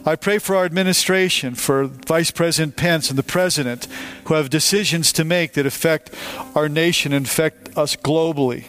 I 0.05 0.17
pray 0.17 0.37
for 0.37 0.57
our 0.57 0.65
administration, 0.65 1.55
for 1.55 1.85
Vice 1.85 2.29
President 2.29 2.75
Pence 2.75 3.09
and 3.09 3.17
the 3.17 3.23
President, 3.23 3.87
who 4.25 4.33
have 4.33 4.49
decisions 4.49 5.13
to 5.13 5.23
make 5.23 5.53
that 5.53 5.65
affect 5.65 6.13
our 6.55 6.67
nation 6.67 7.13
and 7.13 7.25
affect 7.25 7.77
us 7.77 7.95
globally. 7.95 8.65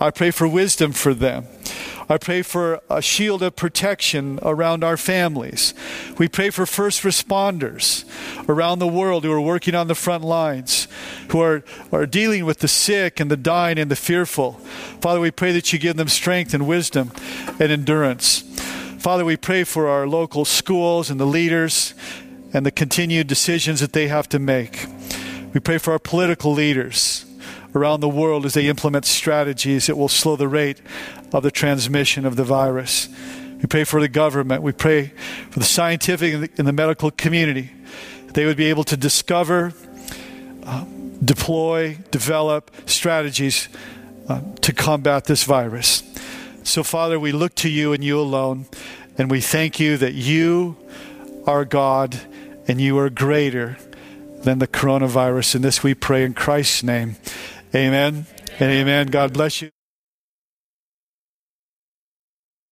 I 0.00 0.10
pray 0.10 0.32
for 0.32 0.48
wisdom 0.48 0.90
for 0.92 1.14
them. 1.14 1.46
I 2.08 2.18
pray 2.18 2.42
for 2.42 2.80
a 2.90 3.00
shield 3.00 3.42
of 3.42 3.54
protection 3.54 4.40
around 4.42 4.82
our 4.82 4.96
families. 4.96 5.74
We 6.18 6.28
pray 6.28 6.50
for 6.50 6.66
first 6.66 7.02
responders 7.02 8.04
around 8.48 8.80
the 8.80 8.88
world 8.88 9.24
who 9.24 9.32
are 9.32 9.40
working 9.40 9.76
on 9.76 9.86
the 9.86 9.94
front 9.94 10.24
lines, 10.24 10.88
who 11.30 11.40
are, 11.40 11.62
are 11.92 12.04
dealing 12.04 12.44
with 12.44 12.58
the 12.58 12.68
sick 12.68 13.20
and 13.20 13.30
the 13.30 13.36
dying 13.36 13.78
and 13.78 13.90
the 13.90 13.96
fearful. 13.96 14.54
Father, 15.00 15.20
we 15.20 15.30
pray 15.30 15.52
that 15.52 15.72
you 15.72 15.78
give 15.78 15.96
them 15.96 16.08
strength 16.08 16.52
and 16.52 16.66
wisdom 16.66 17.12
and 17.60 17.70
endurance. 17.70 18.42
Father, 19.04 19.26
we 19.26 19.36
pray 19.36 19.64
for 19.64 19.86
our 19.86 20.06
local 20.06 20.46
schools 20.46 21.10
and 21.10 21.20
the 21.20 21.26
leaders 21.26 21.92
and 22.54 22.64
the 22.64 22.70
continued 22.70 23.26
decisions 23.26 23.80
that 23.80 23.92
they 23.92 24.08
have 24.08 24.30
to 24.30 24.38
make. 24.38 24.86
We 25.52 25.60
pray 25.60 25.76
for 25.76 25.92
our 25.92 25.98
political 25.98 26.54
leaders 26.54 27.26
around 27.74 28.00
the 28.00 28.08
world 28.08 28.46
as 28.46 28.54
they 28.54 28.66
implement 28.66 29.04
strategies 29.04 29.88
that 29.88 29.98
will 29.98 30.08
slow 30.08 30.36
the 30.36 30.48
rate 30.48 30.80
of 31.34 31.42
the 31.42 31.50
transmission 31.50 32.24
of 32.24 32.36
the 32.36 32.44
virus. 32.44 33.10
We 33.60 33.66
pray 33.66 33.84
for 33.84 34.00
the 34.00 34.08
government. 34.08 34.62
We 34.62 34.72
pray 34.72 35.12
for 35.50 35.58
the 35.58 35.66
scientific 35.66 36.32
and 36.32 36.44
the, 36.44 36.50
and 36.56 36.66
the 36.66 36.72
medical 36.72 37.10
community. 37.10 37.72
They 38.32 38.46
would 38.46 38.56
be 38.56 38.70
able 38.70 38.84
to 38.84 38.96
discover, 38.96 39.74
uh, 40.62 40.86
deploy, 41.22 41.98
develop 42.10 42.70
strategies 42.86 43.68
uh, 44.30 44.40
to 44.62 44.72
combat 44.72 45.26
this 45.26 45.44
virus. 45.44 46.02
So, 46.64 46.82
Father, 46.82 47.20
we 47.20 47.30
look 47.30 47.54
to 47.56 47.68
you 47.68 47.92
and 47.92 48.02
you 48.02 48.18
alone, 48.18 48.66
and 49.16 49.30
we 49.30 49.40
thank 49.40 49.78
you 49.78 49.96
that 49.98 50.14
you 50.14 50.76
are 51.46 51.64
God 51.64 52.20
and 52.66 52.80
you 52.80 52.98
are 52.98 53.10
greater 53.10 53.76
than 54.42 54.58
the 54.58 54.66
coronavirus. 54.66 55.56
And 55.56 55.64
this 55.64 55.82
we 55.82 55.94
pray 55.94 56.24
in 56.24 56.34
Christ's 56.34 56.82
name. 56.82 57.16
Amen 57.74 58.26
and 58.58 58.70
amen. 58.70 59.08
God 59.08 59.32
bless 59.32 59.60
you. 59.60 59.73